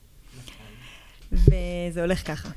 וזה 1.32 2.00
הולך 2.00 2.26
ככה. 2.26 2.48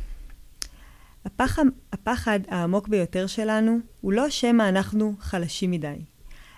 הפחד, 1.26 1.66
הפחד 1.94 2.40
העמוק 2.48 2.88
ביותר 2.88 3.28
שלנו 3.28 3.80
הוא 4.02 4.14
לא 4.14 4.30
שמא 4.30 4.70
אנחנו 4.70 5.16
חלשים 5.20 5.72
מדי. 5.72 5.96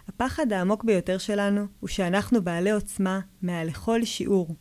הפחד 0.08 0.54
העמוק 0.54 0.84
ביותר 0.84 1.18
שלנו 1.18 1.66
הוא 1.80 1.88
שאנחנו 1.88 2.42
בעלי 2.44 2.72
עוצמה 2.72 3.20
מעל 3.42 3.68
לכל 3.68 4.06
שיעור. 4.06 4.56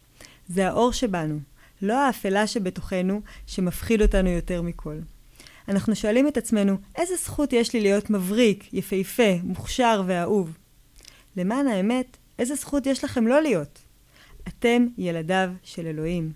זה 0.49 0.69
האור 0.69 0.93
שבנו, 0.93 1.41
לא 1.83 2.07
האפלה 2.07 2.47
שבתוכנו 2.47 3.21
שמפחיד 3.47 4.03
אותנו 4.03 4.29
יותר 4.29 4.63
מכל. 4.63 4.99
אנחנו 5.69 5.97
שואלים 5.97 6.29
את 6.29 6.37
עצמנו, 6.37 6.77
איזה 6.97 7.17
זכות 7.17 7.53
יש 7.53 7.73
לי 7.73 7.81
להיות 7.81 8.11
מבריק, 8.11 8.75
יפהפה, 8.75 9.37
מוכשר 9.43 10.03
ואהוב? 10.07 10.59
למען 11.37 11.67
האמת, 11.67 12.17
איזה 12.39 12.55
זכות 12.55 12.87
יש 12.87 13.05
לכם 13.05 13.27
לא 13.27 13.43
להיות? 13.43 13.79
אתם 14.49 14.87
ילדיו 14.99 15.51
של 15.63 15.87
אלוהים. 15.87 16.33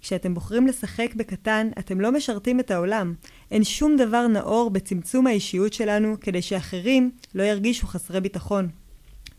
כשאתם 0.00 0.34
בוחרים 0.34 0.66
לשחק 0.66 1.14
בקטן, 1.16 1.68
אתם 1.78 2.00
לא 2.00 2.12
משרתים 2.12 2.60
את 2.60 2.70
העולם. 2.70 3.14
אין 3.50 3.64
שום 3.64 3.96
דבר 3.96 4.26
נאור 4.26 4.70
בצמצום 4.70 5.26
האישיות 5.26 5.72
שלנו 5.72 6.16
כדי 6.20 6.42
שאחרים 6.42 7.10
לא 7.34 7.42
ירגישו 7.42 7.86
חסרי 7.86 8.20
ביטחון. 8.20 8.68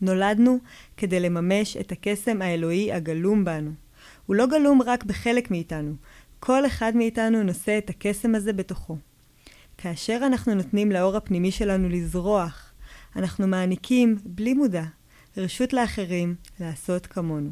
נולדנו 0.00 0.58
כדי 0.96 1.20
לממש 1.20 1.76
את 1.76 1.92
הקסם 1.92 2.42
האלוהי 2.42 2.92
הגלום 2.92 3.44
בנו. 3.44 3.70
הוא 4.26 4.36
לא 4.36 4.46
גלום 4.46 4.82
רק 4.82 5.04
בחלק 5.04 5.50
מאיתנו, 5.50 5.94
כל 6.40 6.66
אחד 6.66 6.96
מאיתנו 6.96 7.42
נושא 7.42 7.78
את 7.78 7.90
הקסם 7.90 8.34
הזה 8.34 8.52
בתוכו. 8.52 8.96
כאשר 9.82 10.20
אנחנו 10.26 10.54
נותנים 10.54 10.92
לאור 10.92 11.16
הפנימי 11.16 11.50
שלנו 11.50 11.88
לזרוח, 11.88 12.72
אנחנו 13.16 13.46
מעניקים, 13.46 14.18
בלי 14.24 14.54
מודע, 14.54 14.84
רשות 15.36 15.72
לאחרים 15.72 16.34
לעשות 16.60 17.06
כמונו. 17.06 17.50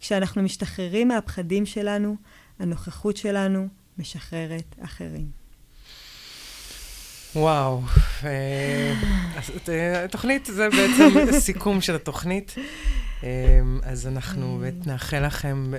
כשאנחנו 0.00 0.42
משתחררים 0.42 1.08
מהפחדים 1.08 1.66
שלנו, 1.66 2.16
הנוכחות 2.58 3.16
שלנו 3.16 3.68
משחררת 3.98 4.74
אחרים. 4.80 5.26
וואו, 7.36 7.80
התוכנית, 10.04 10.46
זה 10.46 10.68
בעצם 10.68 11.32
סיכום 11.46 11.80
של 11.80 11.94
התוכנית. 11.94 12.54
אמ, 13.22 13.28
אז 13.82 14.06
אנחנו 14.06 14.62
נאחל 14.86 15.26
לכם 15.26 15.70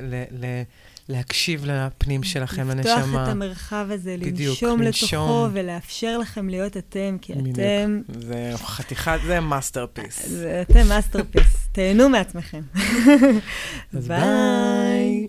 להקשיב 1.10 1.66
לפנים 1.66 2.24
שלכם, 2.24 2.70
לנשמה. 2.70 2.95
לפתוח 2.99 3.24
את 3.24 3.28
המרחב 3.28 3.88
הזה, 3.89 4.16
בדיוק, 4.20 4.64
לנשום 4.64 4.82
לתוכו 4.82 5.47
ולאפשר 5.53 6.18
לכם 6.18 6.49
להיות 6.49 6.78
אתם, 6.78 7.18
כי 7.22 7.34
בדיוק. 7.34 7.56
אתם... 7.56 8.01
זה 8.20 8.51
חתיכת, 8.56 9.20
זה 9.28 9.39
מאסטרפיס. 9.39 10.30
אתם 10.62 10.88
מאסטרפיס. 10.88 11.68
תהנו 11.72 12.10
מעצמכם. 12.10 12.62
ביי. 14.08 15.28